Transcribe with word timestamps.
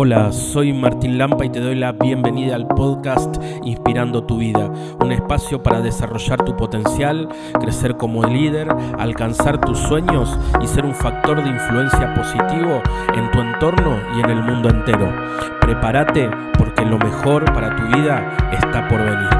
Hola, 0.00 0.30
soy 0.30 0.72
Martín 0.72 1.18
Lampa 1.18 1.44
y 1.44 1.50
te 1.50 1.58
doy 1.58 1.74
la 1.74 1.90
bienvenida 1.90 2.54
al 2.54 2.68
podcast 2.68 3.34
Inspirando 3.64 4.22
tu 4.22 4.38
vida, 4.38 4.70
un 5.00 5.10
espacio 5.10 5.60
para 5.60 5.80
desarrollar 5.80 6.44
tu 6.44 6.56
potencial, 6.56 7.28
crecer 7.60 7.96
como 7.96 8.22
líder, 8.22 8.68
alcanzar 8.96 9.60
tus 9.60 9.76
sueños 9.76 10.38
y 10.62 10.68
ser 10.68 10.84
un 10.84 10.94
factor 10.94 11.42
de 11.42 11.50
influencia 11.50 12.14
positivo 12.14 12.80
en 13.12 13.28
tu 13.32 13.40
entorno 13.40 13.96
y 14.16 14.20
en 14.20 14.30
el 14.30 14.40
mundo 14.44 14.68
entero. 14.68 15.12
Prepárate 15.60 16.30
porque 16.56 16.84
lo 16.84 16.96
mejor 16.98 17.52
para 17.52 17.74
tu 17.74 17.82
vida 17.98 18.36
está 18.52 18.86
por 18.86 19.00
venir. 19.00 19.30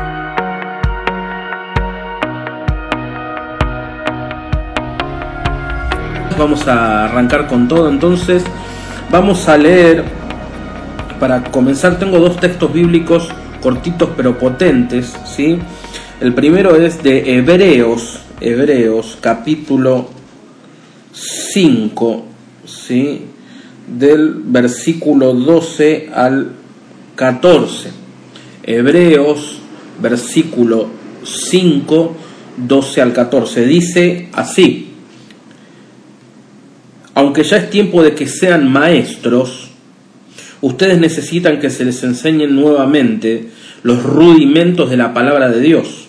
Vamos 6.37 6.67
a 6.67 7.05
arrancar 7.05 7.47
con 7.47 7.69
todo 7.69 7.89
entonces. 7.89 8.45
Vamos 9.09 9.49
a 9.49 9.57
leer 9.57 10.19
para 11.19 11.45
comenzar 11.45 11.99
tengo 11.99 12.19
dos 12.19 12.39
textos 12.39 12.73
bíblicos 12.73 13.29
cortitos 13.63 14.11
pero 14.17 14.39
potentes, 14.39 15.15
¿sí? 15.27 15.59
El 16.21 16.35
primero 16.35 16.77
es 16.77 17.03
de 17.03 17.37
Hebreos, 17.37 18.21
Hebreos 18.41 19.19
capítulo 19.21 20.09
5, 21.13 22.25
¿sí? 22.65 23.23
Del 23.87 24.35
versículo 24.45 25.33
12 25.33 26.11
al 26.15 26.53
14. 27.15 27.91
Hebreos, 28.63 29.61
versículo 30.01 30.89
5, 31.25 32.17
12 32.57 33.03
al 33.03 33.13
14. 33.13 33.67
Dice 33.67 34.29
así, 34.33 34.93
aunque 37.15 37.43
ya 37.43 37.57
es 37.57 37.71
tiempo 37.71 38.03
de 38.03 38.15
que 38.15 38.29
sean 38.29 38.71
maestros, 38.71 39.71
Ustedes 40.61 40.99
necesitan 40.99 41.61
que 41.61 41.71
se 41.71 41.85
les 41.85 42.03
enseñen 42.03 42.57
nuevamente 42.57 43.49
los 43.83 44.03
rudimentos 44.03 44.91
de 44.91 44.97
la 44.97 45.15
palabra 45.15 45.51
de 45.51 45.61
Dios. 45.61 46.09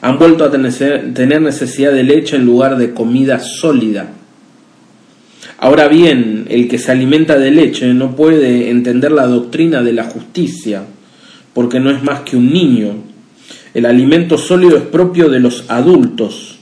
Han 0.00 0.18
vuelto 0.18 0.44
a 0.44 0.50
tener 0.50 1.40
necesidad 1.40 1.92
de 1.92 2.02
leche 2.02 2.36
en 2.36 2.46
lugar 2.46 2.76
de 2.76 2.92
comida 2.94 3.38
sólida. 3.38 4.08
Ahora 5.58 5.88
bien, 5.88 6.46
el 6.48 6.68
que 6.68 6.78
se 6.78 6.92
alimenta 6.92 7.36
de 7.36 7.50
leche 7.50 7.92
no 7.92 8.14
puede 8.14 8.70
entender 8.70 9.10
la 9.10 9.26
doctrina 9.26 9.82
de 9.82 9.92
la 9.92 10.04
justicia, 10.04 10.84
porque 11.52 11.80
no 11.80 11.90
es 11.90 12.02
más 12.02 12.20
que 12.20 12.36
un 12.36 12.52
niño. 12.52 12.94
El 13.74 13.86
alimento 13.86 14.38
sólido 14.38 14.76
es 14.76 14.84
propio 14.84 15.28
de 15.28 15.40
los 15.40 15.64
adultos, 15.68 16.58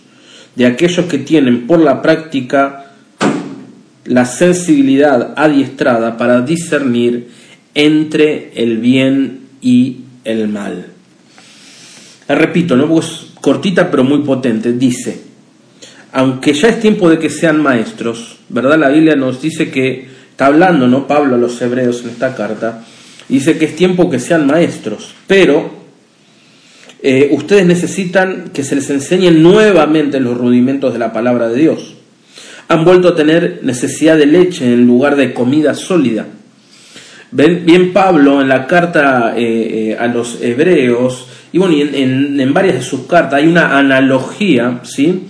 de 0.54 0.66
aquellos 0.66 1.06
que 1.06 1.18
tienen 1.18 1.66
por 1.66 1.80
la 1.80 2.00
práctica 2.00 2.85
la 4.06 4.24
sensibilidad 4.24 5.34
adiestrada 5.36 6.16
para 6.16 6.40
discernir 6.40 7.28
entre 7.74 8.52
el 8.54 8.78
bien 8.78 9.40
y 9.60 9.98
el 10.24 10.48
mal. 10.48 10.86
La 12.28 12.34
repito, 12.34 12.76
¿no? 12.76 12.88
Pues 12.88 13.26
cortita 13.40 13.90
pero 13.90 14.04
muy 14.04 14.20
potente. 14.20 14.72
Dice, 14.72 15.20
aunque 16.12 16.54
ya 16.54 16.68
es 16.68 16.80
tiempo 16.80 17.10
de 17.10 17.18
que 17.18 17.30
sean 17.30 17.60
maestros, 17.60 18.38
¿verdad? 18.48 18.78
La 18.78 18.88
Biblia 18.88 19.16
nos 19.16 19.40
dice 19.42 19.70
que, 19.70 20.16
está 20.30 20.46
hablando, 20.46 20.86
¿no? 20.86 21.06
Pablo 21.06 21.36
a 21.36 21.38
los 21.38 21.60
hebreos 21.62 22.02
en 22.02 22.10
esta 22.10 22.34
carta, 22.34 22.84
dice 23.28 23.58
que 23.58 23.66
es 23.66 23.76
tiempo 23.76 24.10
que 24.10 24.18
sean 24.18 24.46
maestros, 24.46 25.14
pero 25.26 25.70
eh, 27.02 27.30
ustedes 27.32 27.66
necesitan 27.66 28.50
que 28.52 28.62
se 28.62 28.74
les 28.76 28.90
enseñen 28.90 29.42
nuevamente 29.42 30.20
los 30.20 30.36
rudimentos 30.36 30.92
de 30.92 30.98
la 30.98 31.12
palabra 31.12 31.48
de 31.48 31.58
Dios 31.58 31.95
han 32.68 32.84
vuelto 32.84 33.08
a 33.08 33.14
tener 33.14 33.60
necesidad 33.62 34.16
de 34.16 34.26
leche 34.26 34.72
en 34.72 34.86
lugar 34.86 35.16
de 35.16 35.32
comida 35.32 35.74
sólida. 35.74 36.26
Bien 37.30 37.92
Pablo 37.92 38.40
en 38.40 38.48
la 38.48 38.66
carta 38.66 39.34
eh, 39.36 39.90
eh, 39.90 39.96
a 39.98 40.06
los 40.06 40.40
hebreos, 40.40 41.28
y 41.52 41.58
bueno, 41.58 41.74
en, 41.76 42.52
varias 42.54 42.76
de 42.76 42.82
sus 42.82 43.06
cartas 43.06 43.34
hay 43.40 43.46
una 43.46 43.78
analogía 43.78 44.80
¿sí? 44.84 45.24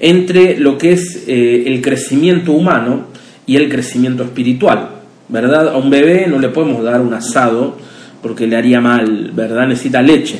entre 0.00 0.58
lo 0.58 0.76
que 0.78 0.92
es 0.92 1.24
eh, 1.26 1.64
el 1.66 1.80
crecimiento 1.82 2.52
humano 2.52 3.06
y 3.46 3.56
el 3.56 3.68
crecimiento 3.68 4.22
espiritual. 4.22 4.90
¿Verdad? 5.28 5.70
A 5.70 5.76
un 5.76 5.90
bebé 5.90 6.26
no 6.28 6.38
le 6.38 6.50
podemos 6.50 6.84
dar 6.84 7.00
un 7.00 7.12
asado 7.12 7.76
porque 8.22 8.46
le 8.46 8.56
haría 8.56 8.80
mal, 8.80 9.32
¿verdad? 9.34 9.66
Necesita 9.66 10.00
leche. 10.00 10.38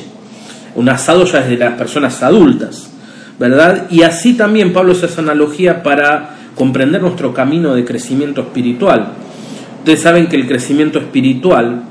Un 0.75 0.87
asado 0.87 1.25
ya 1.25 1.39
es 1.39 1.49
de 1.49 1.57
las 1.57 1.73
personas 1.73 2.23
adultas, 2.23 2.89
¿verdad? 3.37 3.87
Y 3.89 4.03
así 4.03 4.35
también 4.35 4.71
Pablo 4.71 4.93
hace 4.93 5.07
esa 5.07 5.21
analogía 5.21 5.83
para 5.83 6.36
comprender 6.57 7.01
nuestro 7.01 7.33
camino 7.33 7.75
de 7.75 7.85
crecimiento 7.85 8.41
espiritual. 8.41 9.13
Ustedes 9.79 10.01
saben 10.01 10.27
que 10.27 10.35
el 10.35 10.47
crecimiento 10.47 10.99
espiritual 10.99 11.83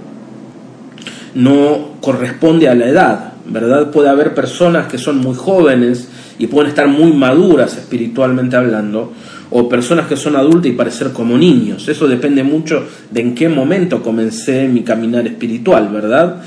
no 1.35 1.93
corresponde 2.01 2.69
a 2.69 2.75
la 2.75 2.89
edad, 2.89 3.33
¿verdad? 3.47 3.91
Puede 3.91 4.09
haber 4.09 4.35
personas 4.35 4.89
que 4.89 4.99
son 4.99 5.19
muy 5.19 5.35
jóvenes 5.35 6.09
y 6.39 6.49
pueden 6.49 6.71
estar 6.71 6.89
muy 6.89 7.13
maduras 7.13 7.77
espiritualmente 7.77 8.57
hablando, 8.57 9.13
o 9.51 9.69
personas 9.69 10.09
que 10.09 10.17
son 10.17 10.35
adultas 10.35 10.67
y 10.67 10.73
parecer 10.73 11.13
como 11.13 11.39
niños. 11.39 11.89
Eso 11.89 12.09
depende 12.09 12.43
mucho 12.43 12.85
de 13.11 13.21
en 13.21 13.35
qué 13.35 13.49
momento 13.49 14.03
comencé 14.03 14.67
mi 14.69 14.83
caminar 14.83 15.27
espiritual, 15.27 15.89
¿verdad? 15.89 16.43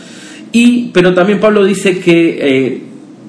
Y, 0.51 0.90
pero 0.94 1.13
también 1.13 1.40
Pablo 1.40 1.63
dice 1.63 2.00
que 2.00 2.84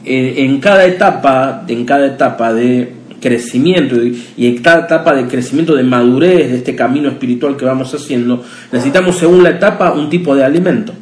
eh, 0.04 0.44
en 0.44 0.58
cada 0.58 0.84
etapa, 0.86 1.64
en 1.68 1.84
cada 1.84 2.06
etapa 2.06 2.52
de 2.52 2.99
crecimiento 3.20 3.96
y 4.02 4.46
en 4.46 4.58
cada 4.62 4.86
etapa 4.86 5.14
de 5.14 5.26
crecimiento, 5.26 5.74
de 5.74 5.82
madurez 5.82 6.50
de 6.50 6.56
este 6.56 6.74
camino 6.74 7.08
espiritual 7.08 7.56
que 7.56 7.64
vamos 7.64 7.94
haciendo, 7.94 8.42
necesitamos 8.72 9.16
según 9.16 9.42
la 9.42 9.50
etapa 9.50 9.92
un 9.92 10.08
tipo 10.08 10.34
de 10.34 10.44
alimento. 10.44 10.92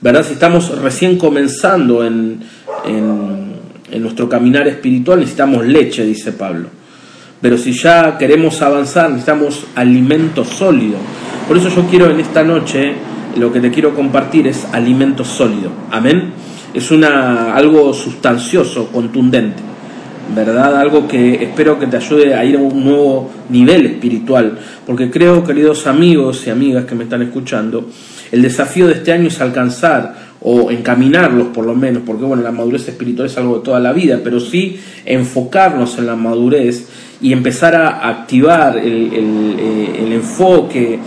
¿Verdad? 0.00 0.24
Si 0.24 0.34
estamos 0.34 0.78
recién 0.80 1.18
comenzando 1.18 2.04
en, 2.04 2.40
en, 2.86 4.02
nuestro 4.02 4.28
caminar 4.28 4.68
espiritual, 4.68 5.18
necesitamos 5.18 5.66
leche, 5.66 6.04
dice 6.04 6.32
Pablo. 6.32 6.68
Pero 7.40 7.58
si 7.58 7.72
ya 7.72 8.16
queremos 8.16 8.62
avanzar, 8.62 9.10
necesitamos 9.10 9.64
alimento 9.74 10.44
sólido. 10.44 10.98
Por 11.48 11.56
eso 11.56 11.68
yo 11.68 11.86
quiero 11.88 12.10
en 12.10 12.20
esta 12.20 12.44
noche, 12.44 12.92
lo 13.36 13.52
que 13.52 13.60
te 13.60 13.70
quiero 13.70 13.94
compartir 13.94 14.46
es 14.46 14.66
alimento 14.72 15.24
sólido. 15.24 15.70
Amén. 15.90 16.32
Es 16.74 16.90
una, 16.90 17.54
algo 17.54 17.92
sustancioso, 17.92 18.88
contundente. 18.92 19.62
¿Verdad? 20.34 20.76
Algo 20.76 21.08
que 21.08 21.42
espero 21.42 21.78
que 21.78 21.86
te 21.86 21.96
ayude 21.96 22.34
a 22.34 22.44
ir 22.44 22.56
a 22.56 22.60
un 22.60 22.84
nuevo 22.84 23.30
nivel 23.48 23.86
espiritual, 23.86 24.58
porque 24.86 25.10
creo, 25.10 25.44
queridos 25.44 25.86
amigos 25.86 26.46
y 26.46 26.50
amigas 26.50 26.84
que 26.84 26.94
me 26.94 27.04
están 27.04 27.22
escuchando, 27.22 27.88
el 28.30 28.42
desafío 28.42 28.86
de 28.86 28.94
este 28.94 29.12
año 29.12 29.28
es 29.28 29.40
alcanzar 29.40 30.28
o 30.40 30.70
encaminarlos 30.70 31.48
por 31.48 31.64
lo 31.64 31.74
menos, 31.74 32.02
porque 32.04 32.24
bueno, 32.24 32.42
la 32.42 32.52
madurez 32.52 32.86
espiritual 32.88 33.26
es 33.26 33.36
algo 33.38 33.58
de 33.58 33.64
toda 33.64 33.80
la 33.80 33.92
vida, 33.92 34.20
pero 34.22 34.38
sí 34.38 34.78
enfocarnos 35.04 35.98
en 35.98 36.06
la 36.06 36.16
madurez 36.16 36.86
y 37.20 37.32
empezar 37.32 37.74
a 37.74 38.08
activar 38.08 38.76
el, 38.76 39.10
eh, 39.12 40.14
enfoque, 40.14 40.98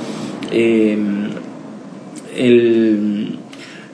eh, 0.52 0.98
el, 2.36 3.38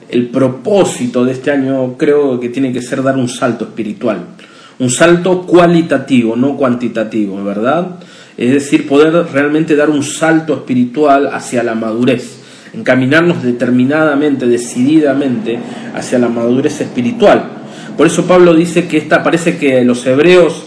el 0.08 0.28
propósito 0.28 1.24
de 1.24 1.32
este 1.32 1.50
año 1.50 1.96
creo 1.96 2.40
que 2.40 2.48
tiene 2.48 2.72
que 2.72 2.80
ser 2.80 3.02
dar 3.02 3.16
un 3.16 3.28
salto 3.28 3.64
espiritual 3.64 4.37
un 4.78 4.90
salto 4.90 5.42
cualitativo, 5.42 6.36
no 6.36 6.56
cuantitativo, 6.56 7.42
¿verdad? 7.42 7.96
Es 8.36 8.52
decir, 8.52 8.86
poder 8.86 9.12
realmente 9.32 9.74
dar 9.74 9.90
un 9.90 10.02
salto 10.02 10.54
espiritual 10.54 11.28
hacia 11.32 11.62
la 11.64 11.74
madurez, 11.74 12.38
encaminarnos 12.72 13.42
determinadamente, 13.42 14.46
decididamente 14.46 15.58
hacia 15.94 16.18
la 16.18 16.28
madurez 16.28 16.80
espiritual. 16.80 17.50
Por 17.96 18.06
eso 18.06 18.26
Pablo 18.26 18.54
dice 18.54 18.86
que 18.86 18.98
esta 18.98 19.24
parece 19.24 19.58
que 19.58 19.82
los 19.82 20.06
hebreos, 20.06 20.62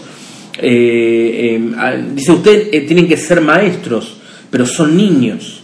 eh, 0.58 1.58
eh, 1.64 2.04
dice 2.14 2.32
usted, 2.32 2.68
eh, 2.72 2.82
tienen 2.82 3.08
que 3.08 3.16
ser 3.16 3.40
maestros, 3.40 4.18
pero 4.50 4.66
son 4.66 4.94
niños, 4.94 5.62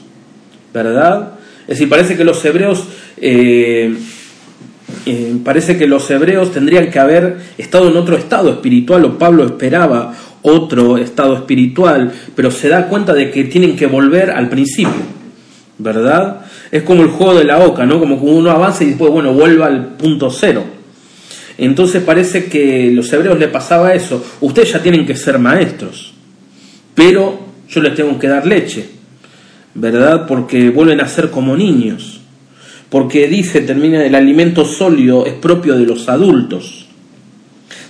¿verdad? 0.73 1.33
Es 1.62 1.77
decir, 1.77 1.91
parece 1.91 2.17
que 2.17 2.25
los 2.25 2.43
hebreos 2.43 2.85
eh, 5.08 5.37
parece 5.43 5.78
que 5.78 5.87
los 5.87 6.10
hebreos 6.10 6.52
tendrían 6.52 6.90
que 6.90 6.99
haber 6.99 7.38
estado 7.56 7.88
en 7.88 7.96
otro 7.96 8.16
estado 8.16 8.50
espiritual, 8.50 9.05
o 9.06 9.19
Pablo 9.19 9.46
esperaba 9.46 10.14
otro 10.43 10.99
estado 10.99 11.34
espiritual, 11.34 12.12
pero 12.37 12.50
se 12.50 12.69
da 12.69 12.88
cuenta 12.88 13.14
de 13.14 13.31
que 13.31 13.44
tienen 13.44 13.75
que 13.75 13.87
volver 13.87 14.31
al 14.31 14.49
principio, 14.49 15.00
¿verdad? 15.78 16.43
Es 16.70 16.82
como 16.82 17.02
el 17.02 17.08
juego 17.08 17.34
de 17.34 17.44
la 17.44 17.58
oca, 17.58 17.87
¿no? 17.87 17.99
Como 17.99 18.20
que 18.20 18.26
uno 18.26 18.50
avanza 18.50 18.84
y 18.84 18.88
después, 18.88 19.10
bueno, 19.10 19.32
vuelva 19.32 19.66
al 19.66 19.96
punto 19.96 20.31
cero. 20.31 20.64
Entonces 21.56 22.02
parece 22.02 22.44
que 22.44 22.90
los 22.93 23.12
hebreos 23.12 23.38
le 23.38 23.49
pasaba 23.49 23.94
eso. 23.94 24.25
Ustedes 24.40 24.72
ya 24.72 24.82
tienen 24.82 25.06
que 25.06 25.16
ser 25.16 25.38
maestros, 25.38 26.12
pero 26.94 27.40
yo 27.69 27.81
les 27.81 27.94
tengo 27.94 28.19
que 28.19 28.28
dar 28.28 28.46
leche, 28.46 28.88
¿verdad? 29.75 30.26
Porque 30.26 30.70
vuelven 30.70 31.00
a 31.00 31.08
ser 31.08 31.31
como 31.31 31.56
niños 31.56 32.18
porque 32.90 33.29
dice, 33.29 33.61
termina, 33.61 34.05
el 34.05 34.14
alimento 34.14 34.64
sólido 34.64 35.26
es 35.26 35.35
propio 35.35 35.76
de 35.79 35.85
los 35.85 36.08
adultos, 36.08 36.87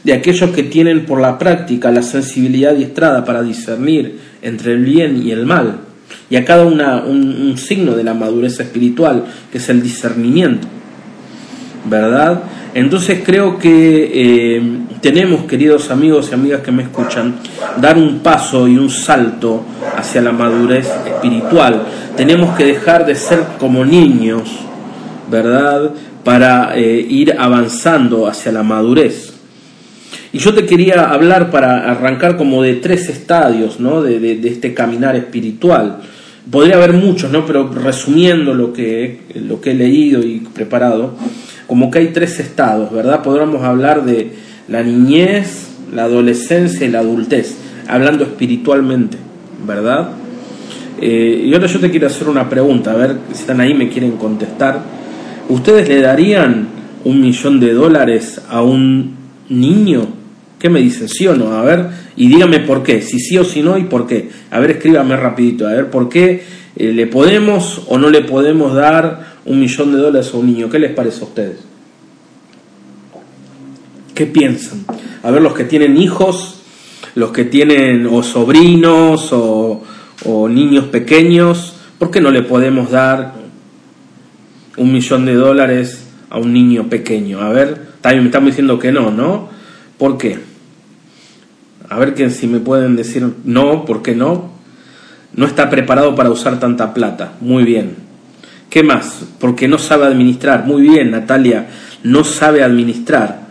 de 0.02 0.12
aquellos 0.12 0.50
que 0.50 0.64
tienen 0.64 1.06
por 1.06 1.20
la 1.20 1.38
práctica 1.38 1.90
la 1.90 2.02
sensibilidad 2.02 2.76
estrada 2.76 3.24
para 3.24 3.42
discernir 3.42 4.18
entre 4.42 4.72
el 4.72 4.84
bien 4.84 5.22
y 5.24 5.30
el 5.30 5.46
mal. 5.46 5.80
y 6.30 6.36
a 6.36 6.44
cada 6.44 6.64
una 6.64 7.02
un, 7.04 7.56
signo 7.58 7.94
de 7.94 8.04
la 8.04 8.14
madurez 8.14 8.60
espiritual, 8.60 9.24
que 9.52 9.58
es 9.58 9.68
el 9.68 9.82
discernimiento, 9.82 10.66
¿verdad? 11.88 12.42
Entonces 12.74 13.22
creo 13.24 13.58
que 13.58 14.10
eh, 14.14 14.62
tenemos, 15.00 15.44
queridos 15.44 15.90
amigos 15.90 16.28
y 16.30 16.34
amigas 16.34 16.60
que 16.60 16.72
me 16.72 16.82
escuchan, 16.82 17.36
dar 17.80 17.96
un 17.96 18.20
paso 18.20 18.68
y 18.68 18.76
un 18.76 18.90
salto 18.90 19.64
hacia 19.96 20.20
la 20.20 20.32
madurez 20.32 20.88
espiritual. 21.06 21.82
Tenemos 22.16 22.56
que 22.56 22.64
dejar 22.64 23.06
de 23.06 23.14
ser 23.14 23.40
como 23.58 23.84
niños, 23.84 24.67
¿verdad? 25.30 25.90
Para 26.24 26.76
eh, 26.76 27.06
ir 27.08 27.34
avanzando 27.38 28.26
hacia 28.26 28.52
la 28.52 28.62
madurez. 28.62 29.34
Y 30.32 30.38
yo 30.38 30.54
te 30.54 30.66
quería 30.66 31.10
hablar 31.10 31.50
para 31.50 31.90
arrancar 31.90 32.36
como 32.36 32.62
de 32.62 32.74
tres 32.74 33.08
estadios 33.08 33.80
¿no? 33.80 34.02
de, 34.02 34.40
este 34.44 34.74
caminar 34.74 35.16
espiritual. 35.16 36.00
Podría 36.50 36.76
haber 36.76 36.92
muchos, 36.92 37.30
¿no? 37.30 37.46
pero 37.46 37.70
resumiendo 37.72 38.54
lo 38.54 38.72
que, 38.72 39.20
lo 39.34 39.60
que 39.60 39.70
he 39.70 39.74
leído 39.74 40.22
y 40.22 40.40
preparado, 40.40 41.14
como 41.66 41.90
que 41.90 41.98
hay 41.98 42.08
tres 42.08 42.40
estados, 42.40 42.90
¿verdad? 42.90 43.22
Podríamos 43.22 43.62
hablar 43.62 44.04
de 44.04 44.32
la 44.68 44.82
niñez, 44.82 45.68
la 45.94 46.04
adolescencia 46.04 46.86
y 46.86 46.90
la 46.90 47.00
adultez, 47.00 47.56
hablando 47.86 48.24
espiritualmente, 48.24 49.18
¿verdad? 49.66 50.10
Eh, 51.00 51.44
y 51.44 51.54
ahora 51.54 51.66
yo 51.66 51.78
te 51.80 51.90
quiero 51.90 52.06
hacer 52.06 52.28
una 52.28 52.48
pregunta, 52.48 52.92
a 52.92 52.96
ver 52.96 53.16
si 53.32 53.40
están 53.40 53.60
ahí 53.60 53.74
me 53.74 53.88
quieren 53.88 54.12
contestar. 54.12 54.80
¿Ustedes 55.48 55.88
le 55.88 56.02
darían 56.02 56.68
un 57.04 57.20
millón 57.22 57.58
de 57.58 57.72
dólares 57.72 58.40
a 58.50 58.60
un 58.60 59.16
niño? 59.48 60.06
¿Qué 60.58 60.68
me 60.68 60.80
dicen? 60.80 61.08
¿Sí 61.08 61.26
o 61.26 61.34
no? 61.34 61.52
A 61.52 61.62
ver, 61.62 61.86
y 62.16 62.28
dígame 62.28 62.60
por 62.60 62.82
qué, 62.82 63.00
si 63.00 63.18
sí 63.18 63.38
o 63.38 63.44
si 63.44 63.62
no 63.62 63.78
y 63.78 63.84
por 63.84 64.06
qué. 64.06 64.28
A 64.50 64.60
ver, 64.60 64.72
escríbame 64.72 65.16
rapidito, 65.16 65.66
a 65.66 65.72
ver 65.72 65.88
por 65.88 66.10
qué 66.10 66.42
eh, 66.76 66.92
le 66.92 67.06
podemos 67.06 67.82
o 67.88 67.96
no 67.96 68.10
le 68.10 68.22
podemos 68.22 68.74
dar 68.74 69.38
un 69.46 69.58
millón 69.58 69.92
de 69.92 69.98
dólares 69.98 70.30
a 70.34 70.36
un 70.36 70.46
niño. 70.46 70.68
¿Qué 70.68 70.78
les 70.78 70.92
parece 70.92 71.22
a 71.22 71.24
ustedes? 71.24 71.58
¿Qué 74.14 74.26
piensan? 74.26 74.84
A 75.22 75.30
ver, 75.30 75.40
los 75.40 75.54
que 75.54 75.64
tienen 75.64 75.96
hijos, 75.96 76.60
los 77.14 77.30
que 77.30 77.46
tienen 77.46 78.06
o 78.06 78.22
sobrinos 78.22 79.32
o, 79.32 79.82
o 80.26 80.48
niños 80.48 80.86
pequeños, 80.86 81.74
¿por 81.98 82.10
qué 82.10 82.20
no 82.20 82.30
le 82.30 82.42
podemos 82.42 82.90
dar 82.90 83.37
un 84.78 84.92
millón 84.92 85.26
de 85.26 85.34
dólares 85.34 86.06
a 86.30 86.38
un 86.38 86.52
niño 86.52 86.88
pequeño? 86.88 87.40
A 87.40 87.50
ver, 87.50 87.88
también 88.00 88.24
me 88.24 88.28
están 88.28 88.46
diciendo 88.46 88.78
que 88.78 88.92
no, 88.92 89.10
¿no? 89.10 89.48
¿Por 89.98 90.18
qué? 90.18 90.38
A 91.88 91.98
ver 91.98 92.14
que 92.14 92.30
si 92.30 92.46
me 92.46 92.60
pueden 92.60 92.96
decir 92.96 93.26
no, 93.44 93.84
¿por 93.84 94.02
qué 94.02 94.14
no? 94.14 94.50
No 95.34 95.46
está 95.46 95.70
preparado 95.70 96.14
para 96.14 96.30
usar 96.30 96.60
tanta 96.60 96.94
plata. 96.94 97.32
Muy 97.40 97.64
bien. 97.64 97.96
¿Qué 98.70 98.82
más? 98.82 99.24
Porque 99.40 99.68
no 99.68 99.78
sabe 99.78 100.06
administrar. 100.06 100.64
Muy 100.66 100.82
bien, 100.82 101.10
Natalia. 101.10 101.68
No 102.02 102.24
sabe 102.24 102.62
administrar. 102.62 103.48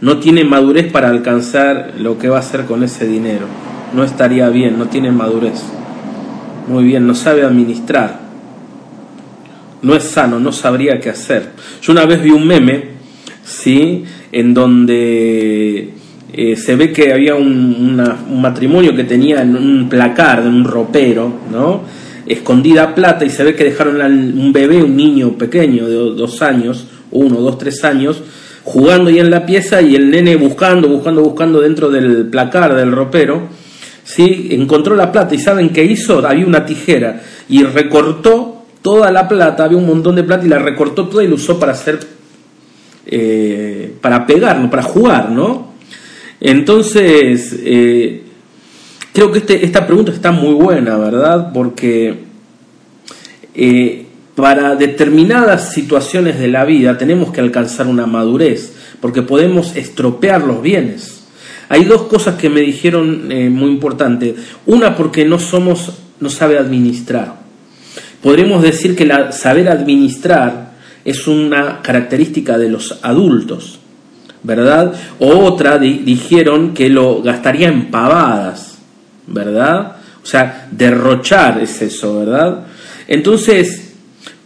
No 0.00 0.18
tiene 0.18 0.44
madurez 0.44 0.90
para 0.92 1.08
alcanzar 1.08 1.94
lo 1.98 2.18
que 2.18 2.28
va 2.28 2.36
a 2.38 2.40
hacer 2.40 2.64
con 2.64 2.82
ese 2.82 3.06
dinero. 3.06 3.46
No 3.94 4.04
estaría 4.04 4.48
bien, 4.48 4.78
no 4.78 4.86
tiene 4.86 5.10
madurez. 5.10 5.62
Muy 6.68 6.84
bien, 6.84 7.06
no 7.06 7.14
sabe 7.14 7.44
administrar. 7.44 8.25
No 9.86 9.94
es 9.94 10.02
sano, 10.02 10.40
no 10.40 10.50
sabría 10.50 10.98
qué 10.98 11.10
hacer. 11.10 11.50
Yo 11.80 11.92
una 11.92 12.04
vez 12.06 12.20
vi 12.20 12.30
un 12.30 12.44
meme, 12.44 12.86
¿sí? 13.44 14.02
En 14.32 14.52
donde 14.52 15.90
eh, 16.32 16.56
se 16.56 16.74
ve 16.74 16.92
que 16.92 17.12
había 17.12 17.36
un, 17.36 18.02
matrimonio 18.32 18.96
que 18.96 19.04
tenía 19.04 19.42
en 19.42 19.54
un 19.54 19.88
placar, 19.88 20.40
en 20.40 20.48
un 20.48 20.64
ropero, 20.64 21.32
¿no? 21.52 21.82
escondida 22.26 22.96
plata 22.96 23.24
y 23.24 23.30
se 23.30 23.44
ve 23.44 23.54
que 23.54 23.62
dejaron 23.62 24.02
un 24.02 24.52
bebé, 24.52 24.82
un 24.82 24.96
niño 24.96 25.38
pequeño 25.38 25.86
de 25.86 25.94
dos 25.94 26.42
años, 26.42 26.88
uno, 27.12 27.38
dos, 27.38 27.56
tres 27.56 27.84
años, 27.84 28.20
jugando 28.64 29.10
ahí 29.10 29.20
en 29.20 29.30
la 29.30 29.46
pieza 29.46 29.80
y 29.82 29.94
el 29.94 30.10
nene 30.10 30.34
buscando, 30.34 30.88
buscando, 30.88 31.22
buscando 31.22 31.60
dentro 31.60 31.90
del 31.90 32.26
placar 32.26 32.74
del 32.74 32.90
ropero, 32.90 33.42
¿sí? 34.02 34.48
encontró 34.50 34.96
la 34.96 35.12
plata 35.12 35.36
y 35.36 35.38
¿saben 35.38 35.68
qué 35.70 35.84
hizo? 35.84 36.26
Había 36.26 36.44
una 36.44 36.66
tijera 36.66 37.22
y 37.48 37.62
recortó 37.62 38.55
toda 38.86 39.10
la 39.10 39.26
plata, 39.26 39.64
había 39.64 39.78
un 39.78 39.86
montón 39.88 40.14
de 40.14 40.22
plata 40.22 40.46
y 40.46 40.48
la 40.48 40.60
recortó 40.60 41.08
toda 41.08 41.24
y 41.24 41.26
la 41.26 41.34
usó 41.34 41.58
para 41.58 41.72
hacer, 41.72 41.98
eh, 43.04 43.96
para 44.00 44.24
pegar, 44.24 44.70
para 44.70 44.84
jugar, 44.84 45.28
¿no? 45.32 45.72
Entonces, 46.40 47.52
eh, 47.64 48.22
creo 49.12 49.32
que 49.32 49.38
este, 49.40 49.64
esta 49.66 49.84
pregunta 49.88 50.12
está 50.12 50.30
muy 50.30 50.54
buena, 50.54 50.96
¿verdad? 50.98 51.50
Porque 51.52 52.16
eh, 53.56 54.06
para 54.36 54.76
determinadas 54.76 55.72
situaciones 55.72 56.38
de 56.38 56.46
la 56.46 56.64
vida 56.64 56.96
tenemos 56.96 57.32
que 57.32 57.40
alcanzar 57.40 57.88
una 57.88 58.06
madurez, 58.06 58.72
porque 59.00 59.22
podemos 59.22 59.74
estropear 59.74 60.44
los 60.44 60.62
bienes. 60.62 61.24
Hay 61.68 61.86
dos 61.86 62.02
cosas 62.02 62.36
que 62.36 62.48
me 62.48 62.60
dijeron 62.60 63.26
muy 63.52 63.68
importantes. 63.68 64.36
Una 64.64 64.94
porque 64.94 65.24
no 65.24 65.40
somos, 65.40 65.92
no 66.20 66.30
sabe 66.30 66.56
administrar. 66.56 67.45
Podríamos 68.22 68.62
decir 68.62 68.96
que 68.96 69.10
saber 69.30 69.68
administrar 69.68 70.72
es 71.04 71.26
una 71.28 71.80
característica 71.82 72.58
de 72.58 72.68
los 72.68 72.98
adultos. 73.02 73.80
¿verdad? 74.46 74.94
O 75.18 75.44
otra 75.44 75.76
dijeron 75.76 76.72
que 76.72 76.88
lo 76.88 77.20
gastaría 77.20 77.66
en 77.66 77.90
pavadas, 77.90 78.78
¿verdad? 79.26 79.96
O 80.22 80.26
sea, 80.26 80.68
derrochar 80.70 81.60
es 81.60 81.82
eso, 81.82 82.20
¿verdad? 82.20 82.64
Entonces, 83.08 83.94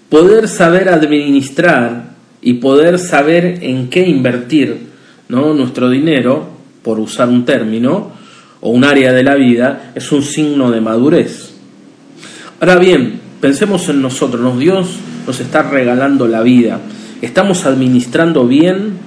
poder 0.09 0.49
saber 0.49 0.89
administrar 0.89 2.15
y 2.41 2.55
poder 2.55 2.99
saber 2.99 3.59
en 3.61 3.91
qué 3.91 4.07
invertir 4.09 4.89
¿no? 5.29 5.53
nuestro 5.53 5.91
dinero, 5.91 6.49
por 6.83 6.99
usar 6.99 7.29
un 7.29 7.45
término, 7.45 8.13
o 8.63 8.71
un 8.71 8.85
área 8.85 9.13
de 9.13 9.23
la 9.23 9.35
vida, 9.35 9.93
es 9.95 10.11
un 10.13 10.23
signo 10.23 10.71
de 10.71 10.81
madurez. 10.81 11.53
Ahora 12.59 12.77
bien, 12.77 13.20
pensemos 13.41 13.89
en 13.89 14.03
nosotros, 14.03 14.59
Dios 14.59 14.97
nos 15.27 15.41
está 15.41 15.63
regalando 15.63 16.29
la 16.29 16.43
vida, 16.43 16.81
estamos 17.23 17.67
administrando 17.67 18.47
bien 18.47 18.99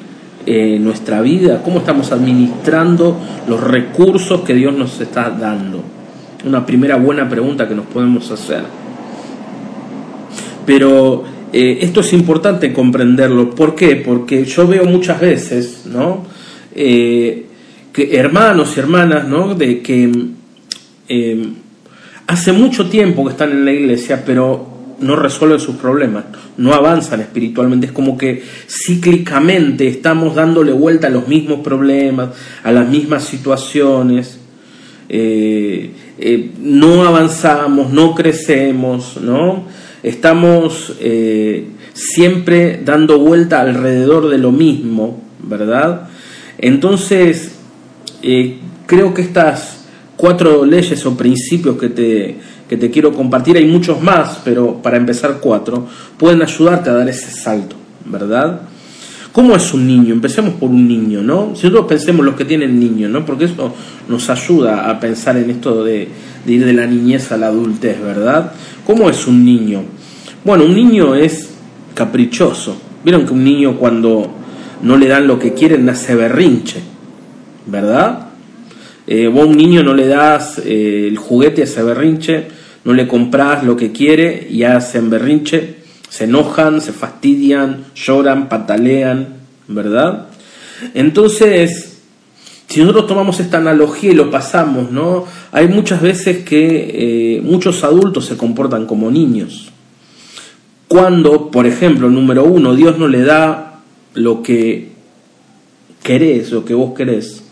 eh, 0.45 0.77
nuestra 0.79 1.21
vida, 1.21 1.61
cómo 1.63 1.79
estamos 1.79 2.11
administrando 2.11 3.17
los 3.47 3.61
recursos 3.61 4.41
que 4.41 4.53
Dios 4.53 4.75
nos 4.75 4.99
está 4.99 5.29
dando. 5.29 5.81
Una 6.45 6.65
primera 6.65 6.97
buena 6.97 7.29
pregunta 7.29 7.67
que 7.67 7.75
nos 7.75 7.85
podemos 7.85 8.29
hacer. 8.29 8.63
Pero 10.65 11.23
eh, 11.53 11.79
esto 11.81 12.01
es 12.01 12.11
importante 12.11 12.73
comprenderlo. 12.73 13.51
¿Por 13.51 13.75
qué? 13.75 13.95
Porque 13.95 14.43
yo 14.43 14.67
veo 14.67 14.83
muchas 14.85 15.21
veces, 15.21 15.85
¿no? 15.85 16.25
Eh, 16.75 17.45
que 17.93 18.17
hermanos 18.17 18.75
y 18.75 18.79
hermanas, 18.81 19.27
¿no? 19.27 19.55
De 19.55 19.81
que 19.81 20.11
hace 22.27 22.51
mucho 22.51 22.89
tiempo 22.89 23.25
que 23.25 23.31
están 23.31 23.51
en 23.51 23.65
la 23.65 23.71
iglesia, 23.71 24.23
pero 24.25 24.73
no 24.99 25.15
resuelven 25.15 25.59
sus 25.59 25.75
problemas, 25.75 26.25
no 26.57 26.73
avanzan 26.73 27.21
espiritualmente, 27.21 27.87
es 27.87 27.91
como 27.91 28.17
que 28.17 28.43
cíclicamente 28.67 29.87
estamos 29.87 30.35
dándole 30.35 30.71
vuelta 30.71 31.07
a 31.07 31.09
los 31.09 31.27
mismos 31.27 31.59
problemas, 31.59 32.29
a 32.63 32.71
las 32.71 32.87
mismas 32.87 33.23
situaciones, 33.25 34.39
eh, 35.09 35.91
eh, 36.17 36.51
no 36.59 37.03
avanzamos, 37.03 37.91
no 37.91 38.15
crecemos, 38.15 39.17
¿no? 39.21 39.65
Estamos 40.01 40.95
eh, 40.99 41.67
siempre 41.93 42.81
dando 42.83 43.19
vuelta 43.19 43.61
alrededor 43.61 44.29
de 44.29 44.37
lo 44.37 44.51
mismo, 44.51 45.21
¿verdad? 45.41 46.09
Entonces, 46.57 47.55
creo 48.87 49.13
que 49.13 49.21
estas 49.21 49.72
cuatro 50.23 50.63
leyes 50.63 51.05
o 51.05 51.17
principios 51.17 51.75
que 51.75 51.89
te 51.89 52.37
que 52.69 52.77
te 52.77 52.89
quiero 52.89 53.11
compartir, 53.11 53.57
hay 53.57 53.65
muchos 53.65 54.01
más, 54.01 54.39
pero 54.45 54.81
para 54.81 54.95
empezar 54.95 55.39
cuatro, 55.41 55.85
pueden 56.17 56.41
ayudarte 56.41 56.89
a 56.89 56.93
dar 56.93 57.09
ese 57.09 57.29
salto, 57.29 57.75
¿verdad? 58.05 58.61
¿Cómo 59.33 59.53
es 59.53 59.73
un 59.73 59.85
niño? 59.85 60.13
Empecemos 60.13 60.53
por 60.53 60.69
un 60.69 60.87
niño, 60.87 61.21
¿no? 61.21 61.57
Si 61.57 61.67
nosotros 61.67 61.87
pensemos 61.89 62.25
los 62.25 62.35
que 62.35 62.45
tienen 62.45 62.79
niños, 62.79 63.11
¿no? 63.11 63.25
Porque 63.25 63.45
eso 63.45 63.73
nos 64.07 64.29
ayuda 64.29 64.89
a 64.89 64.97
pensar 64.97 65.35
en 65.35 65.49
esto 65.49 65.83
de, 65.83 66.07
ir 66.47 66.65
de 66.65 66.71
la 66.71 66.87
niñez 66.87 67.33
a 67.33 67.37
la 67.37 67.47
adultez, 67.47 68.01
¿verdad? 68.01 68.53
¿Cómo 68.87 69.09
es 69.09 69.27
un 69.27 69.43
niño? 69.43 69.81
Bueno, 70.45 70.63
un 70.63 70.73
niño 70.73 71.15
es 71.15 71.49
caprichoso. 71.93 72.77
Vieron 73.03 73.25
que 73.25 73.33
un 73.33 73.43
niño 73.43 73.77
cuando 73.77 74.31
no 74.83 74.95
le 74.95 75.09
dan 75.09 75.27
lo 75.27 75.37
que 75.37 75.53
quieren 75.53 75.83
nace 75.83 76.15
berrinche, 76.15 76.79
¿verdad? 77.65 78.22
Eh, 79.15 79.27
vos 79.27 79.43
a 79.43 79.45
un 79.45 79.57
niño 79.57 79.83
no 79.83 79.93
le 79.93 80.07
das 80.07 80.57
eh, 80.57 81.05
el 81.07 81.17
juguete 81.17 81.61
a 81.61 81.65
ese 81.65 81.83
berrinche, 81.83 82.47
no 82.83 82.93
le 82.93 83.07
compras 83.07 83.63
lo 83.63 83.77
que 83.77 83.91
quiere 83.91 84.47
y 84.49 84.63
hacen 84.63 85.11
berrinche, 85.11 85.75
se 86.09 86.23
enojan, 86.23 86.81
se 86.81 86.93
fastidian, 86.93 87.85
lloran, 87.93 88.49
patalean, 88.49 89.35
¿verdad? 89.67 90.29
Entonces, 90.95 91.99
si 92.67 92.79
nosotros 92.79 93.05
tomamos 93.05 93.39
esta 93.39 93.57
analogía 93.57 94.13
y 94.13 94.15
lo 94.15 94.31
pasamos, 94.31 94.89
¿no? 94.89 95.25
Hay 95.51 95.67
muchas 95.67 96.01
veces 96.01 96.43
que 96.43 97.37
eh, 97.37 97.41
muchos 97.43 97.83
adultos 97.83 98.25
se 98.25 98.35
comportan 98.35 98.87
como 98.87 99.11
niños. 99.11 99.71
Cuando, 100.87 101.51
por 101.51 101.67
ejemplo, 101.67 102.09
número 102.09 102.45
uno, 102.45 102.75
Dios 102.75 102.97
no 102.97 103.07
le 103.07 103.21
da 103.21 103.79
lo 104.15 104.41
que 104.41 104.89
querés, 106.01 106.51
lo 106.51 106.65
que 106.65 106.73
vos 106.73 106.95
querés, 106.95 107.42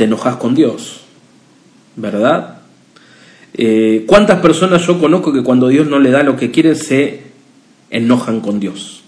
te 0.00 0.04
enojas 0.04 0.36
con 0.36 0.54
Dios, 0.54 1.00
¿verdad? 1.96 2.60
Eh, 3.52 4.04
¿Cuántas 4.06 4.40
personas 4.40 4.86
yo 4.86 4.98
conozco 4.98 5.30
que 5.30 5.42
cuando 5.42 5.68
Dios 5.68 5.86
no 5.88 5.98
le 5.98 6.10
da 6.10 6.22
lo 6.22 6.38
que 6.38 6.50
quieren 6.50 6.74
se 6.74 7.24
enojan 7.90 8.40
con 8.40 8.60
Dios? 8.60 9.02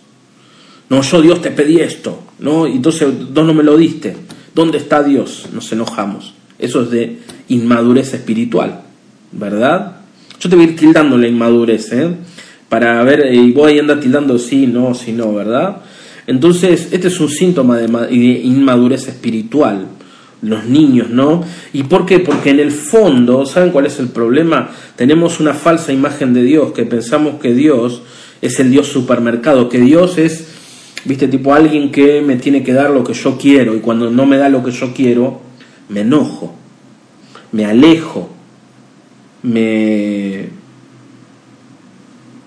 No, 0.91 1.01
yo 1.01 1.23
Dios 1.23 1.41
te 1.41 1.51
pedí 1.51 1.81
esto, 1.81 2.23
¿no? 2.41 2.67
Y 2.67 2.73
entonces 2.73 3.09
vos 3.33 3.47
no 3.47 3.55
me 3.55 3.63
lo 3.63 3.79
diste. 3.79 4.15
¿Dónde 4.55 4.77
está 4.77 5.03
Dios? 5.03 5.49
Nos 5.55 5.73
enojamos. 5.73 6.35
Eso 6.59 6.83
es 6.83 6.91
de 6.91 7.21
inmadurez 7.49 8.13
espiritual, 8.13 8.83
¿verdad? 9.33 9.97
Yo 10.41 10.51
te 10.51 10.57
voy 10.57 10.67
a 10.67 10.69
ir 10.69 10.77
tildando 10.77 11.17
la 11.17 11.27
inmadurez, 11.27 11.91
¿eh? 11.95 12.11
Para 12.69 13.03
ver, 13.03 13.33
y 13.33 13.51
voy 13.53 13.79
a 13.79 13.81
andar 13.81 13.99
tildando 13.99 14.39
sí, 14.39 14.67
no, 14.67 14.93
sí, 14.93 15.13
no, 15.13 15.33
¿verdad? 15.33 15.79
Entonces, 16.27 16.89
este 16.93 17.09
es 17.09 17.19
un 17.19 17.31
síntoma 17.31 17.79
de 17.79 18.17
inmadurez 18.45 19.09
espiritual 19.09 19.87
los 20.43 20.65
niños, 20.65 21.09
¿no? 21.11 21.45
¿Y 21.73 21.85
por 21.85 22.05
qué? 22.05 22.19
Porque 22.19 22.51
en 22.51 22.61
el 22.61 22.73
fondo, 22.73 23.47
¿saben 23.47 23.71
cuál 23.71 23.87
es 23.87 23.99
el 24.01 24.09
problema? 24.09 24.71
Tenemos 24.97 25.41
una 25.41 25.55
falsa 25.55 25.93
imagen 25.93 26.35
de 26.35 26.43
Dios, 26.43 26.73
que 26.73 26.85
pensamos 26.85 27.41
que 27.41 27.55
Dios 27.55 28.03
es 28.43 28.59
el 28.59 28.71
Dios 28.71 28.89
supermercado, 28.89 29.69
que 29.69 29.79
Dios 29.79 30.19
es, 30.19 30.49
viste, 31.05 31.29
tipo 31.29 31.55
alguien 31.55 31.93
que 31.93 32.21
me 32.21 32.37
tiene 32.37 32.65
que 32.65 32.73
dar 32.73 32.91
lo 32.91 33.05
que 33.05 33.15
yo 33.15 33.39
quiero 33.39 33.75
y 33.77 33.79
cuando 33.79 34.11
no 34.11 34.27
me 34.27 34.37
da 34.37 34.49
lo 34.49 34.65
que 34.65 34.73
yo 34.73 34.93
quiero, 34.93 35.41
me 35.89 36.01
enojo, 36.01 36.55
me 37.53 37.65
alejo, 37.65 38.31
me 39.45 40.49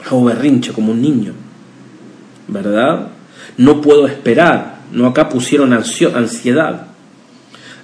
hago 0.05 0.25
berrinche 0.25 0.73
como 0.73 0.91
un 0.91 1.01
niño, 1.01 1.33
¿verdad? 2.49 3.07
No 3.57 3.79
puedo 3.79 4.05
esperar, 4.05 4.79
no 4.91 5.07
acá 5.07 5.29
pusieron 5.29 5.71
ansiedad. 5.71 6.84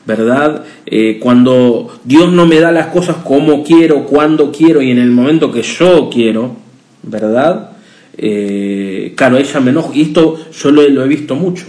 ¿Verdad? 0.05 0.63
Eh, 0.85 1.19
cuando 1.21 1.99
Dios 2.03 2.31
no 2.31 2.45
me 2.45 2.59
da 2.59 2.71
las 2.71 2.87
cosas 2.87 3.17
como 3.17 3.63
quiero, 3.63 4.05
cuando 4.05 4.51
quiero 4.51 4.81
y 4.81 4.91
en 4.91 4.97
el 4.97 5.11
momento 5.11 5.51
que 5.51 5.61
yo 5.61 6.09
quiero, 6.11 6.55
¿verdad? 7.03 7.71
Eh, 8.17 9.13
claro, 9.15 9.37
ella 9.37 9.59
me 9.59 9.71
enoja 9.71 9.89
y 9.93 10.01
esto 10.01 10.37
yo 10.51 10.71
lo, 10.71 10.81
he 10.81 11.07
visto 11.07 11.35
mucho. 11.35 11.65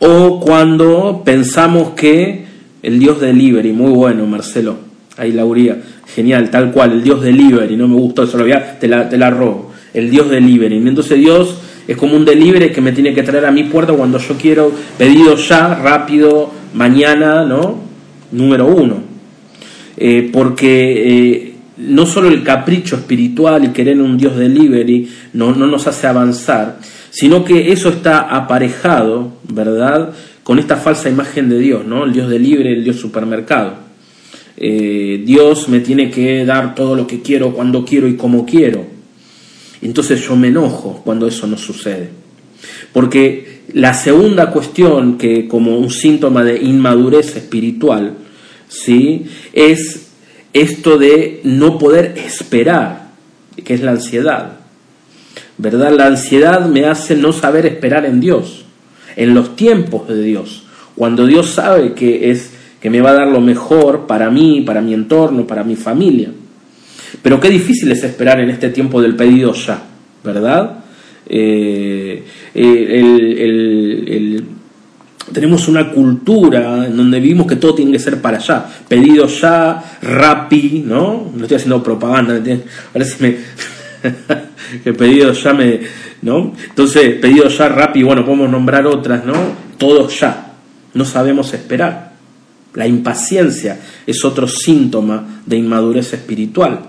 O 0.00 0.40
cuando 0.40 1.22
pensamos 1.24 1.90
que 1.90 2.44
el 2.82 2.98
Dios 2.98 3.20
delivery, 3.20 3.72
muy 3.72 3.92
bueno 3.92 4.26
Marcelo, 4.26 4.76
ahí 5.16 5.32
Lauría, 5.32 5.80
genial, 6.14 6.50
tal 6.50 6.72
cual, 6.72 6.92
el 6.92 7.02
Dios 7.02 7.22
delivery, 7.22 7.76
no 7.76 7.88
me 7.88 7.96
gustó 7.96 8.22
eso, 8.22 8.38
voy 8.38 8.52
te 8.78 8.88
la, 8.88 9.08
te 9.08 9.18
la 9.18 9.30
robo, 9.30 9.72
el 9.92 10.10
Dios 10.10 10.30
delivery. 10.30 10.76
Entonces 10.76 11.18
Dios 11.18 11.58
es 11.90 11.96
como 11.96 12.14
un 12.14 12.24
delivery 12.24 12.70
que 12.70 12.80
me 12.80 12.92
tiene 12.92 13.12
que 13.12 13.24
traer 13.24 13.46
a 13.46 13.50
mi 13.50 13.64
puerta 13.64 13.92
cuando 13.92 14.16
yo 14.18 14.36
quiero, 14.36 14.72
pedido 14.96 15.34
ya, 15.34 15.74
rápido, 15.74 16.52
mañana, 16.72 17.44
¿no? 17.44 17.80
Número 18.30 18.64
uno. 18.68 19.02
Eh, 19.96 20.30
porque 20.32 21.08
eh, 21.08 21.54
no 21.78 22.06
solo 22.06 22.28
el 22.28 22.44
capricho 22.44 22.94
espiritual 22.94 23.64
y 23.64 23.68
querer 23.70 24.00
un 24.00 24.16
Dios 24.16 24.36
delivery 24.36 25.10
no, 25.32 25.52
no 25.52 25.66
nos 25.66 25.88
hace 25.88 26.06
avanzar, 26.06 26.78
sino 27.10 27.44
que 27.44 27.72
eso 27.72 27.88
está 27.88 28.20
aparejado, 28.20 29.32
¿verdad?, 29.52 30.10
con 30.44 30.60
esta 30.60 30.76
falsa 30.76 31.10
imagen 31.10 31.48
de 31.48 31.58
Dios, 31.58 31.84
¿no? 31.84 32.04
El 32.04 32.12
Dios 32.12 32.30
delivery, 32.30 32.72
el 32.72 32.84
Dios 32.84 33.00
supermercado. 33.00 33.74
Eh, 34.56 35.24
Dios 35.26 35.68
me 35.68 35.80
tiene 35.80 36.08
que 36.08 36.44
dar 36.44 36.76
todo 36.76 36.94
lo 36.94 37.08
que 37.08 37.20
quiero, 37.20 37.52
cuando 37.52 37.84
quiero 37.84 38.06
y 38.06 38.14
como 38.14 38.46
quiero. 38.46 38.84
Entonces 39.82 40.20
yo 40.26 40.36
me 40.36 40.48
enojo 40.48 41.00
cuando 41.04 41.26
eso 41.26 41.46
no 41.46 41.56
sucede. 41.56 42.10
Porque 42.92 43.62
la 43.72 43.94
segunda 43.94 44.50
cuestión, 44.50 45.16
que 45.16 45.48
como 45.48 45.78
un 45.78 45.90
síntoma 45.90 46.44
de 46.44 46.58
inmadurez 46.60 47.36
espiritual, 47.36 48.14
¿sí? 48.68 49.26
es 49.52 50.10
esto 50.52 50.98
de 50.98 51.40
no 51.44 51.78
poder 51.78 52.14
esperar, 52.16 53.10
que 53.64 53.74
es 53.74 53.82
la 53.82 53.92
ansiedad. 53.92 54.58
¿Verdad? 55.58 55.92
La 55.96 56.06
ansiedad 56.06 56.66
me 56.66 56.86
hace 56.86 57.16
no 57.16 57.32
saber 57.32 57.66
esperar 57.66 58.04
en 58.04 58.20
Dios, 58.20 58.64
en 59.16 59.34
los 59.34 59.56
tiempos 59.56 60.08
de 60.08 60.22
Dios, 60.22 60.64
cuando 60.96 61.26
Dios 61.26 61.50
sabe 61.50 61.94
que 61.94 62.30
es 62.30 62.50
que 62.80 62.90
me 62.90 63.00
va 63.00 63.10
a 63.10 63.14
dar 63.14 63.28
lo 63.28 63.40
mejor 63.40 64.06
para 64.06 64.30
mí, 64.30 64.62
para 64.62 64.80
mi 64.80 64.94
entorno, 64.94 65.46
para 65.46 65.64
mi 65.64 65.76
familia. 65.76 66.30
Pero 67.22 67.40
qué 67.40 67.48
difícil 67.50 67.90
es 67.92 68.02
esperar 68.04 68.40
en 68.40 68.50
este 68.50 68.70
tiempo 68.70 69.00
del 69.00 69.16
pedido 69.16 69.52
ya, 69.52 69.82
¿verdad? 70.24 70.78
Eh, 71.26 72.24
el, 72.54 74.44
tenemos 75.32 75.68
una 75.68 75.90
cultura 75.90 76.86
en 76.86 76.96
donde 76.96 77.20
vivimos 77.20 77.46
que 77.46 77.56
todo 77.56 77.74
tiene 77.74 77.92
que 77.92 77.98
ser 77.98 78.20
para 78.20 78.38
allá. 78.38 78.66
Pedido 78.88 79.26
ya, 79.26 79.98
rapi, 80.02 80.82
¿no? 80.84 81.30
No 81.34 81.42
estoy 81.42 81.56
haciendo 81.56 81.82
propaganda, 81.82 82.40
me, 83.20 83.36
que 84.84 84.92
pedido 84.92 85.32
ya 85.32 85.52
me, 85.52 85.80
¿no? 86.22 86.52
Entonces, 86.68 87.16
pedido 87.20 87.48
ya, 87.48 87.68
rapi, 87.68 88.02
bueno, 88.02 88.24
podemos 88.24 88.50
nombrar 88.50 88.86
otras, 88.86 89.24
¿no? 89.24 89.34
Todo 89.78 90.08
ya. 90.08 90.52
No 90.94 91.04
sabemos 91.04 91.54
esperar. 91.54 92.10
La 92.74 92.86
impaciencia 92.86 93.78
es 94.06 94.24
otro 94.24 94.48
síntoma 94.48 95.42
de 95.46 95.56
inmadurez 95.56 96.12
espiritual. 96.12 96.80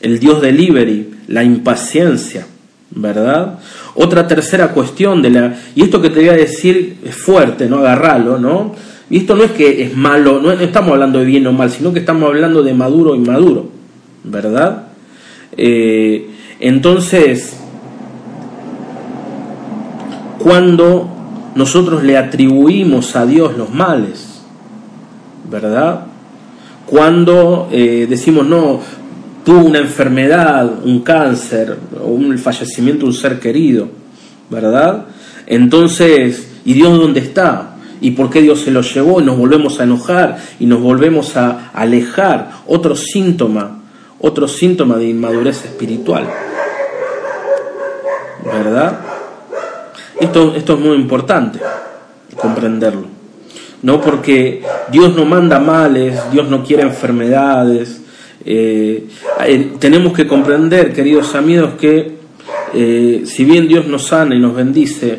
El 0.00 0.18
Dios 0.18 0.40
delivery 0.40 1.08
la 1.28 1.44
impaciencia, 1.44 2.46
¿verdad? 2.90 3.58
Otra 3.94 4.26
tercera 4.26 4.68
cuestión 4.68 5.22
de 5.22 5.30
la... 5.30 5.56
Y 5.74 5.82
esto 5.82 6.00
que 6.00 6.10
te 6.10 6.20
voy 6.20 6.28
a 6.28 6.34
decir 6.34 6.98
es 7.04 7.14
fuerte, 7.14 7.68
¿no? 7.68 7.78
Agarralo, 7.78 8.38
¿no? 8.38 8.74
Y 9.10 9.18
esto 9.18 9.34
no 9.34 9.44
es 9.44 9.52
que 9.52 9.82
es 9.82 9.96
malo, 9.96 10.40
no 10.40 10.52
estamos 10.52 10.92
hablando 10.92 11.18
de 11.18 11.24
bien 11.24 11.46
o 11.46 11.52
mal, 11.52 11.70
sino 11.70 11.92
que 11.92 12.00
estamos 12.00 12.28
hablando 12.28 12.62
de 12.62 12.74
maduro 12.74 13.14
y 13.14 13.20
maduro, 13.20 13.70
¿verdad? 14.24 14.88
Eh, 15.56 16.28
entonces, 16.60 17.56
cuando 20.38 21.08
nosotros 21.54 22.04
le 22.04 22.18
atribuimos 22.18 23.16
a 23.16 23.24
Dios 23.24 23.56
los 23.56 23.72
males, 23.72 24.42
¿verdad? 25.50 26.02
Cuando 26.86 27.68
eh, 27.72 28.06
decimos, 28.08 28.46
no, 28.46 28.80
tuvo 29.48 29.60
una 29.60 29.78
enfermedad, 29.78 30.70
un 30.84 31.00
cáncer, 31.00 31.74
un 32.02 32.36
fallecimiento 32.36 33.06
de 33.06 33.06
un 33.06 33.14
ser 33.14 33.40
querido, 33.40 33.88
¿verdad? 34.50 35.06
Entonces, 35.46 36.50
¿y 36.66 36.74
Dios 36.74 36.98
dónde 36.98 37.20
está? 37.20 37.76
¿Y 38.02 38.10
por 38.10 38.28
qué 38.28 38.42
Dios 38.42 38.60
se 38.60 38.70
lo 38.70 38.82
llevó? 38.82 39.22
Nos 39.22 39.38
volvemos 39.38 39.80
a 39.80 39.84
enojar 39.84 40.36
y 40.60 40.66
nos 40.66 40.82
volvemos 40.82 41.34
a 41.38 41.70
alejar. 41.72 42.50
Otro 42.66 42.94
síntoma, 42.94 43.84
otro 44.20 44.46
síntoma 44.48 44.98
de 44.98 45.08
inmadurez 45.08 45.64
espiritual. 45.64 46.28
¿Verdad? 48.44 48.98
Esto, 50.20 50.54
esto 50.56 50.74
es 50.74 50.78
muy 50.78 50.96
importante 50.96 51.58
comprenderlo. 52.36 53.06
No 53.80 53.98
porque 54.02 54.62
Dios 54.92 55.16
no 55.16 55.24
manda 55.24 55.58
males, 55.58 56.20
Dios 56.30 56.50
no 56.50 56.62
quiere 56.62 56.82
enfermedades, 56.82 58.02
eh, 58.44 59.08
eh, 59.44 59.72
tenemos 59.78 60.12
que 60.12 60.26
comprender, 60.26 60.92
queridos 60.92 61.34
amigos, 61.34 61.74
que 61.78 62.18
eh, 62.74 63.22
si 63.24 63.44
bien 63.44 63.68
Dios 63.68 63.86
nos 63.86 64.06
sana 64.06 64.34
y 64.34 64.38
nos 64.38 64.54
bendice, 64.54 65.18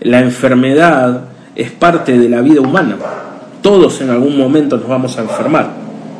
la 0.00 0.20
enfermedad 0.20 1.24
es 1.54 1.70
parte 1.72 2.18
de 2.18 2.28
la 2.28 2.40
vida 2.40 2.60
humana. 2.60 2.96
Todos 3.62 4.00
en 4.00 4.10
algún 4.10 4.38
momento 4.38 4.76
nos 4.76 4.88
vamos 4.88 5.18
a 5.18 5.22
enfermar 5.22 5.70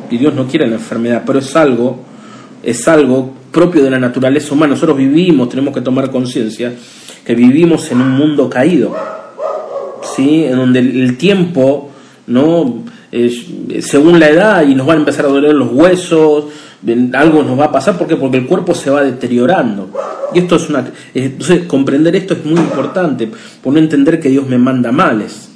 y 0.09 0.17
Dios 0.17 0.33
no 0.33 0.47
quiere 0.47 0.67
la 0.67 0.75
enfermedad, 0.75 1.23
pero 1.25 1.39
es 1.39 1.55
algo, 1.55 1.99
es 2.61 2.87
algo 2.87 3.31
propio 3.51 3.83
de 3.83 3.89
la 3.89 3.99
naturaleza 3.99 4.53
humana. 4.53 4.73
Nosotros 4.73 4.97
vivimos, 4.97 5.49
tenemos 5.49 5.73
que 5.73 5.81
tomar 5.81 6.11
conciencia 6.11 6.73
que 7.25 7.35
vivimos 7.35 7.89
en 7.91 8.01
un 8.01 8.11
mundo 8.11 8.49
caído, 8.49 8.95
¿sí? 10.15 10.43
en 10.43 10.57
donde 10.57 10.79
el 10.79 11.17
tiempo 11.17 11.89
no 12.27 12.83
según 13.81 14.19
la 14.19 14.29
edad 14.29 14.67
y 14.67 14.73
nos 14.73 14.87
van 14.87 14.97
a 14.97 14.99
empezar 15.01 15.25
a 15.25 15.29
doler 15.29 15.53
los 15.53 15.71
huesos, 15.71 16.45
algo 17.13 17.43
nos 17.43 17.59
va 17.59 17.65
a 17.65 17.71
pasar, 17.71 17.97
¿por 17.97 18.07
Porque 18.17 18.37
el 18.37 18.47
cuerpo 18.47 18.73
se 18.73 18.89
va 18.89 19.03
deteriorando. 19.03 19.89
Y 20.33 20.39
esto 20.39 20.55
es 20.55 20.69
una... 20.69 20.89
Entonces, 21.13 21.65
comprender 21.67 22.15
esto 22.15 22.33
es 22.33 22.45
muy 22.45 22.59
importante, 22.59 23.29
por 23.61 23.73
no 23.73 23.79
entender 23.79 24.19
que 24.19 24.29
Dios 24.29 24.47
me 24.47 24.57
manda 24.57 24.91
males. 24.91 25.49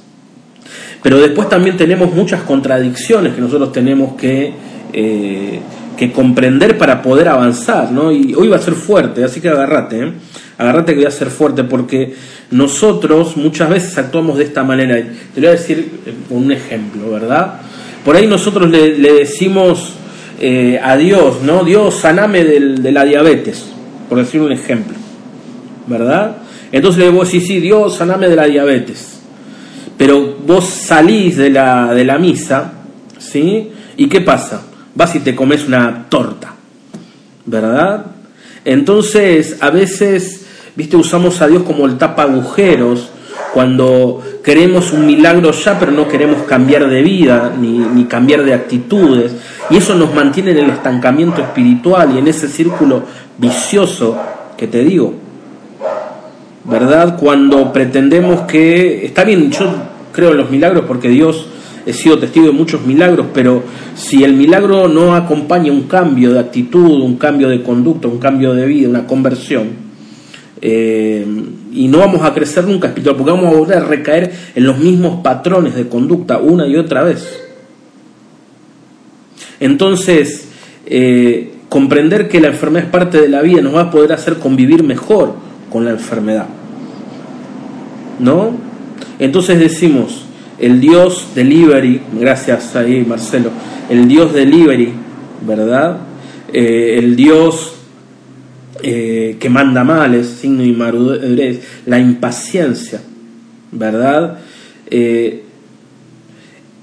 Pero 1.02 1.18
después 1.18 1.48
también 1.48 1.76
tenemos 1.76 2.12
muchas 2.12 2.42
contradicciones 2.42 3.34
que 3.34 3.40
nosotros 3.40 3.72
tenemos 3.72 4.14
que, 4.14 4.52
eh, 4.92 5.60
que 5.96 6.12
comprender 6.12 6.76
para 6.76 7.00
poder 7.02 7.28
avanzar, 7.28 7.90
¿no? 7.92 8.10
Y 8.12 8.34
hoy 8.34 8.48
va 8.48 8.56
a 8.56 8.60
ser 8.60 8.74
fuerte, 8.74 9.22
así 9.22 9.40
que 9.40 9.48
agarrate, 9.48 10.02
¿eh? 10.02 10.12
agarrate 10.58 10.92
que 10.92 10.98
voy 10.98 11.06
a 11.06 11.10
ser 11.10 11.28
fuerte, 11.28 11.64
porque 11.64 12.14
nosotros 12.50 13.36
muchas 13.36 13.68
veces 13.70 13.98
actuamos 13.98 14.38
de 14.38 14.44
esta 14.44 14.62
manera. 14.62 14.96
Te 15.34 15.40
voy 15.40 15.48
a 15.48 15.52
decir 15.52 16.00
un 16.30 16.52
ejemplo, 16.52 17.10
¿verdad? 17.10 17.60
Por 18.04 18.16
ahí 18.16 18.26
nosotros 18.26 18.70
le, 18.70 19.12
decimos 19.12 19.94
eh, 20.40 20.78
a 20.82 20.96
Dios, 20.96 21.42
¿no? 21.42 21.64
Dios, 21.64 21.94
saname 21.94 22.44
de 22.44 22.92
la 22.92 23.04
diabetes, 23.04 23.66
por 24.08 24.18
decir 24.18 24.40
un 24.40 24.52
ejemplo, 24.52 24.96
¿verdad? 25.86 26.36
Entonces 26.72 27.04
le 27.04 27.10
vos 27.10 27.30
decís, 27.30 27.48
sí, 27.48 27.60
Dios, 27.60 27.96
saname 27.96 28.28
de 28.28 28.36
la 28.36 28.44
diabetes. 28.44 29.20
Pero 29.96 30.36
vos 30.46 30.64
salís 30.64 31.36
de 31.36 31.50
la, 31.50 31.94
de 31.94 32.04
la 32.04 32.18
misa, 32.18 32.72
¿sí? 33.18 33.70
¿Y 33.96 34.08
qué 34.08 34.20
pasa? 34.20 34.62
Vas 34.94 35.14
y 35.14 35.20
te 35.20 35.34
comes 35.34 35.66
una 35.66 36.06
torta, 36.08 36.54
¿verdad? 37.44 38.06
Entonces, 38.64 39.58
a 39.60 39.70
veces, 39.70 40.45
viste, 40.76 40.96
usamos 40.96 41.40
a 41.42 41.48
Dios 41.48 41.62
como 41.64 41.86
el 41.86 41.98
tapa 41.98 42.22
agujeros 42.22 43.10
cuando 43.52 44.22
queremos 44.44 44.92
un 44.92 45.06
milagro 45.06 45.50
ya, 45.50 45.78
pero 45.78 45.90
no 45.90 46.06
queremos 46.06 46.42
cambiar 46.42 46.88
de 46.88 47.02
vida 47.02 47.54
ni, 47.58 47.78
ni, 47.78 48.04
cambiar 48.04 48.44
de 48.44 48.52
actitudes. 48.52 49.32
Y 49.70 49.78
eso 49.78 49.94
nos 49.94 50.14
mantiene 50.14 50.50
en 50.50 50.58
el 50.58 50.70
estancamiento 50.70 51.40
espiritual 51.40 52.12
y 52.14 52.18
en 52.18 52.28
ese 52.28 52.48
círculo 52.48 53.02
vicioso 53.38 54.18
que 54.58 54.66
te 54.66 54.84
digo. 54.84 55.14
¿Verdad? 56.64 57.16
Cuando 57.18 57.72
pretendemos 57.72 58.42
que... 58.42 59.06
Está 59.06 59.24
bien, 59.24 59.50
yo 59.50 59.72
creo 60.12 60.32
en 60.32 60.36
los 60.36 60.50
milagros 60.50 60.84
porque 60.86 61.08
Dios 61.08 61.46
he 61.86 61.92
sido 61.92 62.18
testigo 62.18 62.46
de 62.46 62.52
muchos 62.52 62.84
milagros, 62.84 63.28
pero 63.32 63.62
si 63.94 64.24
el 64.24 64.34
milagro 64.34 64.88
no 64.88 65.14
acompaña 65.14 65.72
un 65.72 65.84
cambio 65.84 66.32
de 66.32 66.40
actitud, 66.40 67.00
un 67.00 67.16
cambio 67.16 67.48
de 67.48 67.62
conducta, 67.62 68.08
un 68.08 68.18
cambio 68.18 68.52
de 68.52 68.66
vida, 68.66 68.88
una 68.88 69.06
conversión, 69.06 69.85
eh, 70.60 71.26
y 71.72 71.88
no 71.88 71.98
vamos 71.98 72.22
a 72.22 72.32
crecer 72.32 72.64
nunca 72.64 72.88
espiritual, 72.88 73.16
porque 73.16 73.32
vamos 73.32 73.52
a 73.52 73.58
volver 73.58 73.78
a 73.78 73.84
recaer 73.84 74.32
en 74.54 74.64
los 74.64 74.78
mismos 74.78 75.20
patrones 75.22 75.74
de 75.74 75.88
conducta 75.88 76.38
una 76.38 76.66
y 76.66 76.76
otra 76.76 77.02
vez. 77.04 77.42
Entonces, 79.60 80.48
eh, 80.86 81.54
comprender 81.68 82.28
que 82.28 82.40
la 82.40 82.48
enfermedad 82.48 82.86
es 82.86 82.90
parte 82.90 83.20
de 83.20 83.28
la 83.28 83.42
vida 83.42 83.60
nos 83.60 83.74
va 83.74 83.82
a 83.82 83.90
poder 83.90 84.12
hacer 84.12 84.36
convivir 84.36 84.82
mejor 84.82 85.34
con 85.70 85.84
la 85.84 85.90
enfermedad. 85.90 86.46
¿No? 88.18 88.52
Entonces 89.18 89.58
decimos, 89.58 90.24
el 90.58 90.80
Dios 90.80 91.28
delivery, 91.34 92.00
gracias 92.18 92.74
ahí 92.76 93.04
Marcelo, 93.06 93.50
el 93.90 94.08
Dios 94.08 94.32
delivery, 94.32 94.92
¿verdad? 95.46 95.98
Eh, 96.52 96.96
el 96.98 97.16
Dios 97.16 97.75
eh, 98.82 99.36
que 99.38 99.48
manda 99.48 99.84
males, 99.84 100.26
signo 100.26 100.64
y 100.64 100.72
madurez, 100.72 101.60
la 101.86 101.98
impaciencia, 101.98 103.00
¿verdad? 103.72 104.38
Eh, 104.90 105.42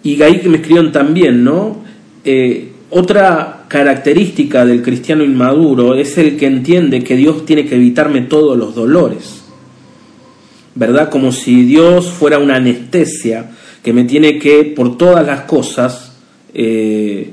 y 0.03 0.21
ahí 0.21 0.39
que 0.39 0.49
me 0.49 0.57
escribieron 0.57 0.91
también, 0.91 1.43
¿no? 1.43 1.83
otra 2.89 3.65
característica 3.67 4.65
del 4.65 4.83
cristiano 4.83 5.23
inmaduro 5.23 5.95
es 5.95 6.17
el 6.19 6.37
que 6.37 6.45
entiende 6.45 7.03
que 7.03 7.15
Dios 7.15 7.43
tiene 7.43 7.65
que 7.65 7.75
evitarme 7.75 8.21
todos 8.21 8.55
los 8.57 8.75
dolores, 8.75 9.43
¿verdad? 10.75 11.09
Como 11.09 11.31
si 11.31 11.63
Dios 11.63 12.07
fuera 12.07 12.37
una 12.37 12.57
anestesia 12.57 13.51
que 13.83 13.91
me 13.91 14.03
tiene 14.03 14.39
que, 14.39 14.63
por 14.63 14.97
todas 14.97 15.25
las 15.25 15.41
cosas, 15.41 16.13
eh, 16.53 17.32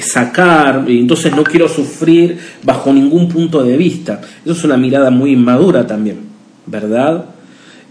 sacar, 0.00 0.84
y 0.88 1.00
entonces 1.00 1.34
no 1.34 1.42
quiero 1.42 1.68
sufrir 1.68 2.38
bajo 2.62 2.92
ningún 2.92 3.28
punto 3.28 3.62
de 3.64 3.76
vista. 3.76 4.20
Eso 4.44 4.52
es 4.52 4.64
una 4.64 4.76
mirada 4.76 5.10
muy 5.10 5.32
inmadura 5.32 5.86
también, 5.86 6.18
¿verdad? 6.66 7.24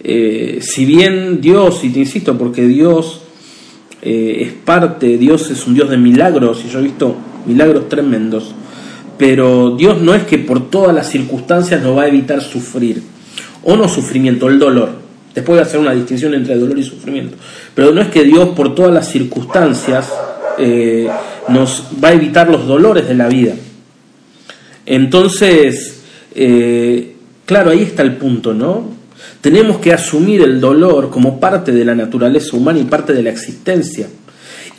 Eh, 0.02 0.60
si 0.62 0.86
bien 0.86 1.42
Dios, 1.42 1.84
y 1.84 1.90
te 1.90 2.00
insisto, 2.00 2.38
porque 2.38 2.66
Dios 2.66 3.22
es 4.02 4.54
parte, 4.54 5.18
Dios 5.18 5.52
es 5.52 5.68
un 5.68 5.74
Dios 5.74 5.90
de 5.90 5.98
milagros, 5.98 6.64
y 6.66 6.70
yo 6.70 6.80
he 6.80 6.84
visto 6.84 7.18
milagros 7.46 7.90
tremendos, 7.90 8.54
pero 9.18 9.76
Dios 9.76 10.02
no 10.02 10.16
es 10.16 10.24
que 10.24 10.38
por 10.38 10.70
todas 10.70 10.96
las 10.96 11.10
circunstancias 11.10 11.84
nos 11.84 11.98
va 11.98 12.04
a 12.04 12.08
evitar 12.08 12.42
sufrir, 12.42 13.04
o 13.64 13.76
no 13.76 13.90
sufrimiento, 13.90 14.48
el 14.48 14.58
dolor. 14.58 14.92
Después 15.36 15.58
de 15.58 15.64
hacer 15.64 15.80
una 15.80 15.94
distinción 15.94 16.34
entre 16.34 16.58
dolor 16.58 16.80
y 16.80 16.84
sufrimiento. 16.84 17.38
Pero 17.76 17.92
no 17.92 18.02
es 18.02 18.08
que 18.08 18.24
Dios 18.24 18.50
por 18.50 18.74
todas 18.74 18.94
las 18.94 19.10
circunstancias 19.12 20.12
eh, 20.60 21.08
nos 21.48 21.86
va 22.04 22.10
a 22.10 22.14
evitar 22.14 22.50
los 22.50 22.68
dolores 22.68 23.08
de 23.08 23.16
la 23.16 23.28
vida. 23.28 23.54
Entonces, 24.86 26.02
eh, 26.36 27.16
claro, 27.46 27.72
ahí 27.72 27.84
está 27.84 28.04
el 28.04 28.16
punto, 28.16 28.54
¿no? 28.54 28.98
Tenemos 29.42 29.78
que 29.78 29.94
asumir 29.94 30.42
el 30.42 30.60
dolor 30.60 31.10
como 31.10 31.40
parte 31.40 31.72
de 31.72 31.86
la 31.86 31.96
naturaleza 31.96 32.56
humana 32.58 32.80
y 32.80 32.84
parte 32.84 33.14
de 33.14 33.24
la 33.24 33.30
existencia. 33.30 34.08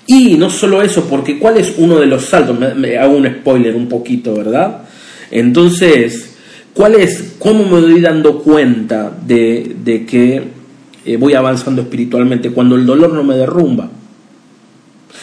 Y 0.07 0.35
no 0.35 0.51
solo 0.51 0.83
eso, 0.83 1.05
porque 1.05 1.39
¿cuál 1.39 1.57
es 1.59 1.75
uno 1.79 1.99
de 1.99 2.07
los 2.07 2.25
saltos? 2.25 2.59
Me, 2.77 2.99
hago 2.99 3.17
un 3.17 3.27
spoiler 3.27 3.77
un 3.77 3.89
poquito, 3.89 4.35
¿verdad? 4.35 4.83
Entonces, 5.31 6.31
¿Cuál 6.75 6.95
es, 6.95 7.35
cómo 7.39 7.65
me 7.65 7.81
doy 7.81 8.01
dando 8.01 8.39
cuenta 8.39 9.13
de, 9.27 10.07
que 10.09 10.43
eh, 11.05 11.17
voy 11.17 11.35
avanzando 11.35 11.83
espiritualmente 11.83 12.51
cuando 12.51 12.77
el 12.77 12.87
dolor 12.87 13.13
no 13.13 13.25
me 13.25 13.37
derrumba? 13.37 13.91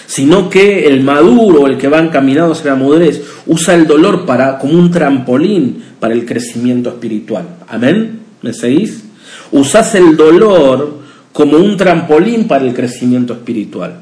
Sino 0.08 0.50
que 0.50 0.88
el 0.88 1.04
maduro, 1.04 1.67
el 1.67 1.78
que 1.78 1.89
va 1.89 2.00
encaminado 2.00 2.54
hacia 2.54 2.72
la 2.72 2.78
madurez, 2.78 3.22
usa 3.46 3.76
el 3.76 3.86
dolor 3.86 4.26
para, 4.26 4.58
como 4.58 4.74
un 4.80 4.89
trampolín 4.89 5.84
para 6.00 6.13
el 6.13 6.26
crecimiento 6.26 6.89
espiritual. 6.89 7.46
¿Amén? 7.67 8.22
¿Me 8.41 8.54
seguís? 8.54 9.04
Usás 9.52 9.93
el 9.96 10.17
dolor 10.17 10.98
como 11.34 11.58
un 11.58 11.78
trampolín 11.78 12.48
para 12.48 12.65
el 12.65 12.74
crecimiento 12.74 13.34
espiritual. 13.34 14.00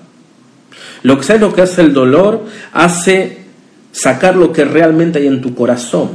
Lo 1.04 1.18
que 1.18 1.24
sabes 1.24 1.41
lo 1.41 1.54
que 1.54 1.62
hace 1.62 1.82
el 1.82 1.94
dolor, 1.94 2.46
hace 2.72 3.39
sacar 3.91 4.36
lo 4.36 4.52
que 4.52 4.63
realmente 4.63 5.20
hay 5.20 5.28
en 5.28 5.41
tu 5.41 5.54
corazón. 5.54 6.12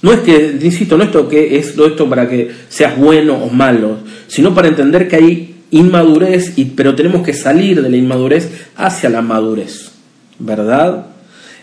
No 0.00 0.12
es 0.12 0.20
que, 0.20 0.58
insisto, 0.62 0.96
no 0.96 1.04
esto 1.04 1.28
que 1.28 1.58
es 1.58 1.76
esto 1.76 2.08
para 2.08 2.28
que 2.28 2.50
seas 2.68 2.96
bueno 2.96 3.34
o 3.34 3.50
malo, 3.50 3.98
sino 4.28 4.54
para 4.54 4.68
entender 4.68 5.08
que 5.08 5.16
hay 5.16 5.56
inmadurez, 5.70 6.54
y, 6.56 6.66
pero 6.66 6.94
tenemos 6.94 7.24
que 7.24 7.32
salir 7.32 7.82
de 7.82 7.90
la 7.90 7.96
inmadurez 7.96 8.68
hacia 8.76 9.10
la 9.10 9.22
madurez, 9.22 9.92
¿verdad? 10.38 11.06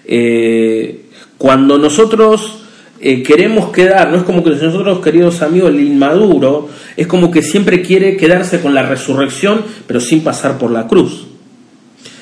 Eh, 0.05 1.05
cuando 1.37 1.77
nosotros 1.77 2.59
eh, 2.99 3.23
queremos 3.23 3.71
quedar, 3.71 4.09
no 4.09 4.17
es 4.17 4.23
como 4.23 4.43
que 4.43 4.51
nosotros, 4.51 4.99
queridos 4.99 5.41
amigos, 5.41 5.71
el 5.71 5.81
inmaduro, 5.81 6.69
es 6.95 7.07
como 7.07 7.29
que 7.29 7.41
siempre 7.41 7.81
quiere 7.81 8.15
quedarse 8.15 8.61
con 8.61 8.73
la 8.73 8.83
resurrección, 8.83 9.61
pero 9.85 9.99
sin 9.99 10.21
pasar 10.21 10.57
por 10.57 10.71
la 10.71 10.87
cruz. 10.87 11.27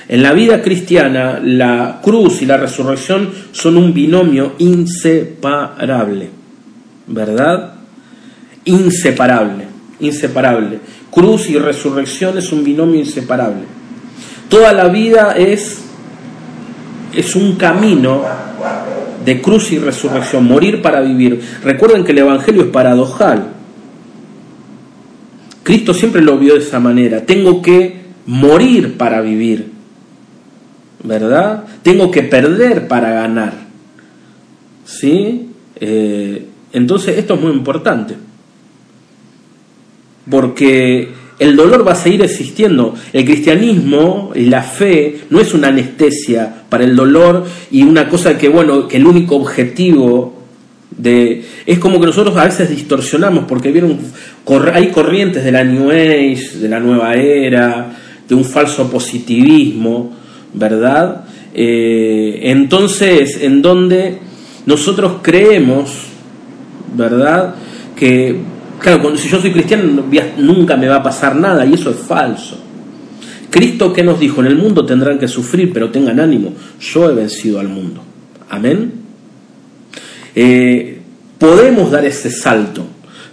En 0.10 0.22
la 0.22 0.34
vida 0.34 0.62
cristiana, 0.62 1.40
la 1.42 2.00
cruz 2.04 2.42
y 2.42 2.46
la 2.46 2.58
resurrección 2.58 3.30
son 3.52 3.78
un 3.78 3.94
binomio 3.94 4.56
inseparable, 4.58 6.30
¿verdad? 7.08 7.76
Inseparable, 8.66 9.66
inseparable. 10.00 10.80
Cruz 11.14 11.50
y 11.50 11.58
resurrección 11.58 12.38
es 12.38 12.52
un 12.52 12.64
binomio 12.64 13.00
inseparable. 13.00 13.64
Toda 14.50 14.74
la 14.74 14.88
vida 14.88 15.36
es, 15.38 15.82
es 17.14 17.36
un 17.36 17.56
camino 17.56 18.24
de 19.24 19.42
cruz 19.42 19.72
y 19.72 19.80
resurrección, 19.80 20.46
morir 20.46 20.82
para 20.82 21.02
vivir. 21.02 21.42
Recuerden 21.64 22.04
que 22.04 22.12
el 22.12 22.20
Evangelio 22.20 22.64
es 22.64 22.70
paradojal. 22.70 23.48
Cristo 25.64 25.94
siempre 25.94 26.22
lo 26.22 26.38
vio 26.38 26.56
de 26.56 26.60
esa 26.60 26.80
manera. 26.80 27.22
Tengo 27.26 27.62
que 27.62 28.02
morir 28.26 28.98
para 28.98 29.22
vivir. 29.22 29.74
¿verdad? 31.04 31.66
Tengo 31.82 32.10
que 32.10 32.24
perder 32.24 32.88
para 32.88 33.12
ganar. 33.12 33.54
¿Sí? 34.86 35.50
Eh, 35.76 36.48
entonces 36.72 37.18
esto 37.18 37.36
es 37.36 37.42
muy 37.42 37.52
importante. 37.52 38.16
Porque 40.30 41.10
el 41.40 41.56
dolor 41.56 41.88
va 41.88 41.94
a 41.94 41.96
seguir 41.96 42.22
existiendo. 42.22 42.96
El 43.12 43.26
cristianismo, 43.26 44.32
la 44.36 44.62
fe, 44.64 45.22
no 45.30 45.40
es 45.40 45.54
una 45.54 45.70
anestesia 45.70 46.64
para 46.70 46.84
el 46.84 46.96
dolor 46.96 47.46
y 47.72 47.84
una 47.84 48.08
cosa 48.10 48.38
que, 48.38 48.50
bueno, 48.50 48.88
que 48.88 48.98
el 48.98 49.06
único 49.06 49.36
objetivo 49.36 50.42
de... 50.98 51.44
Es 51.66 51.80
como 51.80 52.00
que 52.00 52.06
nosotros 52.06 52.38
a 52.38 52.46
veces 52.46 52.70
distorsionamos 52.70 53.46
porque 53.46 53.72
vieron, 53.72 53.98
hay 54.74 54.90
corrientes 54.90 55.44
de 55.44 55.52
la 55.52 55.64
New 55.64 55.90
Age, 55.90 56.58
de 56.60 56.70
la 56.70 56.80
nueva 56.80 57.16
era, 57.16 57.98
de 58.28 58.36
un 58.36 58.46
falso 58.46 58.90
positivismo 58.90 60.24
¿verdad? 60.54 61.26
Eh, 61.54 62.40
entonces, 62.44 63.40
en 63.42 63.62
donde 63.62 64.20
nosotros 64.66 65.18
creemos, 65.22 65.92
¿verdad? 66.96 67.56
Que, 67.96 68.38
claro, 68.84 69.18
si 69.18 69.30
yo 69.30 69.42
soy 69.42 69.52
cristiano 69.52 70.04
nunca 70.38 70.76
me 70.76 70.88
va 70.88 70.98
a 70.98 71.04
pasar 71.04 71.36
nada 71.36 71.66
y 71.66 71.74
eso 71.74 71.90
es 71.90 71.98
falso. 71.98 72.60
Cristo 73.50 73.94
que 73.94 74.04
nos 74.04 74.20
dijo, 74.20 74.42
en 74.42 74.48
el 74.48 74.56
mundo 74.56 74.86
tendrán 74.86 75.18
que 75.18 75.28
sufrir, 75.28 75.72
pero 75.72 75.90
tengan 75.90 76.20
ánimo, 76.20 76.54
yo 76.80 77.10
he 77.10 77.14
vencido 77.14 77.60
al 77.60 77.70
mundo. 77.70 78.02
Amén. 78.50 78.92
Eh, 80.36 81.00
podemos 81.38 81.92
dar 81.92 82.04
ese 82.04 82.30
salto, 82.30 82.84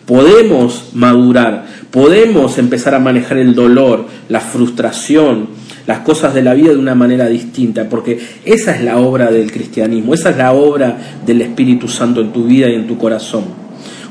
podemos 0.07 0.91
madurar, 0.95 1.67
podemos 1.91 2.59
empezar 2.59 2.95
a 2.95 2.99
manejar 2.99 3.39
el 3.39 3.55
dolor, 3.55 4.07
la 4.29 4.41
frustración, 4.41 5.49
las 5.87 6.01
cosas 6.01 6.35
de 6.35 6.43
la 6.43 6.55
vida 6.55 6.71
de 6.71 6.77
una 6.77 6.95
manera 6.95 7.27
distinta, 7.27 7.89
porque 7.89 8.21
esa 8.45 8.77
es 8.77 8.85
la 8.85 8.99
obra 8.99 9.31
del 9.31 9.51
cristianismo, 9.51 10.15
esa 10.15 10.31
es 10.31 10.37
la 10.37 10.53
obra 10.53 10.99
del 11.27 11.41
Espíritu 11.41 11.89
Santo 11.89 12.21
en 12.21 12.33
tu 12.33 12.45
vida 12.45 12.69
y 12.69 12.75
en 12.75 12.87
tu 12.87 12.99
corazón. 12.99 13.60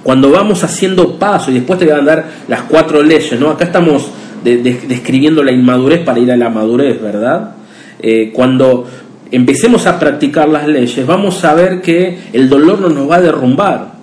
Cuando 0.04 0.32
vamos 0.32 0.64
haciendo 0.64 1.18
paso 1.18 1.52
y 1.52 1.56
después 1.56 1.80
te 1.80 1.86
van 1.86 2.02
a 2.02 2.04
dar 2.04 2.26
las 2.48 2.62
cuatro 2.64 3.04
leyes, 3.04 3.40
¿no? 3.40 3.50
Acá 3.50 3.66
estamos 3.66 4.10
describiendo 4.44 5.44
la 5.44 5.52
inmadurez 5.52 6.04
para 6.04 6.20
ir 6.20 6.32
a 6.32 6.38
la 6.38 6.50
madurez, 6.50 7.02
¿verdad? 7.02 7.56
Eh, 8.00 8.32
cuando 8.34 8.88
empecemos 9.32 9.86
a 9.86 10.00
practicar 10.00 10.48
las 10.50 10.68
leyes, 10.68 11.06
vamos 11.06 11.44
a 11.44 11.54
ver 11.54 11.82
que 11.82 12.18
el 12.34 12.50
dolor 12.50 12.80
no 12.80 12.90
nos 12.90 13.10
va 13.10 13.18
a 13.18 13.22
derrumbar, 13.22 13.94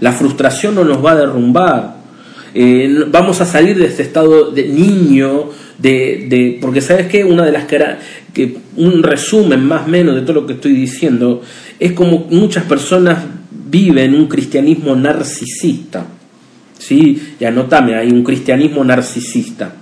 la 0.00 0.12
frustración 0.12 0.74
no 0.74 0.84
nos 0.84 1.04
va 1.04 1.12
a 1.12 1.16
derrumbar, 1.16 1.96
eh, 2.54 3.04
vamos 3.08 3.40
a 3.40 3.46
salir 3.46 3.78
de 3.78 3.86
este 3.86 4.02
estado 4.02 4.50
de 4.50 4.66
niño, 4.66 5.50
de, 5.78 6.58
porque 6.60 6.80
sabes 6.80 7.06
que 7.06 7.24
una 7.24 7.44
de 7.44 7.52
las 7.52 7.64
que 7.66 8.56
un 8.76 9.02
resumen 9.02 9.64
más 9.64 9.86
o 9.86 9.88
menos 9.88 10.16
de 10.16 10.22
todo 10.22 10.40
lo 10.40 10.46
que 10.46 10.54
estoy 10.54 10.72
diciendo 10.72 11.42
es 11.78 11.92
como 11.92 12.26
muchas 12.30 12.64
personas 12.64 13.18
viven 13.70 14.14
un 14.14 14.26
cristianismo 14.26 14.94
narcisista. 14.94 16.06
¿Sí? 16.78 17.34
Y 17.38 17.44
anótame, 17.44 17.94
hay 17.96 18.10
un 18.10 18.22
cristianismo 18.22 18.84
narcisista. 18.84 19.72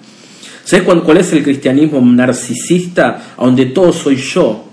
¿Sabes 0.64 0.84
cuál, 0.84 1.16
es 1.18 1.32
el 1.32 1.42
cristianismo 1.42 2.00
narcisista? 2.00 3.34
Donde 3.38 3.66
todo 3.66 3.92
soy 3.92 4.16
yo. 4.16 4.64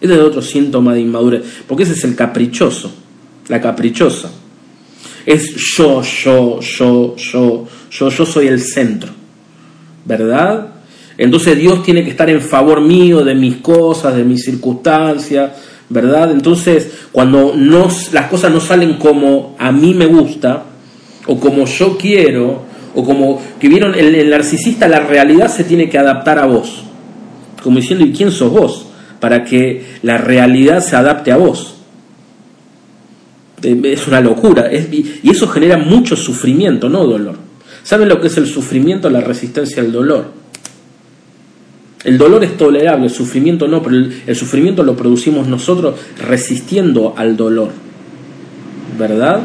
Ese 0.00 0.14
es 0.14 0.20
otro 0.20 0.42
síntoma 0.42 0.94
de 0.94 1.00
inmadurez, 1.00 1.42
porque 1.66 1.84
ese 1.84 1.92
es 1.92 2.04
el 2.04 2.14
caprichoso, 2.14 2.92
la 3.48 3.60
caprichosa. 3.60 4.30
Es 5.24 5.54
yo, 5.76 6.02
yo, 6.02 6.60
yo, 6.60 7.16
yo, 7.16 7.68
yo, 7.90 8.08
yo 8.08 8.26
soy 8.26 8.48
el 8.48 8.60
centro, 8.60 9.10
¿verdad? 10.04 10.72
Entonces 11.16 11.56
Dios 11.56 11.82
tiene 11.84 12.02
que 12.02 12.10
estar 12.10 12.28
en 12.30 12.40
favor 12.40 12.80
mío, 12.80 13.24
de 13.24 13.34
mis 13.34 13.56
cosas, 13.56 14.16
de 14.16 14.24
mis 14.24 14.44
circunstancias, 14.44 15.52
¿verdad? 15.88 16.30
Entonces, 16.30 16.90
cuando 17.12 17.54
no, 17.56 17.88
las 18.12 18.26
cosas 18.28 18.52
no 18.52 18.60
salen 18.60 18.94
como 18.94 19.56
a 19.58 19.72
mí 19.72 19.94
me 19.94 20.06
gusta, 20.06 20.64
o 21.26 21.38
como 21.38 21.66
yo 21.66 21.96
quiero, 21.96 22.62
o 22.94 23.04
como 23.04 23.40
que 23.58 23.68
vieron 23.68 23.94
el, 23.94 24.28
narcisista, 24.28 24.88
la 24.88 25.00
realidad 25.00 25.48
se 25.48 25.64
tiene 25.64 25.88
que 25.88 25.98
adaptar 25.98 26.38
a 26.38 26.46
vos. 26.46 26.84
Como 27.62 27.78
diciendo, 27.78 28.04
¿y 28.04 28.12
quién 28.12 28.30
sos 28.30 28.50
vos? 28.50 28.86
Para 29.20 29.44
que 29.44 29.84
la 30.02 30.18
realidad 30.18 30.80
se 30.80 30.96
adapte 30.96 31.30
a 31.32 31.36
vos. 31.36 31.76
Eh, 33.62 33.80
es 33.84 34.06
una 34.08 34.20
locura. 34.20 34.70
y 34.72 35.30
eso 35.30 35.46
genera 35.48 35.78
mucho 35.78 36.16
sufrimiento, 36.16 36.88
no 36.88 37.06
dolor. 37.06 37.36
¿Saben 37.82 38.08
lo 38.08 38.20
que 38.20 38.28
es 38.28 38.36
el 38.36 38.46
sufrimiento? 38.46 39.10
La 39.10 39.20
resistencia 39.20 39.82
al 39.82 39.92
dolor. 39.92 40.41
El 42.04 42.18
dolor 42.18 42.42
es 42.42 42.56
tolerable, 42.56 43.06
el 43.06 43.12
sufrimiento 43.12 43.68
no, 43.68 43.82
pero 43.82 43.96
el, 44.26 44.36
sufrimiento 44.36 44.82
lo 44.82 44.96
producimos 44.96 45.46
nosotros 45.46 45.94
resistiendo 46.18 47.14
al 47.16 47.36
dolor. 47.36 47.70
¿Verdad? 48.98 49.40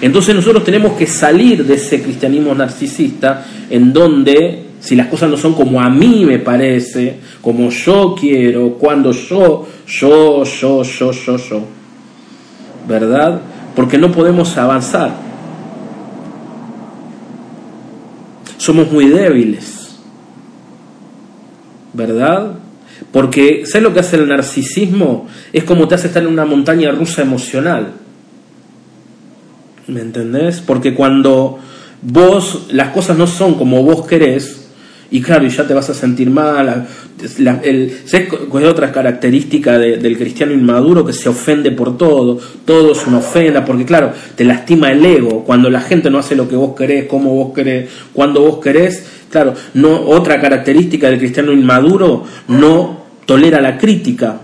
Entonces 0.00 0.34
nosotros 0.34 0.64
tenemos 0.64 0.92
que 0.92 1.06
salir 1.06 1.64
de 1.64 1.74
ese 1.74 2.02
cristianismo 2.02 2.54
narcisista 2.54 3.46
en 3.70 3.92
donde 3.92 4.64
si 4.80 4.96
las 4.96 5.06
cosas 5.06 5.30
no 5.30 5.36
son 5.36 5.54
como 5.54 5.80
a 5.80 5.88
mí 5.88 6.24
me 6.26 6.40
parece, 6.40 7.16
como 7.40 7.70
yo 7.70 8.16
quiero, 8.18 8.74
cuando 8.74 9.12
yo, 9.12 9.66
yo, 9.86 10.44
yo, 10.44 10.82
yo, 10.82 11.12
yo, 11.12 11.36
yo, 11.36 11.62
¿verdad? 12.86 13.40
Porque 13.74 13.96
no 13.96 14.12
podemos 14.12 14.56
avanzar. 14.58 15.14
Somos 18.58 18.90
muy 18.92 19.06
débiles. 19.06 19.81
¿Verdad? 21.92 22.52
Porque, 23.10 23.64
¿sabes 23.66 23.82
lo 23.82 23.94
que 23.94 24.00
hace 24.00 24.16
el 24.16 24.28
narcisismo? 24.28 25.28
Es 25.52 25.64
como 25.64 25.88
te 25.88 25.94
hace 25.94 26.06
estar 26.06 26.22
en 26.22 26.28
una 26.28 26.44
montaña 26.44 26.90
rusa 26.92 27.22
emocional. 27.22 27.92
¿Me 29.86 30.00
entendés? 30.00 30.60
Porque 30.60 30.94
cuando 30.94 31.58
vos, 32.02 32.66
las 32.70 32.90
cosas 32.90 33.16
no 33.16 33.26
son 33.26 33.54
como 33.54 33.82
vos 33.82 34.06
querés, 34.06 34.61
y 35.12 35.22
claro, 35.22 35.46
y 35.46 35.50
ya 35.50 35.66
te 35.66 35.74
vas 35.74 35.88
a 35.90 35.94
sentir 35.94 36.30
mal. 36.30 36.86
el, 37.62 37.92
¿Sabes 38.04 38.28
cuál 38.48 38.64
es 38.64 38.70
otra 38.70 38.90
característica 38.90 39.78
del 39.78 40.18
cristiano 40.18 40.52
inmaduro? 40.52 41.04
Que 41.04 41.12
se 41.12 41.28
ofende 41.28 41.70
por 41.70 41.96
todo, 41.96 42.40
todo 42.64 42.92
es 42.92 43.06
una 43.06 43.18
ofenda, 43.18 43.64
porque 43.64 43.84
claro, 43.84 44.12
te 44.34 44.44
lastima 44.44 44.90
el 44.90 45.04
ego. 45.04 45.44
Cuando 45.44 45.70
la 45.70 45.80
gente 45.80 46.10
no 46.10 46.18
hace 46.18 46.34
lo 46.34 46.48
que 46.48 46.56
vos 46.56 46.74
querés, 46.74 47.04
como 47.04 47.34
vos 47.34 47.52
querés, 47.54 47.88
cuando 48.12 48.40
vos 48.40 48.58
querés, 48.58 49.04
Claro, 49.32 49.54
no, 49.72 49.98
otra 50.08 50.38
característica 50.42 51.08
del 51.08 51.18
cristiano 51.18 51.52
inmaduro 51.52 52.24
no 52.48 53.02
tolera 53.24 53.62
la 53.62 53.78
crítica. 53.78 54.41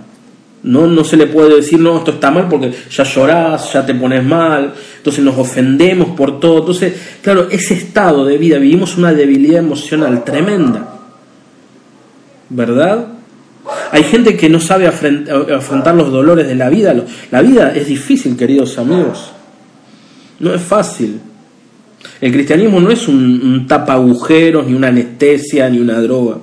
No, 0.68 0.86
no 0.86 1.02
se 1.02 1.16
le 1.16 1.26
puede 1.26 1.56
decir, 1.56 1.80
no, 1.80 1.96
esto 1.96 2.10
está 2.10 2.30
mal 2.30 2.46
porque 2.46 2.70
ya 2.90 3.02
llorás, 3.02 3.72
ya 3.72 3.86
te 3.86 3.94
pones 3.94 4.22
mal, 4.22 4.74
entonces 4.98 5.24
nos 5.24 5.38
ofendemos 5.38 6.10
por 6.10 6.38
todo. 6.38 6.58
Entonces, 6.58 6.92
claro, 7.22 7.48
ese 7.50 7.72
estado 7.72 8.26
de 8.26 8.36
vida, 8.36 8.58
vivimos 8.58 8.98
una 8.98 9.14
debilidad 9.14 9.60
emocional 9.60 10.24
tremenda. 10.24 10.94
¿Verdad? 12.50 13.08
Hay 13.92 14.02
gente 14.02 14.36
que 14.36 14.50
no 14.50 14.60
sabe 14.60 14.86
afrontar 14.86 15.94
los 15.94 16.12
dolores 16.12 16.46
de 16.46 16.54
la 16.54 16.68
vida. 16.68 16.94
La 17.30 17.40
vida 17.40 17.72
es 17.74 17.86
difícil, 17.86 18.36
queridos 18.36 18.76
amigos. 18.76 19.32
No 20.38 20.52
es 20.52 20.60
fácil. 20.60 21.18
El 22.20 22.30
cristianismo 22.30 22.78
no 22.78 22.90
es 22.90 23.08
un, 23.08 23.66
tapa 23.66 23.94
agujeros, 23.94 24.66
ni 24.66 24.74
una 24.74 24.88
anestesia, 24.88 25.70
ni 25.70 25.78
una 25.78 25.98
droga. 26.02 26.36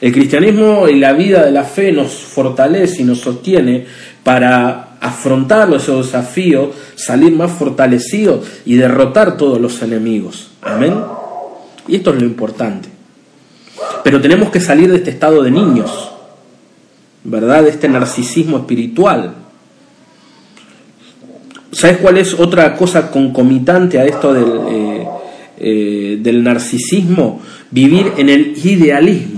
El 0.00 0.12
cristianismo 0.12 0.88
y 0.88 0.96
la 0.96 1.12
vida 1.12 1.44
de 1.44 1.50
la 1.50 1.64
fe 1.64 1.92
nos 1.92 2.12
fortalece 2.12 3.02
y 3.02 3.04
nos 3.04 3.18
sostiene 3.20 3.86
para 4.22 4.96
afrontar 5.00 5.72
esos 5.74 6.06
desafíos, 6.06 6.70
salir 6.94 7.32
más 7.32 7.52
fortalecidos 7.52 8.46
y 8.64 8.76
derrotar 8.76 9.36
todos 9.36 9.60
los 9.60 9.82
enemigos. 9.82 10.50
Amén. 10.62 10.94
Y 11.88 11.96
esto 11.96 12.10
es 12.10 12.20
lo 12.20 12.26
importante. 12.26 12.88
Pero 14.04 14.20
tenemos 14.20 14.50
que 14.50 14.60
salir 14.60 14.90
de 14.90 14.96
este 14.96 15.10
estado 15.10 15.42
de 15.42 15.50
niños, 15.50 16.10
¿verdad? 17.24 17.64
De 17.64 17.70
este 17.70 17.88
narcisismo 17.88 18.58
espiritual 18.58 19.34
¿Sabes 21.70 21.98
cuál 21.98 22.18
es 22.18 22.34
otra 22.34 22.74
cosa 22.74 23.10
concomitante 23.10 23.98
a 23.98 24.04
esto 24.06 24.32
del, 24.32 24.60
eh, 24.70 25.06
eh, 25.58 26.18
del 26.20 26.42
narcisismo? 26.42 27.42
Vivir 27.70 28.12
en 28.16 28.30
el 28.30 28.54
idealismo. 28.64 29.37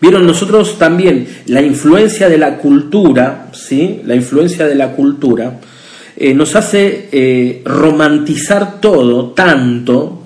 Vieron 0.00 0.26
nosotros 0.26 0.78
también 0.78 1.26
la 1.46 1.60
influencia 1.60 2.28
de 2.28 2.38
la 2.38 2.58
cultura, 2.58 3.48
¿sí? 3.52 4.00
La 4.04 4.14
influencia 4.14 4.66
de 4.66 4.74
la 4.74 4.92
cultura 4.92 5.58
eh, 6.16 6.34
nos 6.34 6.54
hace 6.54 7.62
romantizar 7.64 8.80
todo 8.80 9.30
tanto 9.30 10.22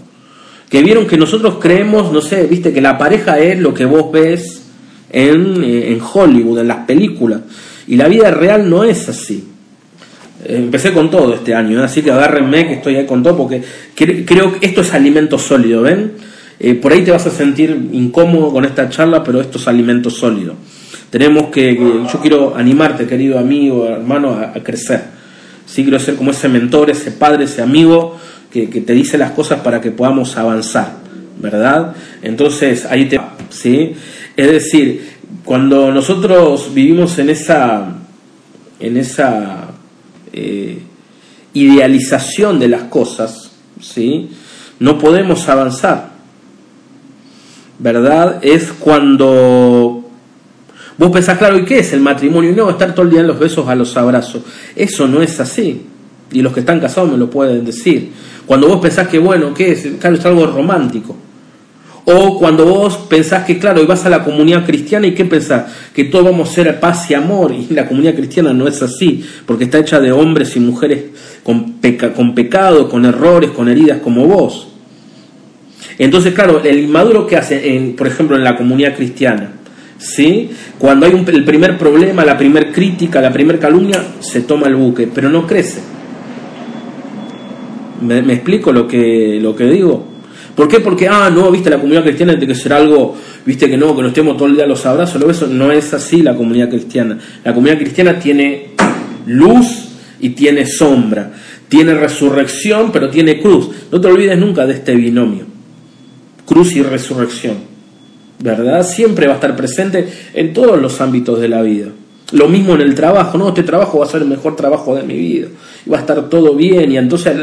que 0.73 0.83
vieron 0.83 1.07
que 1.07 1.19
nosotros 1.19 1.57
creemos, 1.61 2.11
no 2.13 2.23
sé, 2.23 2.47
viste 2.47 2.73
que 2.73 2.81
la 2.81 2.97
pareja 2.97 3.39
es 3.39 3.59
lo 3.59 3.75
que 3.75 3.85
vos 3.85 4.11
ves 4.11 4.63
en, 5.11 5.63
en 5.63 6.01
Hollywood, 6.01 6.61
en 6.61 6.69
las 6.69 6.87
películas, 6.87 7.43
y 7.87 7.97
la 7.97 8.09
vida 8.09 8.31
real 8.31 8.71
no 8.71 8.83
es 8.83 9.07
así. 9.07 9.53
Empecé 10.45 10.93
con 10.93 11.11
todo 11.11 11.35
este 11.35 11.55
año, 11.55 11.81
¿eh? 11.81 11.85
así 11.85 12.03
que 12.03 12.11
agárrenme 12.11 12.67
que 12.67 12.75
estoy 12.75 12.97
ahí 12.97 13.07
con 13.07 13.23
todo 13.23 13.37
porque 13.37 13.63
creo 13.95 14.59
que 14.59 14.67
esto 14.67 14.81
es 14.81 14.93
alimento 14.93 15.39
sólido, 15.39 15.83
¿ven? 15.83 16.13
Eh, 16.65 16.75
por 16.75 16.93
ahí 16.93 17.03
te 17.03 17.11
vas 17.11 17.27
a 17.27 17.31
sentir 17.31 17.89
incómodo 17.91 18.53
con 18.53 18.65
esta 18.65 18.89
charla, 18.89 19.25
pero 19.25 19.41
esto 19.41 19.59
es 19.59 19.67
alimento 19.67 20.11
sólido. 20.11 20.55
Tenemos 21.11 21.51
que, 21.51 21.75
yo 21.77 22.21
quiero 22.21 22.55
animarte, 22.55 23.05
querido 23.05 23.37
amigo, 23.41 23.89
hermano, 23.89 24.35
a, 24.35 24.53
crecer. 24.63 25.03
Sí, 25.67 25.83
quiero 25.83 25.99
ser 25.99 26.15
como 26.15 26.31
ese 26.31 26.49
mentor, 26.49 26.89
ese 26.89 27.11
padre, 27.11 27.47
ese 27.47 27.63
amigo 27.63 28.17
que, 28.53 28.69
te 28.69 28.93
dice 28.93 29.19
las 29.19 29.33
cosas 29.33 29.61
para 29.61 29.81
que 29.81 29.91
podamos 29.91 30.37
avanzar, 30.37 30.99
¿verdad? 31.41 31.97
Entonces, 32.23 32.87
ahí 32.87 33.07
te... 33.07 33.21
¿sí? 33.51 33.95
Es 34.37 34.51
decir, 34.53 35.17
cuando 35.45 35.91
nosotros 35.91 36.73
vivimos 36.73 37.19
en 37.19 37.31
esa, 37.31 37.93
en 38.79 38.97
esa 38.99 39.73
eh, 40.33 40.79
idealización 41.55 42.61
de 42.61 42.69
las 42.69 42.85
cosas, 42.85 43.51
¿sí? 43.81 44.31
no 44.79 44.99
podemos 44.99 45.49
avanzar. 45.49 46.12
¿Verdad? 47.83 48.39
Es 48.43 48.73
cuando 48.79 50.05
vos 50.97 51.11
pensás, 51.11 51.37
claro, 51.37 51.59
¿y 51.59 51.65
qué 51.65 51.81
es 51.81 51.93
el 51.93 52.01
matrimonio? 52.01 52.53
No, 52.55 52.71
estar 52.71 52.95
todo 52.95 53.07
el 53.07 53.11
día 53.11 53.23
en 53.23 53.27
los 53.27 53.41
besos 53.41 53.67
a 53.69 53.75
los 53.75 53.97
abrazos. 53.97 54.43
Eso 54.77 55.09
no 55.09 55.21
es 55.21 55.41
así. 55.41 55.83
Y 56.31 56.43
los 56.43 56.53
que 56.53 56.61
están 56.61 56.79
casados 56.79 57.11
me 57.11 57.19
lo 57.19 57.29
pueden 57.29 57.65
decir. 57.65 58.13
Cuando 58.47 58.69
vos 58.69 58.81
pensás 58.81 59.09
que, 59.09 59.19
bueno, 59.19 59.53
¿qué 59.53 59.73
es? 59.73 59.85
Claro, 59.99 60.15
es 60.15 60.25
algo 60.25 60.47
romántico. 60.47 61.17
O 62.05 62.39
cuando 62.39 62.67
vos 62.67 62.97
pensás 63.09 63.45
que, 63.45 63.59
claro, 63.59 63.83
y 63.83 63.87
vas 63.87 64.07
a 64.07 64.11
la 64.11 64.23
comunidad 64.23 64.65
cristiana 64.65 65.09
y 65.09 65.15
qué 65.15 65.25
pensás, 65.25 65.65
que 65.93 66.05
todos 66.05 66.27
vamos 66.27 66.51
a 66.51 66.53
ser 66.53 66.81
paz 66.81 67.11
y 67.11 67.15
amor, 67.15 67.53
y 67.53 67.73
la 67.75 67.89
comunidad 67.89 68.15
cristiana 68.15 68.53
no 68.53 68.69
es 68.69 68.81
así, 68.83 69.25
porque 69.45 69.65
está 69.65 69.79
hecha 69.79 69.99
de 69.99 70.13
hombres 70.13 70.55
y 70.57 70.61
mujeres 70.61 71.05
con, 71.43 71.75
peca, 71.75 72.13
con 72.13 72.35
pecado, 72.35 72.89
con 72.89 73.05
errores, 73.05 73.51
con 73.51 73.69
heridas 73.69 73.99
como 74.03 74.27
vos. 74.27 74.72
Entonces, 76.05 76.35
claro, 76.35 76.61
el 76.65 76.81
inmaduro 76.81 77.29
que 77.29 77.37
hace, 77.37 77.77
en, 77.77 77.95
por 77.95 78.09
ejemplo, 78.09 78.37
en 78.37 78.43
la 78.43 78.57
comunidad 78.57 78.97
cristiana, 78.97 79.53
¿sí? 79.99 80.51
Cuando 80.77 81.07
hay 81.07 81.15
un, 81.15 81.25
el 81.29 81.45
primer 81.45 81.79
problema, 81.79 82.25
la 82.25 82.37
primer 82.37 82.73
crítica, 82.73 83.21
la 83.21 83.33
primer 83.33 83.61
calumnia, 83.61 84.03
se 84.19 84.41
toma 84.41 84.67
el 84.67 84.75
buque, 84.75 85.09
pero 85.15 85.31
no 85.31 85.47
crece. 85.47 85.81
¿Me, 88.01 88.19
explico 88.33 88.73
lo 88.73 88.89
que, 88.89 89.39
lo 89.41 89.55
que 89.55 89.67
digo? 89.67 90.09
¿Por 90.57 90.67
qué? 90.67 90.81
Porque, 90.81 91.07
ah, 91.07 91.31
no, 91.33 91.53
viste, 91.53 91.71
la 91.71 91.77
comunidad 91.77 92.03
cristiana 92.03 92.33
tiene 92.33 92.53
que 92.53 92.59
ser 92.59 92.73
algo, 92.73 93.17
viste, 93.47 93.71
que 93.71 93.77
no, 93.77 93.95
que 93.95 94.03
no 94.03 94.09
estemos 94.09 94.37
todo 94.37 94.49
el 94.49 94.57
día 94.57 94.67
los 94.67 94.85
abrazos, 94.85 95.21
¿lo 95.21 95.29
ves? 95.29 95.43
No 95.43 95.71
es 95.71 95.95
así 95.95 96.21
la 96.21 96.35
comunidad 96.35 96.69
cristiana. 96.69 97.17
La 97.45 97.55
comunidad 97.55 97.79
cristiana 97.79 98.19
tiene 98.19 98.71
luz 99.27 99.89
y 100.19 100.31
tiene 100.31 100.67
sombra, 100.67 101.33
tiene 101.69 101.95
resurrección, 101.95 102.91
pero 102.91 103.09
tiene 103.09 103.41
cruz. 103.41 103.69
No 103.93 104.01
te 104.01 104.09
olvides 104.09 104.37
nunca 104.37 104.67
de 104.67 104.73
este 104.73 104.97
binomio, 104.97 105.52
cruz 106.53 106.77
y 106.77 106.83
resurrección, 106.83 107.57
¿verdad? 108.41 108.87
Siempre 108.87 109.27
va 109.27 109.33
a 109.33 109.37
estar 109.37 109.57
presente 109.57 110.07
en 110.35 110.53
todos 110.53 110.81
los 110.81 111.01
ámbitos 111.01 111.41
de 111.41 111.49
la 111.49 111.63
vida. 111.63 111.89
Lo 112.33 112.49
mismo 112.49 112.75
en 112.75 112.83
el 112.83 112.95
trabajo, 112.95 113.37
no, 113.39 113.49
este 113.49 113.63
trabajo 113.63 113.99
va 113.99 114.07
a 114.07 114.09
ser 114.09 114.23
el 114.23 114.29
mejor 114.29 114.57
trabajo 114.57 114.95
de 114.95 115.03
mi 115.03 115.17
vida, 115.17 115.49
y 115.85 115.91
va 115.91 115.99
a 115.99 116.01
estar 116.01 116.29
todo 116.29 116.55
bien, 116.55 116.93
y 116.93 116.97
entonces 116.97 117.35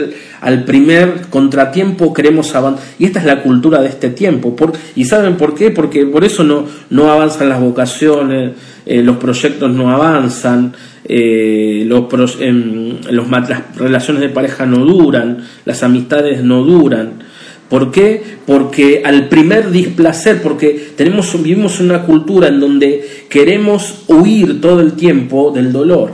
al, 0.42 0.64
primer 0.64 1.28
contratiempo 1.30 2.14
queremos 2.14 2.54
avanzar. 2.56 2.84
Y 2.98 3.06
esta 3.06 3.20
es 3.20 3.26
la 3.26 3.42
cultura 3.42 3.82
de 3.82 3.88
este 3.88 4.10
tiempo. 4.10 4.56
Por, 4.56 4.74
¿Y 4.96 5.06
saben 5.06 5.38
por 5.38 5.54
qué? 5.54 5.72
Porque 5.72 6.06
por 6.06 6.24
eso 6.24 6.44
no, 6.44 6.66
no 6.90 7.12
avanzan 7.12 7.50
las 7.50 7.62
vocaciones, 7.62 8.54
eh, 8.86 9.04
los 9.04 9.18
proyectos 9.18 9.72
no 9.72 9.92
avanzan, 9.92 10.74
eh, 11.06 11.84
los, 11.88 12.12
los, 12.12 13.30
las 13.30 13.76
relaciones 13.76 14.22
de 14.22 14.30
pareja 14.30 14.66
no 14.66 14.86
duran, 14.86 15.40
las 15.66 15.84
amistades 15.84 16.44
no 16.44 16.64
duran. 16.64 17.29
¿Por 17.70 17.92
qué? 17.92 18.22
Porque 18.48 19.04
al 19.06 19.30
primer 19.30 19.70
displacer, 19.70 20.42
porque 20.42 20.92
tenemos, 20.96 21.42
vivimos 21.42 21.80
una 21.80 22.04
cultura 22.04 22.48
en 22.48 22.60
donde 22.60 23.26
queremos 23.30 24.06
huir 24.08 24.60
todo 24.60 24.82
el 24.82 24.94
tiempo 24.94 25.52
del 25.52 25.72
dolor, 25.72 26.14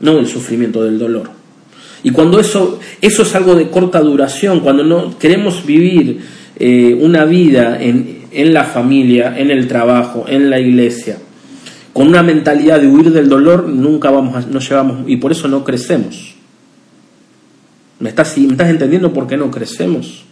no 0.00 0.14
del 0.14 0.26
sufrimiento, 0.26 0.82
del 0.82 0.98
dolor. 0.98 1.30
Y 2.02 2.10
cuando 2.10 2.40
eso, 2.40 2.80
eso 3.02 3.22
es 3.22 3.34
algo 3.34 3.54
de 3.54 3.68
corta 3.68 4.00
duración, 4.00 4.60
cuando 4.60 4.82
no 4.82 5.18
queremos 5.18 5.66
vivir 5.66 6.20
eh, 6.58 6.96
una 6.98 7.26
vida 7.26 7.78
en, 7.78 8.20
en 8.32 8.54
la 8.54 8.64
familia, 8.64 9.34
en 9.36 9.50
el 9.50 9.68
trabajo, 9.68 10.24
en 10.26 10.48
la 10.48 10.58
iglesia, 10.58 11.18
con 11.92 12.08
una 12.08 12.22
mentalidad 12.22 12.80
de 12.80 12.88
huir 12.88 13.10
del 13.10 13.28
dolor, 13.28 13.68
nunca 13.68 14.10
vamos 14.10 14.36
a, 14.36 14.48
no 14.48 14.58
llegamos 14.58 15.00
y 15.06 15.16
por 15.16 15.32
eso 15.32 15.48
no 15.48 15.64
crecemos. 15.64 16.35
¿Me 18.00 18.10
estás, 18.10 18.36
¿Me 18.38 18.52
estás 18.52 18.68
entendiendo 18.68 19.12
por 19.12 19.26
qué 19.26 19.36
no 19.36 19.50
crecemos? 19.50 20.24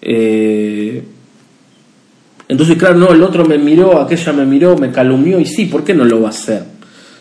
Eh, 0.00 1.02
entonces, 2.48 2.76
claro, 2.76 2.96
no, 2.96 3.12
el 3.12 3.22
otro 3.22 3.44
me 3.44 3.58
miró, 3.58 4.00
aquella 4.00 4.32
me 4.32 4.44
miró, 4.44 4.76
me 4.76 4.90
calumnió, 4.90 5.38
y 5.40 5.46
sí, 5.46 5.66
¿por 5.66 5.84
qué 5.84 5.94
no 5.94 6.04
lo 6.04 6.20
va 6.20 6.28
a 6.28 6.30
hacer? 6.30 6.64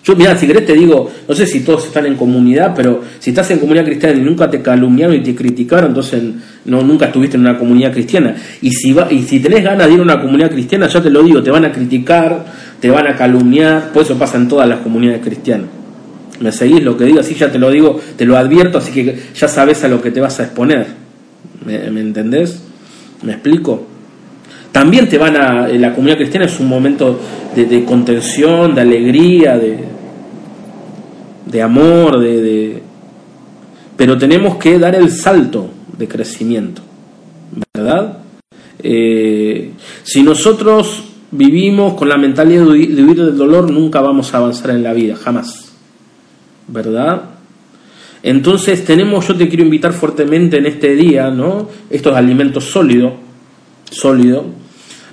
Yo, 0.04 0.16
mira, 0.16 0.36
si 0.36 0.48
querés 0.48 0.66
te 0.66 0.74
digo, 0.74 1.12
no 1.28 1.36
sé 1.36 1.46
si 1.46 1.60
todos 1.60 1.86
están 1.86 2.08
en 2.08 2.16
comunidad, 2.16 2.74
pero 2.76 3.02
si 3.20 3.30
estás 3.30 3.52
en 3.52 3.60
comunidad 3.60 3.86
cristiana 3.86 4.18
y 4.18 4.22
nunca 4.22 4.50
te 4.50 4.60
calumniaron 4.62 5.16
y 5.16 5.20
te 5.22 5.36
criticaron, 5.36 5.90
entonces 5.90 6.24
no, 6.66 6.82
nunca 6.82 7.06
estuviste 7.06 7.38
en 7.38 7.42
una 7.42 7.60
comunidad 7.60 7.94
cristiana. 7.94 8.36
Y 8.62 8.72
si, 8.72 8.94
va, 8.94 9.08
y 9.12 9.22
si 9.22 9.40
tenés 9.40 9.64
ganas 9.64 9.88
de 9.88 9.94
ir 9.94 10.00
a 10.00 10.04
una 10.04 10.20
comunidad 10.20 10.50
cristiana, 10.50 10.88
ya 10.88 11.04
te 11.04 11.12
lo 11.12 11.22
digo, 11.22 11.44
te 11.44 11.52
van 11.52 11.66
a 11.66 11.72
criticar, 11.72 12.44
te 12.80 12.90
van 12.90 13.06
a 13.06 13.16
calumniar, 13.16 13.92
por 13.92 14.02
eso 14.02 14.18
pasa 14.18 14.38
en 14.38 14.48
todas 14.48 14.68
las 14.68 14.80
comunidades 14.80 15.22
cristianas. 15.22 15.81
¿Me 16.42 16.52
seguís 16.52 16.84
lo 16.84 16.98
que 16.98 17.06
digo? 17.06 17.20
Así 17.20 17.36
ya 17.36 17.52
te 17.52 17.60
lo 17.60 17.70
digo, 17.70 18.00
te 18.18 18.26
lo 18.26 18.36
advierto, 18.36 18.80
así 18.80 18.92
que 18.92 19.16
ya 19.36 19.48
sabes 19.48 19.84
a 19.84 19.88
lo 19.88 20.02
que 20.02 20.10
te 20.10 20.20
vas 20.20 20.40
a 20.40 20.46
exponer. 20.46 20.88
¿Me, 21.64 21.86
entendés? 22.02 22.60
¿Me 23.22 23.34
explico? 23.34 23.86
También 24.72 25.08
te 25.08 25.20
van 25.20 25.36
a. 25.38 25.68
La 25.68 25.94
comunidad 25.94 26.18
cristiana 26.18 26.48
es 26.48 26.60
un 26.60 26.68
momento 26.68 27.20
de, 27.56 27.86
contención, 27.86 28.74
de 28.74 28.82
alegría, 28.82 29.58
de, 29.58 29.80
de 31.46 31.62
amor, 31.62 32.20
de, 32.20 32.82
Pero 33.96 34.18
tenemos 34.18 34.58
que 34.58 34.80
dar 34.80 34.96
el 34.96 35.12
salto 35.12 35.70
de 35.96 36.08
crecimiento. 36.08 36.82
¿Verdad? 37.72 38.18
Eh, 38.80 39.74
si 40.02 40.24
nosotros 40.24 41.04
vivimos 41.30 41.94
con 41.94 42.10
la 42.10 42.18
mentalidad 42.18 42.64
de 42.64 42.70
huir 42.72 43.16
del 43.16 43.38
dolor, 43.38 43.70
nunca 43.70 44.02
vamos 44.02 44.34
a 44.34 44.38
avanzar 44.38 44.72
en 44.72 44.82
la 44.82 44.94
vida, 44.94 45.16
jamás. 45.16 45.71
¿Verdad? 46.72 47.22
Entonces 48.24 48.86
tenemos, 48.86 49.28
yo 49.28 49.36
te 49.36 49.48
quiero 49.48 49.64
invitar 49.64 49.94
fuertemente 49.94 50.58
en 50.58 50.66
este 50.66 50.96
día, 50.96 51.30
¿no? 51.30 51.70
Estos 51.90 52.16
alimentos 52.16 52.66
sólidos, 52.66 53.14
sólido, 53.90 54.46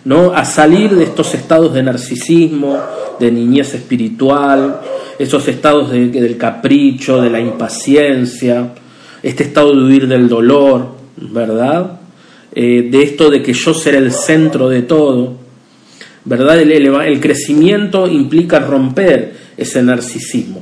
¿no? 0.04 0.32
A 0.32 0.44
salir 0.44 0.94
de 0.94 1.04
estos 1.04 1.34
estados 1.34 1.74
de 1.74 1.82
narcisismo, 1.82 2.78
de 3.18 3.32
niñez 3.32 3.74
espiritual, 3.74 4.80
esos 5.18 5.48
estados 5.48 5.90
de, 5.90 6.08
del 6.08 6.36
capricho, 6.36 7.20
de 7.20 7.30
la 7.30 7.40
impaciencia, 7.40 8.74
este 9.22 9.42
estado 9.42 9.74
de 9.74 9.82
huir 9.82 10.06
del 10.06 10.28
dolor, 10.28 10.94
¿verdad? 11.16 12.00
Eh, 12.54 12.88
de 12.90 13.02
esto 13.02 13.30
de 13.30 13.42
que 13.42 13.52
yo 13.52 13.72
seré 13.74 13.98
el 13.98 14.12
centro 14.12 14.68
de 14.68 14.82
todo, 14.82 15.36
¿verdad? 16.24 16.58
el 16.60 17.20
crecimiento 17.20 18.06
implica 18.06 18.58
romper 18.58 19.34
ese 19.56 19.82
narcisismo 19.82 20.57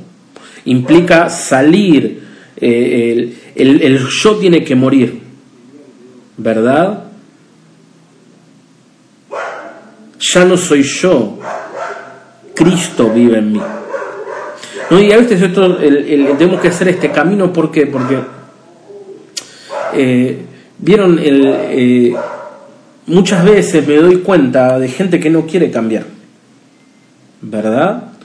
implica 0.67 1.29
salir, 1.29 2.21
eh, 2.55 3.33
el, 3.55 4.07
yo 4.07 4.35
tiene 4.37 4.63
que 4.63 4.75
morir, 4.75 5.19
¿verdad? 6.37 7.03
Ya 10.19 10.45
no 10.45 10.57
soy 10.57 10.83
yo, 10.83 11.39
Cristo 12.53 13.11
vive 13.13 13.37
en 13.39 13.53
mí. 13.53 13.61
No, 14.89 14.99
y 15.01 15.11
a 15.11 15.17
veces 15.17 15.39
tenemos 15.53 16.61
que 16.61 16.67
hacer 16.67 16.89
este 16.89 17.11
camino, 17.11 17.51
¿por 17.51 17.71
qué? 17.71 17.87
Porque, 17.87 18.19
eh, 19.93 20.45
vieron, 20.77 21.19
eh, 21.21 22.13
muchas 23.05 23.43
veces 23.43 23.87
me 23.87 23.95
doy 23.95 24.17
cuenta 24.17 24.79
de 24.79 24.87
gente 24.87 25.19
que 25.19 25.29
no 25.29 25.45
quiere 25.45 25.71
cambiar, 25.71 26.05
¿verdad? 27.41 28.16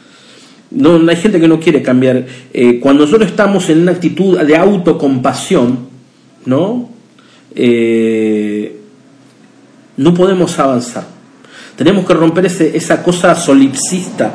No, 0.75 1.01
hay 1.09 1.17
gente 1.17 1.41
que 1.41 1.49
no 1.49 1.61
quiere 1.61 1.83
cambiar. 1.83 2.25
Eh, 2.53 2.81
cuando 2.81 3.05
nosotros 3.05 3.31
estamos 3.31 3.69
en 3.69 3.83
una 3.83 3.93
actitud 3.93 4.39
de 4.39 4.57
autocompasión, 4.57 5.79
¿no? 6.47 6.89
Eh, 7.55 8.81
no 9.97 10.15
podemos 10.15 10.59
avanzar. 10.59 11.07
Tenemos 11.77 12.07
que 12.07 12.15
romper 12.15 12.47
ese, 12.47 12.77
esa 12.77 13.03
cosa 13.03 13.35
solipsista 13.35 14.35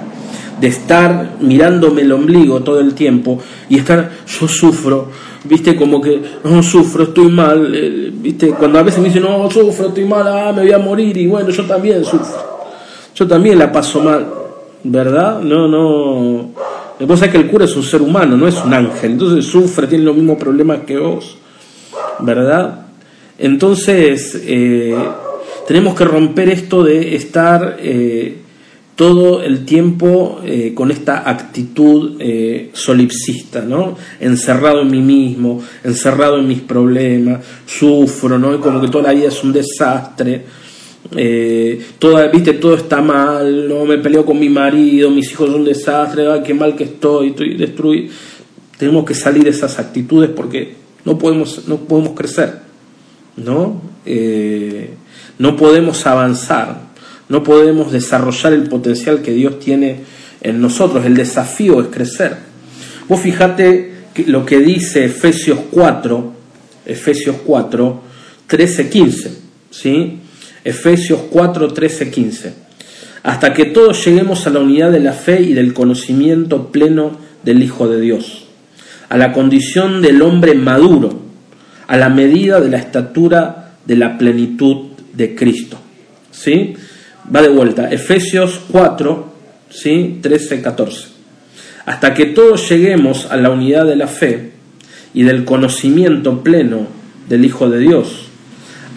de 0.60 0.67
estar 0.67 1.38
mirándome 1.39 2.02
el 2.02 2.12
ombligo 2.12 2.62
todo 2.62 2.80
el 2.80 2.93
tiempo 2.93 3.39
y 3.69 3.78
estar, 3.78 4.12
yo 4.28 4.47
sufro, 4.47 5.10
viste, 5.43 5.76
como 5.76 6.02
que 6.02 6.21
no 6.43 6.63
sufro, 6.63 7.04
estoy 7.04 7.30
mal, 7.30 7.71
eh, 7.76 8.12
viste, 8.12 8.50
cuando 8.50 8.80
a 8.80 8.84
veces 8.84 9.00
me 9.00 9.10
dicen, 9.10 9.23
no, 9.23 9.50
sufro, 9.52 9.89
estoy 9.89 10.06
mal, 10.06 10.28
ah, 10.28 10.52
me 10.52 10.63
voy 10.63 10.71
a 10.71 10.80
morir, 10.80 11.15
y 11.17 11.28
bueno, 11.28 11.50
yo 11.50 11.63
también 11.65 12.04
sufro, 12.04 12.65
yo 13.13 13.28
también 13.28 13.60
la 13.60 13.71
paso 13.71 14.02
mal. 14.02 14.26
¿Verdad? 14.88 15.41
No, 15.41 15.67
no. 15.67 16.52
Pasa 17.08 17.26
es 17.26 17.32
que 17.32 17.38
el 17.38 17.47
cura 17.47 17.65
es 17.65 17.76
un 17.76 17.84
ser 17.84 18.02
humano, 18.02 18.38
no 18.38 18.47
es 18.47 18.56
un 18.63 18.73
ángel, 18.73 19.12
entonces 19.12 19.45
sufre, 19.45 19.86
tiene 19.86 20.04
los 20.04 20.15
mismos 20.15 20.38
problemas 20.38 20.80
que 20.80 20.97
vos, 20.97 21.38
¿verdad? 22.19 22.88
Entonces, 23.38 24.41
eh, 24.43 24.97
tenemos 25.67 25.93
que 25.93 26.06
romper 26.06 26.50
esto 26.50 26.84
de 26.84 27.15
estar 27.15 27.78
eh, 27.80 28.38
todo 28.95 29.43
el 29.43 29.63
tiempo 29.63 30.41
eh, 30.43 30.71
con 30.73 30.89
esta 30.89 31.30
actitud 31.30 32.19
solipsista, 32.73 33.62
¿no? 33.62 33.95
Encerrado 34.19 34.82
en 34.82 34.89
mí 34.89 35.02
mismo, 35.02 35.62
encerrado 35.84 36.39
en 36.39 36.47
mis 36.47 36.62
problemas, 36.62 37.45
sufro, 37.67 38.39
¿no? 38.39 38.56
Y 38.56 38.58
como 38.58 38.82
que 38.82 38.88
toda 38.88 39.04
la 39.04 39.13
vida 39.13 39.28
es 39.28 39.43
un 39.43 39.54
desastre 39.54 40.45
eh, 41.15 41.82
todo, 42.00 42.30
viste, 42.32 42.54
todo 42.54 42.76
está 42.76 43.02
mal, 43.02 43.67
no 43.67 43.86
me 43.86 43.98
peleo 43.98 44.26
con 44.26 44.39
mi 44.39 44.50
marido, 44.50 45.10
mis 45.10 45.32
hijos 45.32 45.48
son 45.48 45.62
un 45.62 45.65
desastre, 45.65 46.26
qué 46.46 46.54
mal 46.54 46.76
que 46.76 46.84
estoy, 46.86 47.30
estoy 47.30 47.56
destruido. 47.56 48.12
Tenemos 48.78 49.06
que 49.06 49.13
salir 49.13 49.43
de 49.43 49.52
esas 49.52 49.80
actitudes 49.80 50.30
porque 50.36 50.76
no 51.06 51.17
podemos, 51.17 51.67
no 51.67 51.78
podemos 51.78 52.13
crecer, 52.13 52.60
¿no? 53.38 53.82
Eh, 54.06 54.91
no 55.39 55.56
podemos 55.56 56.06
avanzar, 56.06 56.82
no 57.30 57.43
podemos 57.43 57.91
desarrollar 57.91 58.54
el 58.54 58.63
potencial 58.63 59.22
que 59.22 59.32
Dios 59.32 59.60
tiene 59.60 60.02
en 60.41 60.62
nosotros. 60.62 61.06
El 61.06 61.15
desafío 61.15 61.82
es 61.82 61.88
crecer. 61.88 62.38
Vos 63.08 63.20
fijate 63.22 63.93
lo 64.26 64.46
que 64.46 64.60
dice 64.60 65.06
Efesios 65.06 65.60
4, 65.72 66.34
Efesios 66.86 67.38
4, 67.46 68.02
13:15, 68.48 69.30
¿sí? 69.70 70.20
Efesios 70.67 71.21
4, 71.32 71.69
13, 71.69 72.12
15. 72.12 72.53
Hasta 73.23 73.53
que 73.53 73.67
todos 73.67 74.03
lleguemos 74.06 74.45
a 74.45 74.49
la 74.49 74.60
unidad 74.60 74.91
de 74.91 74.99
la 74.99 75.13
fe 75.13 75.41
y 75.41 75.53
del 75.53 75.73
conocimiento 75.73 76.73
pleno 76.73 77.17
del 77.43 77.63
Hijo 77.63 77.88
de 77.88 78.01
Dios, 78.01 78.47
a 79.08 79.15
la 79.15 79.32
condición 79.32 80.01
del 80.01 80.21
hombre 80.21 80.56
maduro, 80.56 81.21
a 81.88 81.95
la 81.95 82.10
medida 82.10 82.60
de 82.60 82.69
la 82.69 82.80
estatura 82.80 83.75
de 83.86 83.95
la 83.95 84.17
plenitud 84.17 84.88
de 85.13 85.36
Cristo. 85.36 85.77
¿Sí? 86.32 86.73
Va 87.34 87.41
de 87.41 87.47
vuelta, 87.47 87.89
Efesios 87.89 88.60
4, 88.69 89.34
¿sí? 89.69 90.19
13, 90.21 90.62
14. 90.62 91.08
Hasta 91.86 92.13
que 92.13 92.25
todos 92.25 92.69
lleguemos 92.69 93.27
a 93.32 93.38
la 93.38 93.51
unidad 93.51 93.86
de 93.86 93.95
la 93.95 94.08
fe 94.08 94.51
y 95.13 95.23
del 95.23 95.45
conocimiento 95.45 96.43
pleno 96.43 96.88
del 97.30 97.45
Hijo 97.45 97.69
de 97.69 97.80
Dios, 97.80 98.27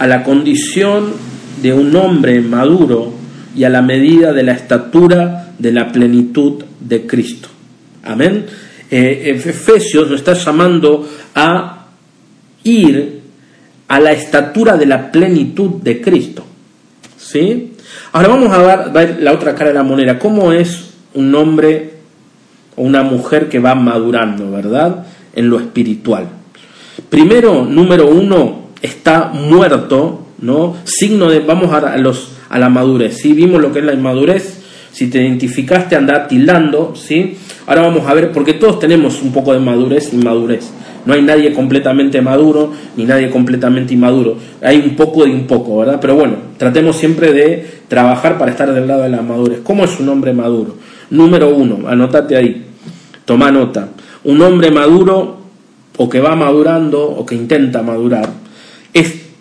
a 0.00 0.08
la 0.08 0.24
condición 0.24 1.29
de 1.62 1.72
un 1.72 1.94
hombre 1.96 2.40
maduro 2.40 3.12
y 3.54 3.64
a 3.64 3.68
la 3.68 3.82
medida 3.82 4.32
de 4.32 4.42
la 4.42 4.52
estatura 4.52 5.52
de 5.58 5.72
la 5.72 5.90
plenitud 5.92 6.64
de 6.80 7.06
Cristo. 7.06 7.48
Amén. 8.04 8.46
Eh, 8.90 9.32
Efesios 9.36 10.10
nos 10.10 10.20
está 10.20 10.32
llamando 10.32 11.08
a 11.34 11.86
ir 12.64 13.20
a 13.88 14.00
la 14.00 14.12
estatura 14.12 14.76
de 14.76 14.86
la 14.86 15.10
plenitud 15.10 15.82
de 15.82 16.00
Cristo. 16.00 16.44
¿Sí? 17.16 17.72
Ahora 18.12 18.28
vamos 18.28 18.52
a 18.52 18.88
ver, 18.90 19.20
la 19.20 19.32
otra 19.32 19.54
cara 19.54 19.70
de 19.70 19.74
la 19.74 19.82
moneda. 19.82 20.18
¿Cómo 20.18 20.52
es 20.52 20.90
un 21.14 21.34
hombre 21.34 21.94
o 22.76 22.82
una 22.82 23.02
mujer 23.02 23.48
que 23.48 23.58
va 23.58 23.74
madurando, 23.74 24.50
verdad? 24.50 25.06
En 25.34 25.48
lo 25.48 25.58
espiritual. 25.58 26.28
Primero, 27.08 27.64
número 27.64 28.08
uno, 28.08 28.70
está 28.80 29.26
muerto, 29.26 30.19
¿no? 30.40 30.76
Signo 30.84 31.28
de, 31.28 31.40
vamos 31.40 31.72
a, 31.72 31.96
los, 31.96 32.32
a 32.48 32.58
la 32.58 32.68
madurez. 32.68 33.18
Si 33.18 33.32
vimos 33.32 33.60
lo 33.60 33.72
que 33.72 33.80
es 33.80 33.84
la 33.84 33.92
inmadurez, 33.92 34.60
si 34.92 35.08
te 35.08 35.22
identificaste, 35.22 35.96
anda 35.96 36.26
tildando, 36.26 36.94
¿sí? 36.96 37.36
Ahora 37.66 37.82
vamos 37.82 38.06
a 38.08 38.14
ver, 38.14 38.32
porque 38.32 38.54
todos 38.54 38.78
tenemos 38.78 39.22
un 39.22 39.32
poco 39.32 39.52
de 39.52 39.60
madurez 39.60 40.12
inmadurez. 40.12 40.70
No 41.06 41.14
hay 41.14 41.22
nadie 41.22 41.54
completamente 41.54 42.20
maduro 42.20 42.72
ni 42.96 43.04
nadie 43.04 43.30
completamente 43.30 43.94
inmaduro. 43.94 44.36
Hay 44.60 44.78
un 44.78 44.96
poco 44.96 45.24
de 45.24 45.30
un 45.30 45.46
poco, 45.46 45.78
¿verdad? 45.78 45.98
Pero 46.00 46.14
bueno, 46.14 46.34
tratemos 46.58 46.96
siempre 46.96 47.32
de 47.32 47.66
trabajar 47.88 48.36
para 48.38 48.50
estar 48.50 48.72
del 48.72 48.86
lado 48.86 49.02
de 49.02 49.08
la 49.08 49.22
madurez. 49.22 49.60
¿Cómo 49.62 49.84
es 49.84 49.98
un 49.98 50.08
hombre 50.08 50.32
maduro? 50.32 50.76
Número 51.10 51.54
uno, 51.54 51.88
anótate 51.88 52.36
ahí, 52.36 52.66
toma 53.24 53.50
nota. 53.50 53.88
Un 54.24 54.42
hombre 54.42 54.70
maduro 54.70 55.38
o 55.96 56.08
que 56.08 56.20
va 56.20 56.36
madurando 56.36 57.02
o 57.02 57.24
que 57.24 57.34
intenta 57.34 57.82
madurar 57.82 58.39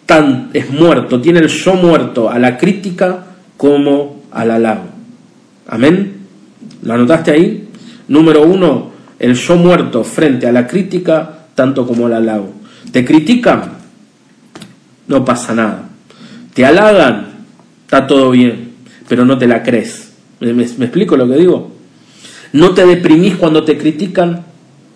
tan, 0.09 0.49
es 0.53 0.71
muerto, 0.71 1.21
tiene 1.21 1.37
el 1.37 1.49
yo 1.49 1.75
muerto 1.75 2.31
a 2.31 2.39
la 2.39 2.57
crítica 2.57 3.27
como 3.55 4.23
al 4.31 4.49
halago. 4.49 4.85
Amén. 5.67 6.13
¿Lo 6.81 6.95
anotaste 6.95 7.29
ahí? 7.29 7.67
Número 8.07 8.41
uno, 8.41 8.89
el 9.19 9.35
yo 9.35 9.55
muerto 9.55 10.03
frente 10.03 10.47
a 10.47 10.51
la 10.51 10.65
crítica 10.65 11.45
tanto 11.53 11.85
como 11.85 12.07
al 12.07 12.13
halago. 12.13 12.51
Te 12.91 13.05
critican, 13.05 13.73
no 15.05 15.23
pasa 15.23 15.53
nada. 15.53 15.89
Te 16.55 16.65
halagan, 16.65 17.27
está 17.83 18.07
todo 18.07 18.31
bien, 18.31 18.71
pero 19.07 19.25
no 19.25 19.37
te 19.37 19.45
la 19.45 19.61
crees. 19.61 20.11
¿Me, 20.39 20.63
explico 20.63 21.17
lo 21.17 21.27
que 21.27 21.35
digo? 21.35 21.71
No 22.53 22.73
te 22.73 22.83
deprimís 22.83 23.35
cuando 23.35 23.63
te 23.63 23.77
critican, 23.77 24.43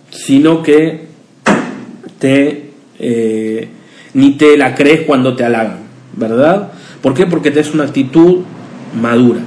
sino 0.10 0.64
que 0.64 1.06
te, 2.18 2.72
eh, 2.98 3.70
ni 4.14 4.32
te 4.32 4.58
la 4.58 4.76
crees 4.76 5.02
cuando 5.02 5.36
te 5.36 5.44
halagan, 5.44 5.80
¿verdad? 6.16 6.72
¿Por 7.02 7.14
qué? 7.14 7.26
Porque 7.26 7.52
te 7.52 7.60
es 7.60 7.74
una 7.74 7.84
actitud 7.84 8.40
madura, 9.00 9.42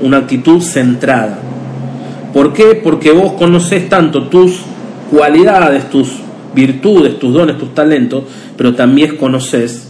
una 0.00 0.18
actitud 0.18 0.60
centrada. 0.60 1.38
¿Por 2.32 2.52
qué? 2.52 2.80
Porque 2.82 3.12
vos 3.12 3.32
conoces 3.32 3.88
tanto 3.88 4.28
tus 4.28 4.60
cualidades, 5.10 5.88
tus 5.90 6.08
virtudes, 6.54 7.18
tus 7.18 7.32
dones, 7.32 7.58
tus 7.58 7.74
talentos, 7.74 8.24
pero 8.56 8.74
también 8.74 9.16
conoces, 9.16 9.88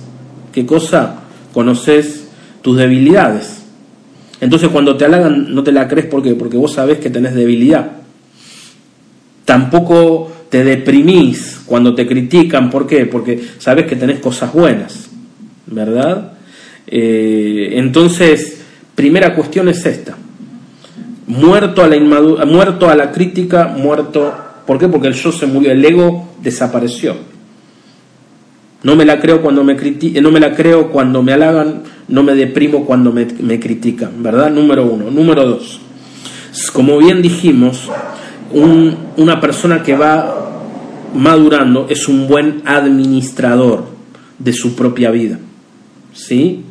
¿qué 0.53 0.67
cosa? 0.67 1.21
Conoces 1.53 2.29
tus 2.63 2.77
debilidades. 2.77 3.63
Entonces 4.41 4.69
cuando 4.69 4.97
te 4.97 5.05
halagan 5.05 5.55
no 5.55 5.63
te 5.63 5.73
la 5.73 5.89
crees 5.89 6.07
porque 6.07 6.35
porque 6.35 6.57
vos 6.57 6.73
sabés 6.75 6.99
que 6.99 7.11
tenés 7.11 7.35
debilidad. 7.35 7.93
Tampoco 9.45 10.31
te 10.49 10.65
deprimís 10.65 11.63
cuando 11.67 11.95
te 11.95 12.07
critican, 12.07 12.71
¿por 12.71 12.87
qué? 12.87 13.07
Porque 13.07 13.41
sabes 13.59 13.87
que 13.87 13.97
tenés 13.97 14.21
cosas 14.21 14.53
buenas, 14.53 15.11
¿verdad? 15.67 16.33
Eh, 16.87 17.71
entonces, 17.75 18.63
primera 18.95 19.35
cuestión 19.35 19.69
es 19.69 19.85
esta. 19.85 20.17
Muerto 21.27 21.83
a 21.83 21.89
la 21.89 21.99
muerto 22.47 22.89
a 22.89 22.97
la 22.97 23.13
crítica, 23.13 23.69
muerto 23.69 24.49
¿Por 24.69 24.79
qué? 24.79 24.87
Porque 24.87 25.09
el 25.09 25.15
yo 25.15 25.33
se 25.33 25.47
murió, 25.47 25.73
el 25.73 25.83
ego 25.83 26.29
desapareció. 26.43 27.17
No 28.83 28.97
me 28.97 29.07
la 29.07 29.19
creo 29.19 29.41
cuando 29.41 29.65
me 29.65 29.77
critican, 29.77 30.23
no 30.23 30.31
me 30.31 30.41
la 30.41 30.55
creo 30.55 30.91
cuando 30.91 31.23
me 31.23 31.33
halagan, 31.33 31.85
no 32.09 32.23
me 32.23 32.35
deprimo 32.35 32.85
cuando 32.85 33.11
me, 33.11 33.59
critican, 33.59 34.23
¿verdad? 34.23 34.51
Número 34.51 34.85
uno. 34.85 35.11
Número 35.11 35.47
dos. 35.47 35.81
Como 36.75 36.99
bien 36.99 37.23
dijimos, 37.23 37.89
una 38.53 39.41
persona 39.41 39.83
que 39.83 39.95
va 39.95 40.47
madurando 41.15 41.87
es 41.89 42.09
un 42.09 42.29
buen 42.29 42.63
administrador 42.65 43.87
de 44.39 44.53
su 44.53 44.75
propia 44.75 45.11
vida. 45.11 45.39
¿Sí? 46.13 46.65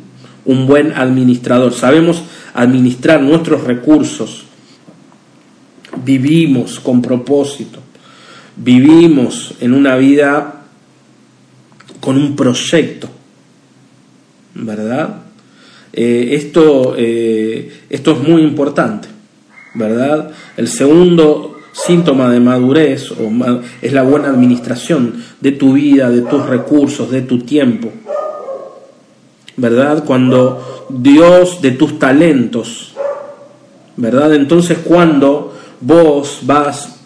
Un 0.44 0.66
buen 0.66 0.92
administrador. 0.92 1.72
Sabemos 1.72 2.22
administrar 2.54 3.22
nuestros 3.22 3.64
recursos. 3.64 4.44
Vivimos 6.04 6.80
con 6.80 7.02
propósito 7.02 7.80
vivimos 8.62 9.54
en 9.60 9.72
una 9.72 9.96
vida 9.96 10.62
con 12.00 12.16
un 12.16 12.36
proyecto, 12.36 13.08
¿verdad? 14.54 15.22
Eh, 15.92 16.30
esto, 16.32 16.94
eh, 16.96 17.72
esto 17.88 18.12
es 18.12 18.28
muy 18.28 18.42
importante, 18.42 19.08
¿verdad? 19.74 20.30
El 20.56 20.68
segundo 20.68 21.57
síntoma 21.86 22.30
de 22.30 22.40
madurez 22.40 23.12
es 23.80 23.92
la 23.92 24.02
buena 24.02 24.28
administración 24.28 25.22
de 25.40 25.52
tu 25.52 25.74
vida, 25.74 26.10
de 26.10 26.22
tus 26.22 26.44
recursos, 26.46 27.10
de 27.10 27.22
tu 27.22 27.38
tiempo, 27.40 27.90
¿verdad? 29.56 30.04
Cuando 30.04 30.86
Dios 30.88 31.62
de 31.62 31.72
tus 31.72 31.98
talentos, 31.98 32.94
¿verdad? 33.96 34.34
Entonces 34.34 34.78
cuando 34.84 35.54
vos 35.80 36.40
vas 36.42 36.96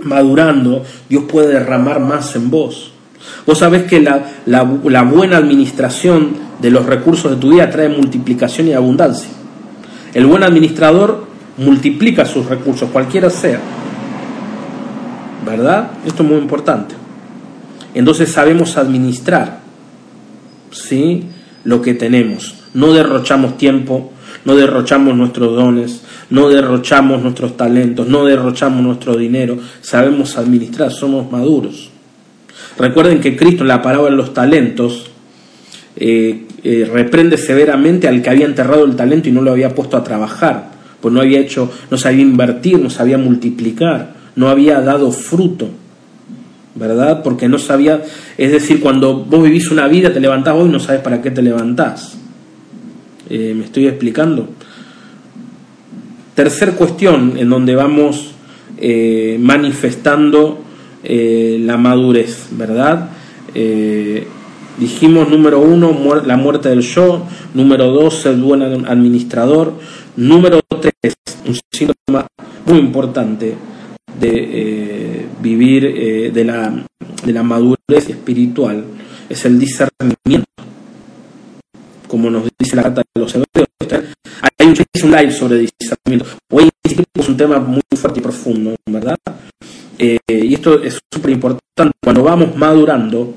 madurando, 0.00 0.82
Dios 1.08 1.24
puede 1.24 1.48
derramar 1.54 2.00
más 2.00 2.34
en 2.34 2.50
vos. 2.50 2.92
Vos 3.46 3.58
sabés 3.58 3.84
que 3.84 4.00
la, 4.00 4.24
la, 4.46 4.62
buena 5.02 5.36
administración 5.36 6.30
de 6.60 6.70
los 6.70 6.86
recursos 6.86 7.30
de 7.30 7.36
tu 7.36 7.50
vida 7.50 7.70
trae 7.70 7.88
multiplicación 7.88 8.68
y 8.68 8.72
abundancia. 8.72 9.30
El 10.12 10.26
buen 10.26 10.42
administrador 10.42 11.26
multiplica 11.56 12.24
sus 12.24 12.46
recursos, 12.46 12.90
cualquiera 12.90 13.30
sea. 13.30 13.60
¿Verdad? 15.44 15.90
Esto 16.06 16.22
es 16.22 16.28
muy 16.28 16.38
importante. 16.38 16.94
Entonces 17.94 18.30
sabemos 18.30 18.76
administrar 18.76 19.60
¿sí? 20.70 21.24
lo 21.64 21.82
que 21.82 21.94
tenemos. 21.94 22.54
No 22.74 22.92
derrochamos 22.92 23.58
tiempo, 23.58 24.12
no 24.44 24.56
derrochamos 24.56 25.16
nuestros 25.16 25.54
dones, 25.54 26.02
no 26.30 26.48
derrochamos 26.48 27.22
nuestros 27.22 27.56
talentos, 27.56 28.08
no 28.08 28.24
derrochamos 28.24 28.82
nuestro 28.82 29.16
dinero, 29.16 29.58
sabemos 29.80 30.36
administrar, 30.38 30.90
somos 30.90 31.30
maduros. 31.30 31.90
Recuerden 32.78 33.20
que 33.20 33.36
Cristo 33.36 33.62
en 33.62 33.68
la 33.68 33.82
parábola 33.82 34.10
de 34.10 34.16
los 34.16 34.32
talentos 34.32 35.10
eh, 35.96 36.46
eh, 36.64 36.88
reprende 36.90 37.36
severamente 37.36 38.08
al 38.08 38.22
que 38.22 38.30
había 38.30 38.46
enterrado 38.46 38.84
el 38.84 38.96
talento 38.96 39.28
y 39.28 39.32
no 39.32 39.42
lo 39.42 39.52
había 39.52 39.74
puesto 39.74 39.96
a 39.96 40.04
trabajar, 40.04 40.70
pues 41.00 41.12
no 41.12 41.20
había 41.20 41.40
hecho, 41.40 41.70
no 41.90 41.98
sabía 41.98 42.22
invertir, 42.22 42.80
no 42.80 42.88
sabía 42.88 43.18
multiplicar, 43.18 44.14
no 44.36 44.48
había 44.48 44.80
dado 44.80 45.10
fruto. 45.12 45.68
¿Verdad? 46.74 47.22
Porque 47.22 47.50
no 47.50 47.58
sabía, 47.58 48.02
es 48.38 48.50
decir, 48.50 48.80
cuando 48.80 49.14
vos 49.14 49.42
vivís 49.42 49.70
una 49.70 49.86
vida, 49.88 50.10
te 50.10 50.20
levantás 50.20 50.54
hoy 50.54 50.70
no 50.70 50.80
sabes 50.80 51.02
para 51.02 51.20
qué 51.20 51.30
te 51.30 51.42
levantás. 51.42 52.16
Eh, 53.28 53.54
¿Me 53.54 53.64
estoy 53.64 53.86
explicando? 53.86 54.48
Tercer 56.34 56.72
cuestión 56.72 57.34
en 57.36 57.50
donde 57.50 57.74
vamos 57.74 58.32
eh, 58.78 59.36
manifestando 59.38 60.62
eh, 61.04 61.58
la 61.60 61.76
madurez, 61.76 62.48
¿verdad? 62.52 63.10
dijimos 64.78 65.28
número 65.28 65.60
uno, 65.60 65.94
la 66.24 66.38
muerte 66.38 66.70
del 66.70 66.80
yo, 66.80 67.26
número 67.52 67.88
dos, 67.88 68.24
el 68.24 68.40
buen 68.40 68.62
administrador, 68.62 69.74
número 70.16 70.60
tres, 70.80 71.14
un 71.46 71.58
síntoma 71.70 72.26
muy 72.64 72.78
importante 72.78 73.54
de 74.18 75.26
vivir 75.40 76.32
de, 76.32 76.44
la, 76.44 76.84
de 77.24 77.32
la 77.32 77.42
madurez 77.42 78.08
espiritual, 78.08 78.84
es 79.28 79.44
el 79.44 79.58
discernimiento. 79.58 80.46
Como 82.06 82.30
nos 82.30 82.48
dice 82.58 82.76
la 82.76 82.82
carta 82.82 83.02
de 83.14 83.20
los 83.20 83.34
hebreos. 83.34 83.68
Hay 84.42 84.66
un, 84.66 84.74
un 85.04 85.10
live 85.10 85.32
sobre 85.32 85.58
discernimiento. 85.58 86.26
Hoy 86.50 86.68
es 87.14 87.28
un 87.28 87.36
tema 87.36 87.58
muy 87.58 87.80
fuerte 87.96 88.20
y 88.20 88.22
profundo, 88.22 88.74
¿verdad? 88.90 89.16
Eh, 89.98 90.18
y 90.28 90.54
esto 90.54 90.82
es 90.82 90.98
súper 91.12 91.30
importante. 91.30 91.92
Cuando 92.02 92.22
vamos 92.22 92.56
madurando, 92.56 93.34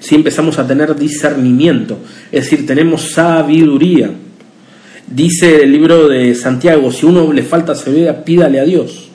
si 0.00 0.14
empezamos 0.14 0.58
a 0.58 0.66
tener 0.66 0.94
discernimiento, 0.96 1.98
es 2.30 2.44
decir, 2.44 2.66
tenemos 2.66 3.12
sabiduría. 3.12 4.10
Dice 5.06 5.62
el 5.64 5.72
libro 5.72 6.08
de 6.08 6.34
Santiago, 6.34 6.90
si 6.90 7.06
uno 7.06 7.32
le 7.32 7.42
falta 7.42 7.74
sabiduría, 7.74 8.24
pídale 8.24 8.60
a 8.60 8.64
Dios. 8.64 9.10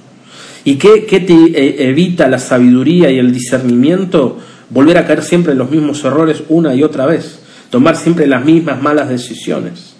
¿Y 0.67 0.75
qué, 0.75 0.99
te 0.99 1.33
eh, 1.33 1.87
evita 1.87 2.27
la 2.27 2.39
sabiduría 2.39 3.09
y 3.09 3.19
el 3.19 3.31
discernimiento? 3.31 4.37
Volver 4.69 4.97
a 4.97 5.07
caer 5.07 5.23
siempre 5.23 5.53
en 5.53 5.59
los 5.59 5.71
mismos 5.71 6.03
errores 6.03 6.43
una 6.49 6.75
y 6.75 6.83
otra 6.83 7.05
vez. 7.05 7.39
Tomar 7.69 7.95
siempre 7.95 8.27
las 8.27 8.43
mismas 8.43 8.81
malas 8.81 9.07
decisiones. 9.07 9.95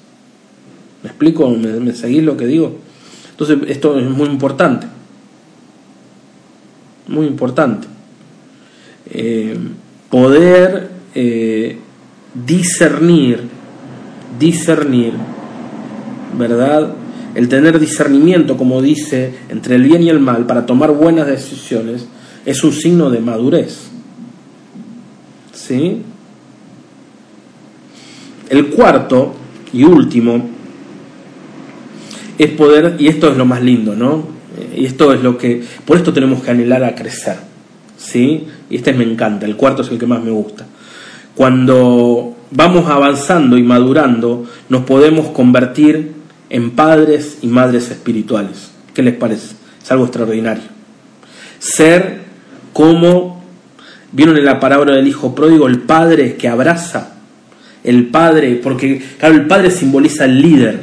¿Me 1.04 1.08
explico? 1.08 1.50
¿Me, 1.50 1.94
seguís 1.94 2.22
lo 2.22 2.36
que 2.36 2.48
digo? 2.48 2.80
Entonces, 3.32 3.60
esto 3.70 3.98
es 3.98 4.10
muy 4.10 4.28
importante. 4.28 4.88
Muy 7.08 7.28
importante. 7.28 7.88
Eh, 9.10 9.58
poder 10.10 10.90
eh, 11.16 11.78
discernir, 12.46 13.40
discernir, 14.38 15.14
¿verdad? 16.38 16.94
El 17.38 17.50
tener 17.50 17.80
discernimiento, 17.80 18.58
como 18.58 18.82
dice, 18.82 19.32
entre 19.50 19.76
el 19.76 19.84
bien 19.84 20.02
y 20.02 20.10
el 20.10 20.20
mal 20.20 20.48
para 20.48 20.66
tomar 20.66 20.90
buenas 20.90 21.28
decisiones, 21.28 22.08
es 22.44 22.64
un 22.64 22.74
signo 22.74 23.12
de 23.12 23.20
madurez. 23.20 23.78
¿Sí? 25.54 26.02
El 28.50 28.70
cuarto 28.70 29.36
y 29.72 29.84
último 29.84 30.50
es 32.40 32.50
poder, 32.54 32.96
y 32.98 33.08
esto 33.08 33.30
es 33.30 33.38
lo 33.38 33.46
más 33.46 33.62
lindo, 33.62 33.96
¿no? 33.96 34.24
Y 34.76 34.88
esto 34.88 35.14
es 35.14 35.22
lo 35.22 35.38
que, 35.38 35.64
por 35.86 35.98
esto 35.98 36.12
tenemos 36.12 36.42
que 36.42 36.50
anhelar 36.50 36.84
a 36.84 36.96
crecer, 36.96 37.36
¿sí? 38.00 38.48
Y 38.68 38.78
este 38.78 38.94
me 38.94 39.04
encanta, 39.04 39.46
el 39.46 39.56
cuarto 39.56 39.84
es 39.84 39.92
el 39.92 40.00
que 40.00 40.08
más 40.08 40.24
me 40.24 40.32
gusta. 40.32 40.66
Cuando 41.36 42.36
vamos 42.50 42.90
avanzando 42.90 43.60
y 43.60 43.62
madurando, 43.62 44.46
nos 44.70 44.86
podemos 44.86 45.28
convertir 45.28 46.17
en 46.50 46.72
padres 46.72 47.40
y 47.42 47.48
madres 47.48 47.90
espirituales. 47.92 48.72
¿Qué 48.94 49.04
les 49.04 49.16
parece? 49.16 49.56
Es 49.84 49.92
algo 49.92 50.06
extraordinario. 50.06 50.64
Ser 51.60 52.22
como, 52.74 53.44
vieron 54.12 54.38
en 54.38 54.46
la 54.46 54.60
palabra 54.60 54.96
del 54.96 55.08
Hijo 55.08 55.36
Pródigo, 55.36 55.68
el 55.68 55.82
padre 55.82 56.36
que 56.36 56.48
abraza, 56.48 57.16
el 57.84 58.08
padre, 58.08 58.60
porque 58.62 59.02
claro, 59.18 59.36
el 59.36 59.48
padre 59.48 59.72
simboliza 59.72 60.26
el 60.26 60.42
líder, 60.42 60.80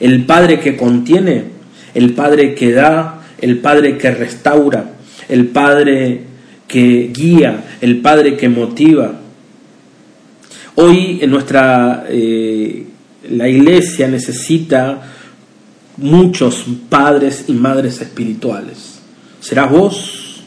el 0.00 0.24
padre 0.24 0.60
que 0.60 0.76
contiene, 0.76 1.44
el 1.94 2.14
padre 2.14 2.54
que 2.54 2.72
da, 2.72 3.22
el 3.40 3.58
padre 3.58 3.98
que 3.98 4.10
restaura, 4.10 4.92
el 5.28 5.46
padre 5.46 6.22
que 6.68 7.10
guía, 7.12 7.64
el 7.80 8.00
padre 8.00 8.36
que 8.36 8.48
motiva. 8.48 9.12
Hoy 10.76 11.18
en 11.20 11.30
nuestra 11.30 12.04
eh, 12.08 12.86
la 13.30 13.48
iglesia 13.48 14.08
necesita 14.08 15.00
muchos 15.96 16.64
padres 16.88 17.44
y 17.48 17.52
madres 17.52 18.00
espirituales. 18.00 19.00
¿Serás 19.40 19.70
vos? 19.70 20.42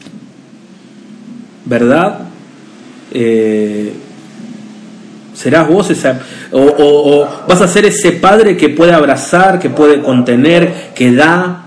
¿Verdad? 1.64 2.20
Eh, 3.12 3.92
¿Serás 5.34 5.68
vos 5.68 5.90
o, 6.52 7.26
vas 7.48 7.60
a 7.60 7.68
ser 7.68 7.86
ese 7.86 8.12
padre 8.12 8.56
que 8.56 8.68
puede 8.68 8.92
abrazar, 8.92 9.58
que 9.58 9.70
puede 9.70 10.00
contener, 10.00 10.92
que 10.94 11.12
da, 11.12 11.66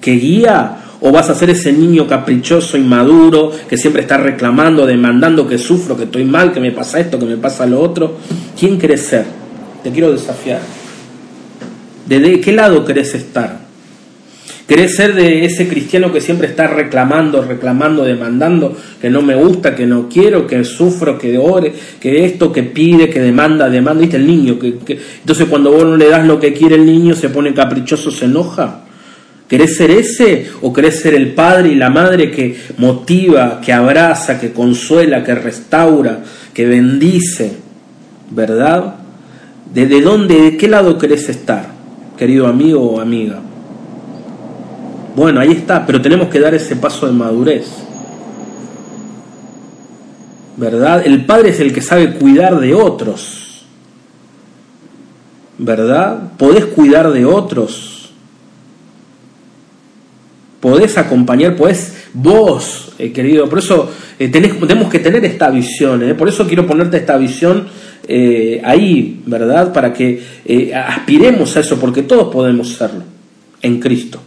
que 0.00 0.12
guía? 0.12 0.78
¿O 1.00 1.12
vas 1.12 1.28
a 1.28 1.34
ser 1.34 1.50
ese 1.50 1.72
niño 1.72 2.06
caprichoso, 2.08 2.78
inmaduro, 2.78 3.52
que 3.68 3.76
siempre 3.76 4.02
está 4.02 4.16
reclamando, 4.16 4.86
demandando 4.86 5.46
que 5.46 5.58
sufro, 5.58 5.96
que 5.96 6.04
estoy 6.04 6.24
mal, 6.24 6.50
que 6.50 6.60
me 6.60 6.72
pasa 6.72 6.98
esto, 6.98 7.18
que 7.18 7.26
me 7.26 7.36
pasa 7.36 7.66
lo 7.66 7.80
otro? 7.80 8.16
¿Quién 8.58 8.78
querés 8.78 9.06
ser? 9.06 9.43
Te 9.84 9.90
quiero 9.92 10.10
desafiar. 10.10 10.60
¿De 12.06 12.40
qué 12.40 12.52
lado 12.52 12.84
querés 12.86 13.14
estar? 13.14 13.64
¿Querés 14.66 14.96
ser 14.96 15.14
de 15.14 15.44
ese 15.44 15.68
cristiano 15.68 16.10
que 16.10 16.22
siempre 16.22 16.48
está 16.48 16.66
reclamando, 16.66 17.42
reclamando, 17.42 18.02
demandando, 18.02 18.74
que 18.98 19.10
no 19.10 19.20
me 19.20 19.34
gusta, 19.34 19.76
que 19.76 19.86
no 19.86 20.08
quiero, 20.08 20.46
que 20.46 20.64
sufro, 20.64 21.18
que 21.18 21.36
ore, 21.36 21.74
que 22.00 22.24
esto, 22.24 22.50
que 22.50 22.62
pide, 22.62 23.10
que 23.10 23.20
demanda, 23.20 23.68
demanda? 23.68 24.00
¿Viste 24.00 24.16
el 24.16 24.26
niño? 24.26 24.58
Que, 24.58 24.78
Entonces 25.20 25.46
cuando 25.50 25.70
vos 25.70 25.84
no 25.84 25.98
le 25.98 26.08
das 26.08 26.26
lo 26.26 26.40
que 26.40 26.54
quiere 26.54 26.76
el 26.76 26.86
niño, 26.86 27.14
se 27.14 27.28
pone 27.28 27.52
caprichoso, 27.52 28.10
se 28.10 28.24
enoja. 28.24 28.84
¿Querés 29.46 29.76
ser 29.76 29.90
ese 29.90 30.46
o 30.62 30.72
querés 30.72 30.98
ser 30.98 31.12
el 31.12 31.34
padre 31.34 31.68
y 31.68 31.74
la 31.74 31.90
madre 31.90 32.30
que 32.30 32.56
motiva, 32.78 33.60
que 33.60 33.74
abraza, 33.74 34.40
que 34.40 34.52
consuela, 34.52 35.22
que 35.22 35.34
restaura, 35.34 36.20
que 36.54 36.64
bendice? 36.64 37.52
¿Verdad? 38.30 39.03
¿De 39.74 40.00
dónde, 40.00 40.40
de 40.40 40.56
qué 40.56 40.68
lado 40.68 40.96
querés 40.98 41.28
estar, 41.28 41.66
querido 42.16 42.46
amigo 42.46 42.80
o 42.80 43.00
amiga? 43.00 43.40
Bueno, 45.16 45.40
ahí 45.40 45.50
está, 45.50 45.84
pero 45.84 46.00
tenemos 46.00 46.28
que 46.28 46.38
dar 46.38 46.54
ese 46.54 46.76
paso 46.76 47.06
de 47.06 47.12
madurez. 47.12 47.66
¿Verdad? 50.56 51.02
El 51.04 51.26
padre 51.26 51.48
es 51.48 51.58
el 51.58 51.72
que 51.72 51.82
sabe 51.82 52.14
cuidar 52.14 52.60
de 52.60 52.72
otros. 52.72 53.66
¿Verdad? 55.58 56.32
Podés 56.36 56.66
cuidar 56.66 57.10
de 57.12 57.24
otros. 57.24 58.12
Podés 60.60 60.96
acompañar, 60.96 61.56
podés 61.56 62.06
vos, 62.12 62.92
eh, 62.98 63.12
querido. 63.12 63.48
Por 63.48 63.58
eso 63.58 63.90
eh, 64.20 64.28
tenemos 64.28 64.90
que 64.90 65.00
tener 65.00 65.24
esta 65.24 65.50
visión. 65.50 66.02
Eh. 66.02 66.14
Por 66.14 66.28
eso 66.28 66.46
quiero 66.46 66.64
ponerte 66.64 66.96
esta 66.96 67.16
visión 67.16 67.66
eh, 68.06 68.60
ahí, 68.64 69.22
¿verdad? 69.24 69.72
Para 69.72 69.92
que 69.92 70.22
eh, 70.44 70.74
aspiremos 70.74 71.56
a 71.56 71.60
eso, 71.60 71.78
porque 71.78 72.02
todos 72.02 72.32
podemos 72.32 72.74
serlo 72.74 73.02
en 73.62 73.80
Cristo. 73.80 74.20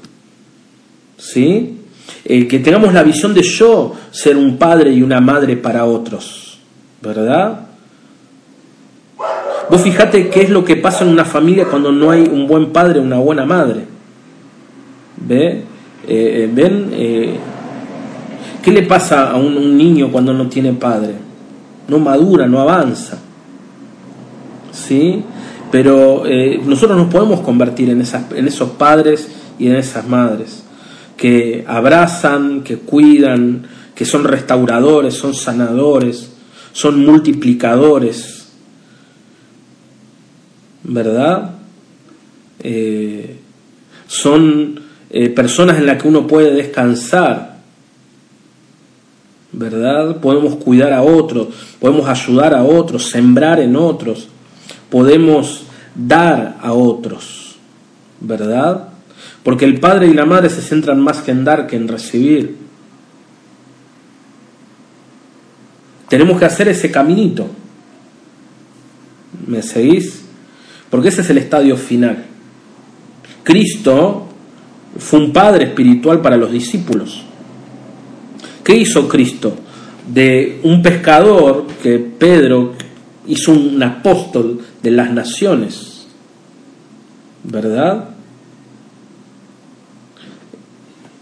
¿Sí? 1.18 1.76
Eh, 2.26 2.48
que 2.48 2.60
tengamos 2.60 2.94
la 2.94 3.04
visión 3.04 3.34
de 3.34 3.42
yo 3.42 3.94
ser 4.12 4.36
un 4.38 4.58
padre 4.58 4.92
y 4.92 5.02
una 5.02 5.22
madre 5.22 5.58
para 5.58 5.86
otros, 5.86 6.60
¿verdad? 7.02 7.68
Vos 9.70 9.82
fijate 9.82 10.30
qué 10.30 10.42
es 10.42 10.50
lo 10.50 10.64
que 10.64 10.78
pasa 10.78 11.04
en 11.04 11.12
una 11.12 11.26
familia 11.26 11.66
cuando 11.66 11.92
no 11.92 12.10
hay 12.10 12.22
un 12.22 12.48
buen 12.48 12.72
padre, 12.72 13.00
una 13.00 13.18
buena 13.18 13.46
madre. 13.46 13.86
¿Ve? 15.18 15.64
¿Ven? 16.08 16.92
¿Qué 18.62 18.72
le 18.72 18.84
pasa 18.84 19.32
a 19.32 19.36
un 19.36 19.78
niño 19.78 20.10
cuando 20.12 20.34
no 20.34 20.48
tiene 20.48 20.72
padre? 20.74 21.16
No 21.88 22.00
madura, 22.00 22.48
no 22.48 22.62
avanza. 22.62 23.18
¿Sí? 24.78 25.24
Pero 25.72 26.26
eh, 26.26 26.62
nosotros 26.66 26.98
nos 26.98 27.12
podemos 27.12 27.42
convertir 27.42 27.90
en, 27.90 28.02
esas, 28.02 28.32
en 28.32 28.48
esos 28.48 28.72
padres 28.72 29.28
y 29.60 29.68
en 29.68 29.76
esas 29.76 30.08
madres 30.08 30.64
que 31.18 31.66
abrazan, 31.68 32.62
que 32.62 32.78
cuidan, 32.78 33.64
que 33.96 34.06
son 34.06 34.24
restauradores, 34.24 35.16
son 35.16 35.34
sanadores, 35.34 36.30
son 36.72 37.04
multiplicadores, 37.04 38.50
¿verdad? 40.84 41.56
Eh, 42.60 43.40
son 44.06 44.80
eh, 45.10 45.30
personas 45.30 45.80
en 45.80 45.88
las 45.88 46.02
que 46.02 46.08
uno 46.08 46.28
puede 46.28 46.54
descansar, 46.54 47.58
¿verdad? 49.52 50.18
Podemos 50.18 50.56
cuidar 50.58 50.94
a 50.94 51.02
otros, 51.02 51.48
podemos 51.80 52.08
ayudar 52.08 52.54
a 52.54 52.64
otros, 52.64 53.10
sembrar 53.10 53.60
en 53.60 53.76
otros 53.76 54.30
podemos 54.90 55.64
dar 55.96 56.58
a 56.62 56.74
otros, 56.74 57.58
¿verdad? 58.20 58.90
Porque 59.44 59.66
el 59.66 59.80
padre 59.80 60.08
y 60.08 60.14
la 60.14 60.26
madre 60.26 60.50
se 60.50 60.62
centran 60.62 61.00
más 61.00 61.20
que 61.20 61.32
en 61.32 61.44
dar 61.44 61.68
que 61.68 61.76
en 61.76 61.88
recibir. 61.88 62.56
Tenemos 66.08 66.40
que 66.40 66.46
hacer 66.46 66.68
ese 66.70 66.92
caminito. 66.92 67.48
¿Me 69.46 69.62
seguís? 69.62 70.24
Porque 70.90 71.10
ese 71.10 71.22
es 71.22 71.30
el 71.30 71.38
estadio 71.38 71.76
final. 71.78 72.26
Cristo 73.44 74.28
fue 74.98 75.20
un 75.20 75.34
padre 75.34 75.66
espiritual 75.66 76.22
para 76.22 76.38
los 76.38 76.52
discípulos. 76.52 77.24
¿Qué 78.64 78.76
hizo 78.76 79.08
Cristo? 79.08 79.56
De 80.08 80.60
un 80.64 80.82
pescador 80.82 81.68
que 81.82 82.00
Pedro 82.00 82.74
hizo 83.28 83.52
un 83.52 83.82
apóstol 83.82 84.62
de 84.82 84.92
las 84.92 85.12
naciones, 85.12 86.08
¿verdad? 87.44 88.10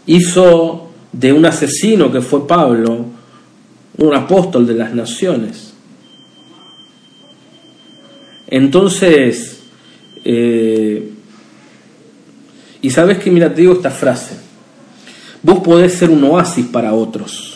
Hizo 0.06 0.90
de 1.12 1.34
un 1.34 1.46
asesino 1.46 2.12
que 2.12 2.22
fue 2.22 2.48
Pablo 2.48 3.06
un 3.98 4.14
apóstol 4.14 4.68
de 4.68 4.74
las 4.74 4.94
naciones. 4.94 5.74
Entonces, 8.48 9.64
eh, 10.24 11.12
y 12.82 12.90
sabes 12.90 13.18
que, 13.18 13.32
mira, 13.32 13.54
te 13.54 13.62
digo 13.62 13.74
esta 13.74 13.90
frase, 13.90 14.38
vos 15.42 15.60
podés 15.60 15.94
ser 15.94 16.10
un 16.10 16.24
oasis 16.24 16.66
para 16.68 16.94
otros 16.94 17.55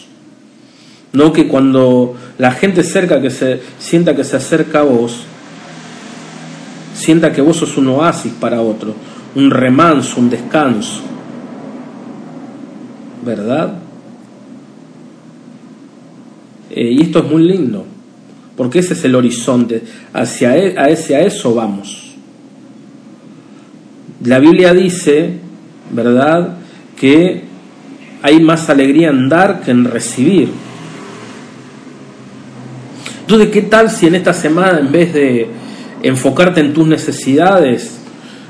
no 1.14 1.34
que 1.34 1.48
cuando 1.48 2.16
la 2.38 2.52
gente 2.52 2.84
cerca 2.84 3.22
que 3.22 3.30
se 3.30 3.62
sienta 3.80 4.16
que 4.16 4.24
se 4.24 4.38
acerca 4.38 4.80
a 4.82 4.84
vos, 4.84 5.24
sienta 6.94 7.32
que 7.32 7.42
vos 7.42 7.58
sos 7.58 7.78
un 7.78 7.88
oasis 7.88 8.34
para 8.40 8.62
otro, 8.62 8.94
un 9.36 9.50
remanso, 9.50 10.20
un 10.20 10.30
descanso, 10.30 11.02
¿verdad? 13.26 13.74
Eh, 16.70 16.92
y 16.92 17.02
esto 17.02 17.20
es 17.20 17.26
muy 17.26 17.44
lindo, 17.44 17.86
porque 18.56 18.80
ese 18.80 18.94
es 18.94 19.04
el 19.06 19.16
horizonte, 19.16 19.84
hacia 20.14 20.58
e, 20.58 20.78
a 20.78 20.90
ese 20.90 21.16
a 21.16 21.22
eso 21.22 21.56
vamos. 21.56 22.16
La 24.24 24.40
Biblia 24.40 24.74
dice, 24.74 25.38
¿verdad?, 25.92 26.58
que 26.98 27.44
hay 28.22 28.42
más 28.42 28.70
alegría 28.70 29.10
en 29.10 29.30
dar 29.30 29.62
que 29.62 29.72
en 29.72 29.86
recibir. 29.86 30.50
Entonces, 33.30 33.54
¿qué 33.54 33.62
tal 33.62 33.92
si 33.92 34.08
en 34.08 34.16
esta 34.16 34.34
semana, 34.34 34.80
en 34.80 34.92
vez 34.92 35.14
de 35.14 35.48
enfocarte 36.02 36.62
en 36.62 36.74
tus 36.74 36.88
necesidades, 36.88 38.00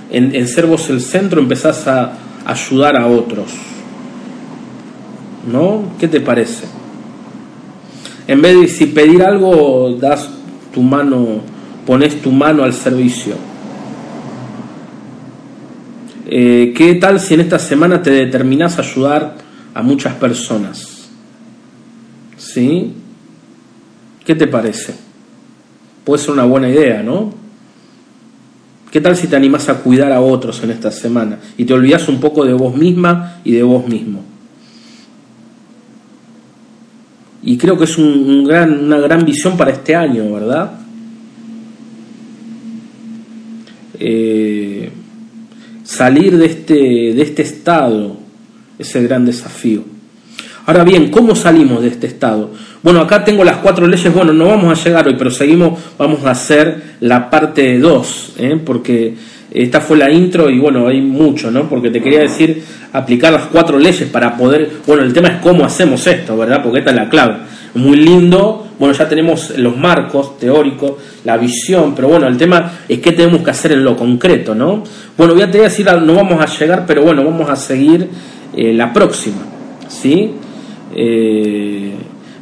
en, 0.10 0.48
ser 0.48 0.68
vos 0.68 0.90
el 0.90 1.02
centro, 1.02 1.42
empezás 1.42 1.86
a 1.86 2.14
ayudar 2.46 2.96
a 2.96 3.06
otros? 3.06 3.52
¿No? 5.52 5.82
¿Qué 6.00 6.08
te 6.08 6.22
parece? 6.22 6.64
En 8.26 8.42
vez 8.42 8.58
de 8.58 8.68
si 8.70 8.86
pedir 8.86 9.22
algo, 9.22 9.98
das 10.00 10.30
tu 10.74 10.82
mano, 10.82 11.42
pones 11.86 12.22
tu 12.22 12.32
mano 12.32 12.64
al 12.64 12.74
servicio. 12.74 13.34
Eh, 16.26 16.74
¿Qué 16.74 16.96
tal 16.96 17.20
si 17.20 17.34
en 17.34 17.42
esta 17.42 17.60
semana 17.60 18.02
te 18.02 18.12
determinás 18.12 18.80
a 18.80 18.84
ayudar 18.84 19.36
a 19.74 19.82
muchas 19.82 20.14
personas? 20.14 21.10
¿Sí? 22.38 22.94
¿Qué 24.30 24.36
te 24.36 24.46
parece? 24.46 24.94
Puede 26.06 26.22
ser 26.22 26.34
una 26.34 26.46
buena 26.46 26.70
idea, 26.70 27.02
¿no? 27.02 27.34
¿Qué 28.92 29.02
tal 29.02 29.18
si 29.18 29.26
te 29.26 29.36
animás 29.36 29.70
a 29.70 29.80
cuidar 29.80 30.12
a 30.12 30.22
otros 30.22 30.62
en 30.62 30.70
esta 30.70 30.92
semana 30.92 31.40
y 31.58 31.66
te 31.66 31.74
olvidas 31.74 32.08
un 32.08 32.20
poco 32.20 32.46
de 32.46 32.54
vos 32.54 32.76
misma 32.76 33.42
y 33.44 33.54
de 33.54 33.64
vos 33.64 33.88
mismo? 33.88 34.24
Y 37.42 37.58
creo 37.58 37.76
que 37.76 37.86
es 37.86 37.98
una 37.98 39.00
gran 39.00 39.26
visión 39.26 39.58
para 39.58 39.72
este 39.72 39.96
año, 39.96 40.32
¿verdad? 40.32 40.74
Eh, 43.98 44.92
salir 45.84 46.38
de 46.38 46.46
este, 46.46 46.76
de 46.76 47.22
este 47.24 47.42
estado 47.42 48.18
es 48.78 48.96
el 48.96 49.08
gran 49.08 49.26
desafío. 49.26 49.86
Ahora 50.68 50.84
bien, 50.84 51.10
¿cómo 51.10 51.36
salimos 51.36 51.82
de 51.82 51.88
este 51.88 52.06
estado? 52.06 52.52
Bueno, 52.82 53.02
acá 53.02 53.26
tengo 53.26 53.44
las 53.44 53.58
cuatro 53.58 53.86
leyes, 53.86 54.14
bueno, 54.14 54.32
no 54.32 54.46
vamos 54.46 54.80
a 54.80 54.84
llegar 54.84 55.06
hoy, 55.06 55.16
pero 55.18 55.30
seguimos, 55.30 55.78
vamos 55.98 56.26
a 56.26 56.32
hacer 56.32 56.82
la 57.02 57.30
parte 57.30 57.78
2, 57.78 58.34
¿eh? 58.38 58.60
porque 58.66 59.16
esta 59.52 59.82
fue 59.82 59.98
la 59.98 60.10
intro 60.10 60.50
y 60.50 60.60
bueno, 60.60 60.88
hay 60.88 61.02
mucho, 61.02 61.52
¿no? 61.52 61.68
Porque 61.68 61.90
te 61.90 62.02
quería 62.02 62.22
decir 62.22 62.64
aplicar 62.94 63.34
las 63.34 63.48
cuatro 63.48 63.78
leyes 63.78 64.08
para 64.10 64.38
poder, 64.38 64.70
bueno, 64.88 65.04
el 65.04 65.12
tema 65.12 65.28
es 65.28 65.42
cómo 65.42 65.66
hacemos 65.66 66.08
esto, 66.08 66.38
¿verdad? 66.38 66.62
Porque 66.64 66.80
esta 66.80 66.92
es 66.92 66.96
la 66.96 67.10
clave. 67.10 67.38
Muy 67.76 67.98
lindo, 67.98 68.68
bueno, 68.80 68.94
ya 68.94 69.10
tenemos 69.10 69.58
los 69.58 69.76
marcos 69.76 70.38
teóricos, 70.38 70.94
la 71.26 71.36
visión, 71.36 71.94
pero 71.94 72.08
bueno, 72.08 72.28
el 72.28 72.38
tema 72.38 72.80
es 72.88 73.00
qué 73.00 73.12
tenemos 73.12 73.42
que 73.42 73.52
hacer 73.52 73.74
en 73.74 73.84
lo 73.84 73.98
concreto, 73.98 74.56
¿no? 74.56 74.84
Bueno, 75.18 75.34
voy 75.34 75.44
a 75.44 75.52
te 75.52 75.60
decir, 75.60 75.86
no 75.86 76.14
vamos 76.14 76.42
a 76.42 76.46
llegar, 76.46 76.86
pero 76.88 77.04
bueno, 77.04 77.26
vamos 77.26 77.50
a 77.50 77.58
seguir 77.58 78.08
eh, 78.56 78.74
la 78.74 78.94
próxima, 78.94 79.42
¿sí? 79.90 80.32
Eh, 80.96 81.94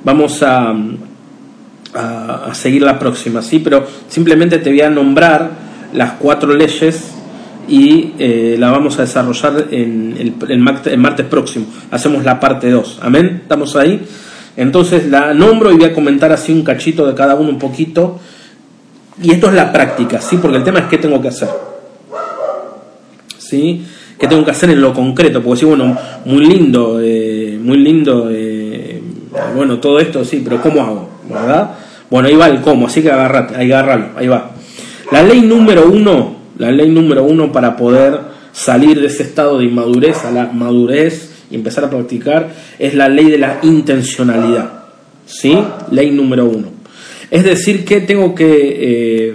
vamos 0.07 0.41
a, 0.41 0.73
a, 1.93 2.53
seguir 2.53 2.81
la 2.81 2.97
próxima, 2.97 3.41
¿sí? 3.41 3.59
Pero 3.59 3.85
simplemente 4.07 4.57
te 4.59 4.69
voy 4.69 4.79
a 4.79 4.89
nombrar 4.89 5.49
las 5.91 6.13
cuatro 6.13 6.55
leyes 6.55 7.11
y 7.67 8.13
eh, 8.17 8.55
la 8.57 8.71
vamos 8.71 8.97
a 8.99 9.01
desarrollar 9.01 9.67
en 9.69 10.33
el, 10.47 10.59
martes 10.59 11.25
próximo. 11.25 11.65
Hacemos 11.91 12.23
la 12.23 12.39
parte 12.39 12.71
2. 12.71 12.99
Amén. 13.01 13.41
¿Estamos 13.43 13.75
ahí? 13.75 14.01
Entonces 14.55 15.07
la 15.07 15.33
nombro 15.33 15.73
y 15.73 15.75
voy 15.75 15.83
a 15.83 15.93
comentar 15.93 16.31
así 16.31 16.53
un 16.53 16.63
cachito 16.63 17.05
de 17.05 17.13
cada 17.13 17.35
uno 17.35 17.49
un 17.49 17.59
poquito. 17.59 18.17
Y 19.21 19.31
esto 19.31 19.47
es 19.47 19.55
la 19.55 19.73
práctica, 19.73 20.21
¿sí? 20.21 20.37
Porque 20.37 20.55
el 20.55 20.63
tema 20.63 20.79
es 20.79 20.85
qué 20.85 20.99
tengo 20.99 21.21
que 21.21 21.27
hacer. 21.27 21.49
¿Sí? 23.37 23.85
¿Qué 24.17 24.27
tengo 24.27 24.45
que 24.45 24.51
hacer 24.51 24.69
en 24.69 24.79
lo 24.79 24.93
concreto? 24.93 25.43
Porque 25.43 25.59
sí, 25.59 25.65
bueno, 25.65 25.97
muy 26.25 26.45
lindo, 26.45 26.99
eh, 27.01 27.59
muy 27.61 27.77
lindo, 27.77 28.29
eh, 28.31 28.56
bueno, 29.57 29.79
todo 29.79 29.99
esto, 29.99 30.23
sí, 30.23 30.41
pero 30.43 30.61
¿cómo 30.61 30.81
hago? 30.81 31.09
¿Verdad? 31.29 31.71
Bueno, 32.09 32.29
ahí 32.29 32.35
va 32.35 32.47
el 32.47 32.61
cómo, 32.61 32.87
así 32.87 33.01
que 33.01 33.11
agarrate, 33.11 33.55
ahí 33.55 33.71
agárralo, 33.71 34.11
ahí 34.15 34.27
va. 34.27 34.51
La 35.11 35.23
ley 35.23 35.41
número 35.41 35.89
uno, 35.89 36.37
la 36.57 36.71
ley 36.71 36.89
número 36.89 37.23
uno 37.23 37.51
para 37.51 37.75
poder 37.75 38.19
salir 38.51 39.01
de 39.01 39.07
ese 39.07 39.23
estado 39.23 39.57
de 39.57 39.65
inmadurez 39.65 40.23
a 40.25 40.31
la 40.31 40.45
madurez 40.45 41.31
y 41.49 41.55
empezar 41.55 41.85
a 41.85 41.89
practicar 41.89 42.49
es 42.77 42.93
la 42.93 43.09
ley 43.09 43.29
de 43.29 43.37
la 43.37 43.59
intencionalidad. 43.63 44.71
¿Sí? 45.25 45.57
Ley 45.91 46.11
número 46.11 46.45
uno. 46.45 46.67
Es 47.29 47.43
decir, 47.43 47.83
que 47.83 48.01
tengo 48.01 48.33
que... 48.33 49.25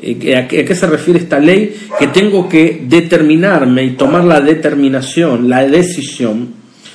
Eh, 0.00 0.36
¿A 0.36 0.46
qué 0.46 0.74
se 0.76 0.86
refiere 0.86 1.18
esta 1.18 1.40
ley? 1.40 1.74
Que 1.98 2.06
tengo 2.06 2.48
que 2.48 2.84
determinarme 2.86 3.82
y 3.82 3.90
tomar 3.90 4.22
la 4.22 4.40
determinación, 4.40 5.48
la 5.48 5.66
decisión 5.66 6.50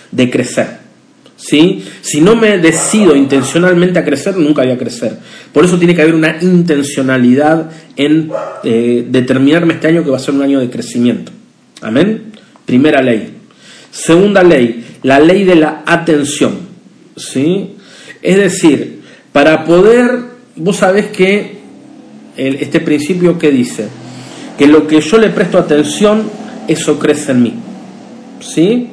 de 0.09 0.29
crecer. 0.29 0.82
¿Sí? 1.43 1.83
Si 2.01 2.21
no 2.21 2.37
me 2.37 2.57
decido 2.57 3.17
intencionalmente 3.17 3.99
a 3.99 4.05
crecer, 4.05 4.37
nunca 4.37 4.61
voy 4.61 4.71
a 4.71 4.77
crecer. 4.77 5.17
Por 5.51 5.65
eso 5.65 5.77
tiene 5.77 5.93
que 5.93 6.01
haber 6.01 6.15
una 6.15 6.37
intencionalidad 6.39 7.69
en 7.97 8.31
eh, 8.63 9.05
determinarme 9.09 9.73
este 9.73 9.87
año 9.87 10.05
que 10.05 10.09
va 10.09 10.15
a 10.15 10.21
ser 10.21 10.35
un 10.35 10.41
año 10.41 10.61
de 10.61 10.69
crecimiento. 10.69 11.33
Amén. 11.81 12.31
Primera 12.65 13.01
ley. 13.01 13.33
Segunda 13.91 14.41
ley, 14.41 14.85
la 15.03 15.19
ley 15.19 15.43
de 15.43 15.55
la 15.55 15.83
atención. 15.85 16.59
¿sí? 17.17 17.75
Es 18.21 18.37
decir, 18.37 19.01
para 19.33 19.65
poder, 19.65 20.19
vos 20.55 20.77
sabés 20.77 21.07
que 21.07 21.57
este 22.37 22.79
principio 22.79 23.37
que 23.37 23.51
dice, 23.51 23.87
que 24.57 24.67
lo 24.67 24.87
que 24.87 25.01
yo 25.01 25.17
le 25.17 25.29
presto 25.29 25.57
atención, 25.57 26.23
eso 26.69 26.97
crece 26.97 27.33
en 27.33 27.43
mí. 27.43 27.53
¿sí? 28.39 28.87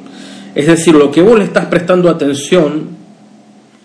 Es 0.55 0.67
decir, 0.67 0.95
lo 0.95 1.11
que 1.11 1.23
vos 1.23 1.39
le 1.39 1.45
estás 1.45 1.67
prestando 1.67 2.11
atención, 2.11 2.89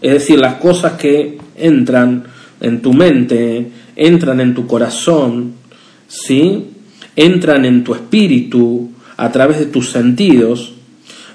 es 0.01 0.13
decir, 0.13 0.39
las 0.39 0.55
cosas 0.55 0.93
que 0.93 1.38
entran 1.57 2.24
en 2.61 2.82
tu 2.82 2.93
mente, 2.93 3.68
entran 3.95 4.39
en 4.39 4.53
tu 4.53 4.66
corazón, 4.66 5.53
¿sí? 6.07 6.66
entran 7.16 7.66
en 7.66 7.84
tu 7.84 7.93
espíritu 7.93 8.89
a 9.18 9.32
través 9.32 9.59
de 9.59 9.66
tus 9.68 9.91
sentidos, 9.91 10.74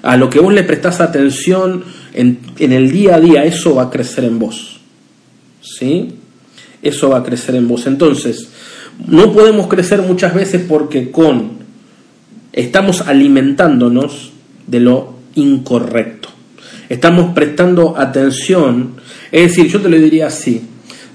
a 0.03 0.17
lo 0.17 0.29
que 0.29 0.39
vos 0.39 0.53
le 0.53 0.63
prestás 0.63 0.99
atención 0.99 1.83
en, 2.13 2.39
el 2.59 2.91
día 2.91 3.15
a 3.15 3.19
día, 3.19 3.45
eso 3.45 3.75
va 3.75 3.83
a 3.83 3.89
crecer 3.89 4.25
en 4.25 4.39
vos. 4.39 4.79
¿Sí? 5.61 6.15
Eso 6.81 7.09
va 7.09 7.19
a 7.19 7.23
crecer 7.23 7.55
en 7.55 7.67
vos. 7.67 7.85
Entonces, 7.87 8.49
no 9.07 9.31
podemos 9.31 9.67
crecer 9.67 10.01
muchas 10.01 10.33
veces 10.33 10.63
porque 10.67 11.11
con 11.11 11.61
estamos 12.51 13.01
alimentándonos 13.01 14.31
de 14.67 14.79
lo 14.79 15.20
incorrecto. 15.35 16.29
Estamos 16.89 17.33
prestando 17.33 17.97
atención, 17.97 18.95
es 19.31 19.49
decir, 19.49 19.67
yo 19.67 19.79
te 19.79 19.89
lo 19.89 19.97
diría 19.97 20.27
así, 20.27 20.61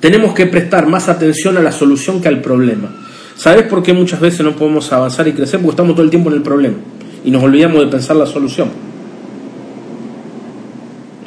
tenemos 0.00 0.34
que 0.34 0.46
prestar 0.46 0.86
más 0.86 1.08
atención 1.08 1.56
a 1.56 1.62
la 1.62 1.72
solución 1.72 2.20
que 2.20 2.28
al 2.28 2.40
problema. 2.40 2.94
¿Sabes 3.36 3.64
por 3.64 3.82
qué 3.82 3.92
muchas 3.92 4.20
veces 4.20 4.40
no 4.40 4.56
podemos 4.56 4.90
avanzar 4.92 5.28
y 5.28 5.32
crecer? 5.32 5.60
Porque 5.60 5.72
estamos 5.72 5.94
todo 5.94 6.04
el 6.04 6.10
tiempo 6.10 6.30
en 6.30 6.36
el 6.36 6.42
problema 6.42 6.76
y 7.24 7.30
nos 7.30 7.42
olvidamos 7.42 7.80
de 7.80 7.86
pensar 7.88 8.16
la 8.16 8.26
solución. 8.26 8.68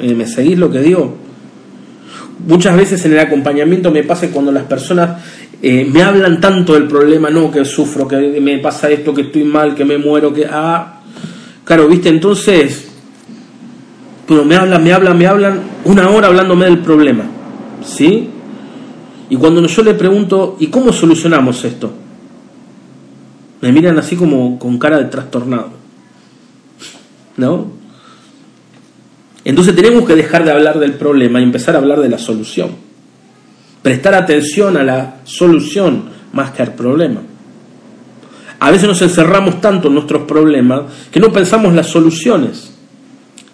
Eh, 0.00 0.14
¿Me 0.14 0.26
seguís 0.26 0.58
lo 0.58 0.70
que 0.70 0.80
digo? 0.80 1.16
Muchas 2.46 2.76
veces 2.76 3.04
en 3.04 3.12
el 3.12 3.18
acompañamiento 3.18 3.90
me 3.90 4.02
pasa 4.02 4.28
cuando 4.28 4.50
las 4.50 4.64
personas 4.64 5.22
eh, 5.62 5.84
me 5.84 6.02
hablan 6.02 6.40
tanto 6.40 6.72
del 6.72 6.88
problema, 6.88 7.28
no, 7.28 7.50
que 7.50 7.64
sufro, 7.64 8.08
que 8.08 8.40
me 8.40 8.58
pasa 8.58 8.88
esto, 8.88 9.12
que 9.12 9.22
estoy 9.22 9.44
mal, 9.44 9.74
que 9.74 9.84
me 9.84 9.98
muero, 9.98 10.32
que... 10.32 10.46
Ah, 10.50 10.99
claro, 11.70 11.86
viste, 11.86 12.08
entonces, 12.08 12.88
pero 14.26 14.44
me 14.44 14.56
hablan, 14.56 14.82
me 14.82 14.92
hablan, 14.92 15.16
me 15.16 15.24
hablan 15.28 15.60
una 15.84 16.10
hora 16.10 16.26
hablándome 16.26 16.64
del 16.64 16.80
problema, 16.80 17.22
¿sí? 17.84 18.28
Y 19.28 19.36
cuando 19.36 19.64
yo 19.64 19.82
le 19.84 19.94
pregunto, 19.94 20.56
¿y 20.58 20.66
cómo 20.66 20.92
solucionamos 20.92 21.64
esto? 21.64 21.92
Me 23.60 23.70
miran 23.70 23.96
así 24.00 24.16
como 24.16 24.58
con 24.58 24.80
cara 24.80 24.98
de 24.98 25.04
trastornado. 25.04 25.70
¿no? 27.36 27.68
Entonces 29.44 29.76
tenemos 29.76 30.04
que 30.08 30.16
dejar 30.16 30.44
de 30.44 30.50
hablar 30.50 30.80
del 30.80 30.94
problema 30.94 31.38
y 31.38 31.44
empezar 31.44 31.76
a 31.76 31.78
hablar 31.78 32.00
de 32.00 32.08
la 32.08 32.18
solución. 32.18 32.70
Prestar 33.80 34.16
atención 34.16 34.76
a 34.76 34.82
la 34.82 35.18
solución 35.22 36.06
más 36.32 36.50
que 36.50 36.62
al 36.62 36.74
problema. 36.74 37.20
A 38.60 38.70
veces 38.70 38.86
nos 38.86 39.00
encerramos 39.00 39.60
tanto 39.60 39.88
en 39.88 39.94
nuestros 39.94 40.22
problemas 40.22 40.82
que 41.10 41.18
no 41.18 41.32
pensamos 41.32 41.74
las 41.74 41.86
soluciones. 41.86 42.74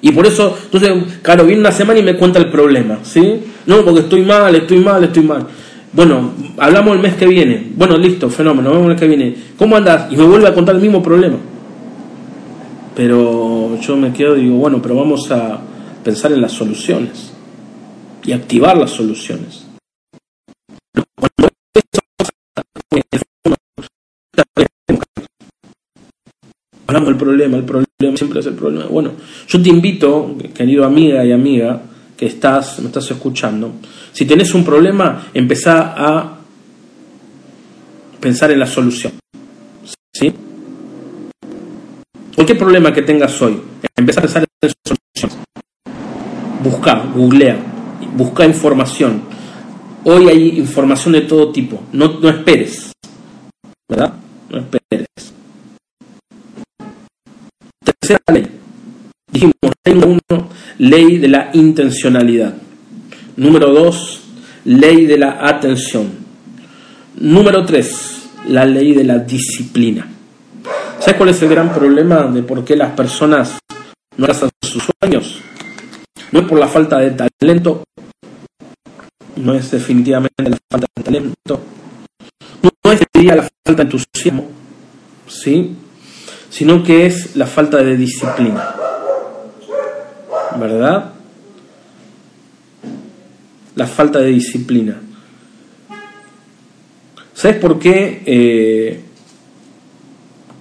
Y 0.02 0.11
por 0.12 0.26
eso, 0.26 0.57
entonces, 0.64 1.20
claro, 1.22 1.44
viene 1.44 1.61
una 1.61 1.72
semana 1.72 2.00
y 2.00 2.02
me 2.02 2.16
cuenta 2.16 2.38
el 2.38 2.50
problema, 2.50 2.98
¿sí? 3.02 3.40
No, 3.66 3.84
porque 3.84 4.00
estoy 4.00 4.22
mal, 4.22 4.54
estoy 4.54 4.80
mal, 4.80 5.02
estoy 5.04 5.22
mal. 5.22 5.46
Bueno, 5.92 6.32
hablamos 6.59 6.94
el 6.96 7.02
mes 7.02 7.14
que 7.14 7.26
viene. 7.26 7.72
Bueno, 7.74 7.96
listo, 7.96 8.28
fenómeno, 8.28 8.70
vemos 8.70 8.84
el 8.84 8.90
mes 8.90 9.00
que 9.00 9.09
viene. 9.09 9.36
¿Cómo 9.57 9.76
andas? 9.76 10.12
Y 10.12 10.16
me 10.16 10.24
vuelve 10.24 10.48
a 10.48 10.54
contar 10.54 10.74
el 10.74 10.82
mismo 10.82 11.02
problema. 11.02 11.38
Pero 12.94 13.78
yo 13.80 13.96
me 13.96 14.12
quedo 14.12 14.36
y 14.36 14.42
digo, 14.42 14.57
bueno, 14.57 14.82
pero 14.82 14.96
vamos 14.96 15.30
a 15.30 15.61
pensar 16.02 16.32
en 16.32 16.40
las 16.40 16.52
soluciones 16.52 17.32
y 18.24 18.32
activar 18.32 18.76
las 18.76 18.90
soluciones. 18.90 19.66
Del 27.05 27.16
problema, 27.16 27.57
el 27.57 27.64
problema 27.64 28.16
siempre 28.16 28.40
es 28.40 28.47
el 28.47 28.55
problema. 28.55 28.86
Bueno, 28.86 29.12
yo 29.49 29.62
te 29.62 29.68
invito, 29.68 30.36
querido 30.55 30.84
amiga 30.84 31.24
y 31.24 31.32
amiga, 31.32 31.82
que 32.16 32.26
estás, 32.26 32.78
me 32.80 32.86
estás 32.86 33.11
escuchando, 33.11 33.72
si 34.12 34.24
tenés 34.24 34.55
un 34.55 34.64
problema, 34.64 35.28
empezá 35.34 35.94
a 35.97 36.38
pensar 38.20 38.51
en 38.51 38.61
la 38.61 38.66
solución. 38.66 39.12
¿Sí? 40.12 40.32
Cualquier 42.34 42.59
problema 42.59 42.92
que 42.92 43.03
tengas 43.03 43.40
hoy, 43.42 43.61
empezá 43.94 44.20
a 44.20 44.22
pensar 44.22 44.44
en 44.62 44.72
soluciones. 44.84 45.47
Busca, 46.62 47.05
googlea, 47.14 47.59
busca 48.16 48.47
información. 48.47 49.22
Hoy 50.05 50.28
hay 50.28 50.59
información 50.59 51.12
de 51.12 51.22
todo 51.22 51.53
tipo. 51.53 51.82
No, 51.92 52.20
no 52.20 52.28
esperes. 52.28 52.92
¿Verdad? 53.88 54.14
No 54.49 54.59
esperes. 54.59 55.05
Tercera 58.07 58.32
ley. 58.32 58.46
Dijimos, 59.32 59.54
ley 59.84 59.94
uno, 59.96 60.48
ley 60.78 61.18
de 61.18 61.26
la 61.26 61.50
intencionalidad. 61.54 62.54
Número 63.36 63.72
dos, 63.72 64.20
ley 64.64 65.07
de 65.07 65.18
la 65.18 65.38
atención. 65.44 66.12
Número 67.18 67.66
tres, 67.66 68.28
la 68.46 68.64
ley 68.64 68.94
de 68.94 69.02
la 69.02 69.18
disciplina. 69.18 70.07
¿Sabes 71.00 71.16
cuál 71.16 71.30
es 71.30 71.42
el 71.42 71.48
gran 71.48 71.74
problema 71.74 72.28
de 72.28 72.44
por 72.44 72.64
qué 72.64 72.76
las 72.76 72.92
personas 72.92 73.59
no 74.16 74.24
alcanzan 74.24 74.50
sus 74.62 74.84
sueños? 75.00 75.40
No 76.30 76.40
es 76.40 76.46
por 76.46 76.61
la 76.61 76.68
falta 76.68 76.98
de 76.98 77.11
talento, 77.11 77.82
no 79.34 79.52
es 79.54 79.68
definitivamente 79.68 80.48
la 80.48 80.59
falta 80.70 80.86
de 80.94 81.02
talento, 81.02 81.61
no 82.62 82.92
es 82.92 83.00
la 83.24 83.48
falta 83.66 83.82
de 83.82 83.82
entusiasmo, 83.82 84.48
¿sí? 85.26 85.76
Sino 86.57 86.82
que 86.82 87.04
es 87.04 87.36
la 87.36 87.46
falta 87.46 87.82
de 87.82 87.98
disciplina. 87.98 88.74
¿Verdad? 90.59 91.12
La 93.74 93.86
falta 93.86 94.20
de 94.20 94.28
disciplina. 94.28 94.98
¿Sabes 97.34 97.59
por 97.59 97.78
qué? 97.78 98.22
Eh, 98.24 99.00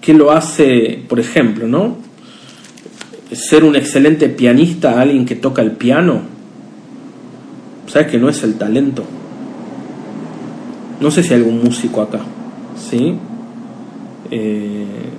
¿Qué 0.01 0.13
lo 0.13 0.33
hace, 0.33 1.01
por 1.07 1.17
ejemplo, 1.17 1.65
no? 1.65 1.95
Ser 3.31 3.63
un 3.63 3.77
excelente 3.77 4.27
pianista, 4.27 4.99
alguien 4.99 5.25
que 5.25 5.35
toca 5.35 5.61
el 5.61 5.71
piano. 5.71 6.23
¿Sabes 7.87 8.11
que 8.11 8.17
no 8.17 8.27
es 8.27 8.43
el 8.43 8.55
talento? 8.55 9.05
No 10.99 11.09
sé 11.09 11.23
si 11.23 11.33
hay 11.33 11.39
algún 11.39 11.63
músico 11.63 12.01
acá, 12.01 12.19
¿sí? 12.89 13.15
Eh, 14.29 15.14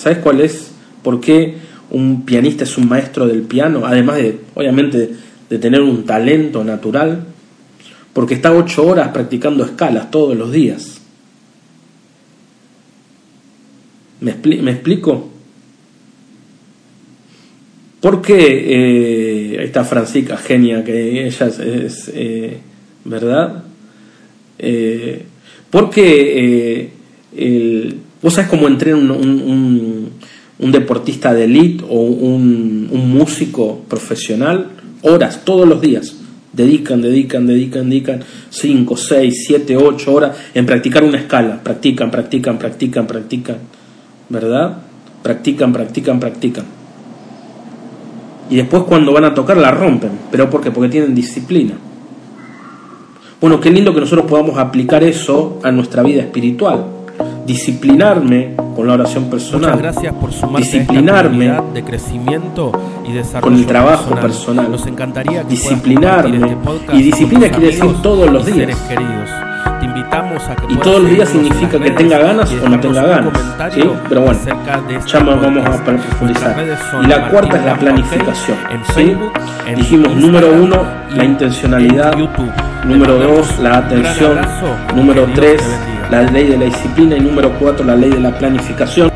¿Sabes 0.00 0.18
cuál 0.18 0.40
es? 0.40 0.70
¿Por 1.02 1.20
qué 1.20 1.56
un 1.90 2.24
pianista 2.24 2.64
es 2.64 2.78
un 2.78 2.88
maestro 2.88 3.26
del 3.26 3.42
piano? 3.42 3.84
Además 3.84 4.16
de, 4.16 4.38
obviamente, 4.54 5.10
de 5.50 5.58
tener 5.58 5.82
un 5.82 6.06
talento 6.06 6.64
natural. 6.64 7.24
Porque 8.14 8.32
está 8.32 8.50
ocho 8.50 8.86
horas 8.86 9.08
practicando 9.08 9.62
escalas 9.62 10.10
todos 10.10 10.34
los 10.34 10.50
días. 10.50 11.02
¿Me, 14.20 14.30
explico? 14.70 15.30
Porque 18.00 18.34
eh, 18.38 19.58
ahí 19.58 19.66
está 19.66 19.84
Francisca, 19.84 20.38
genia, 20.38 20.82
que 20.82 21.26
ella 21.26 21.46
es, 21.46 22.10
eh, 22.14 22.58
¿verdad? 23.04 23.64
Eh, 24.58 25.24
porque 25.70 26.90
el, 27.36 27.96
vos 28.22 28.34
sabés 28.34 28.50
cómo 28.50 28.66
entrena 28.66 28.98
un, 28.98 30.10
un, 30.58 30.72
deportista 30.72 31.32
de 31.32 31.44
élite 31.44 31.84
o 31.88 32.00
un 32.00 32.88
músico 33.12 33.82
profesional, 33.88 34.68
horas, 35.02 35.44
todos 35.44 35.68
los 35.68 35.80
días. 35.80 36.16
Dedican, 36.52 37.00
dedican, 37.00 37.46
dedican, 37.46 37.88
dedican 37.88 38.24
5, 38.50 38.96
6, 38.96 39.44
7, 39.46 39.76
8 39.76 40.12
horas 40.12 40.36
en 40.52 40.66
practicar 40.66 41.04
una 41.04 41.18
escala. 41.18 41.62
Practican, 41.62 42.10
practican, 42.10 42.58
practican, 42.58 43.06
practican. 43.06 43.56
¿Verdad? 44.28 44.78
Practican, 45.22 45.72
practican, 45.72 46.18
practican. 46.18 46.64
Y 48.50 48.56
después 48.56 48.82
cuando 48.82 49.12
van 49.12 49.24
a 49.24 49.34
tocar 49.34 49.56
la 49.56 49.70
rompen. 49.70 50.10
¿Pero 50.30 50.50
por 50.50 50.60
qué? 50.60 50.72
Porque 50.72 50.88
tienen 50.88 51.14
disciplina. 51.14 51.74
Bueno, 53.40 53.60
qué 53.60 53.70
lindo 53.70 53.94
que 53.94 54.00
nosotros 54.00 54.26
podamos 54.28 54.58
aplicar 54.58 55.04
eso 55.04 55.60
a 55.62 55.70
nuestra 55.70 56.02
vida 56.02 56.20
espiritual 56.20 56.99
disciplinarme 57.46 58.54
con 58.74 58.86
la 58.86 58.94
oración 58.94 59.24
personal, 59.28 59.76
gracias 59.78 60.14
por 60.14 60.30
disciplinarme 60.56 61.60
de 61.74 61.82
crecimiento 61.82 62.72
y 63.06 63.12
desarrollo 63.12 63.42
con 63.42 63.54
el 63.54 63.66
trabajo 63.66 64.14
personal, 64.14 64.70
Nos 64.70 64.86
encantaría 64.86 65.42
disciplinarme 65.44 66.36
este 66.36 66.96
y 66.96 67.02
disciplina 67.02 67.48
quiere 67.48 67.66
decir 67.66 67.92
todos 68.02 68.30
los 68.30 68.46
días. 68.46 68.76
Te 69.78 69.86
invitamos 69.86 70.42
a 70.48 70.56
que 70.56 70.72
y 70.72 70.76
todos 70.76 71.02
los 71.02 71.10
días 71.10 71.28
significa 71.28 71.78
que 71.78 71.90
tenga 71.90 72.18
ganas 72.18 72.50
o 72.52 72.68
no 72.68 72.80
tenga 72.80 73.02
ganas. 73.02 73.32
¿sí? 73.72 73.82
Pero 74.08 74.20
bueno, 74.22 74.38
ya 75.06 75.18
vamos 75.20 75.66
a 75.66 75.84
profundizar. 75.84 76.56
Y 77.02 77.06
la 77.06 77.28
cuarta 77.30 77.56
es 77.56 77.64
la 77.64 77.76
planificación. 77.76 78.56
¿sí? 78.94 79.16
Dijimos 79.74 80.14
número 80.16 80.52
uno, 80.52 80.84
la 81.14 81.24
intencionalidad. 81.24 82.14
Número 82.84 83.18
dos, 83.18 83.58
la 83.58 83.78
atención. 83.78 84.38
Número 84.94 85.26
tres, 85.34 85.62
la 86.10 86.22
ley 86.22 86.48
de 86.48 86.58
la 86.58 86.64
disciplina 86.64 87.16
y 87.16 87.20
número 87.20 87.52
4 87.58 87.84
la 87.84 87.94
ley 87.94 88.10
de 88.10 88.20
la 88.20 88.36
planificación. 88.36 89.09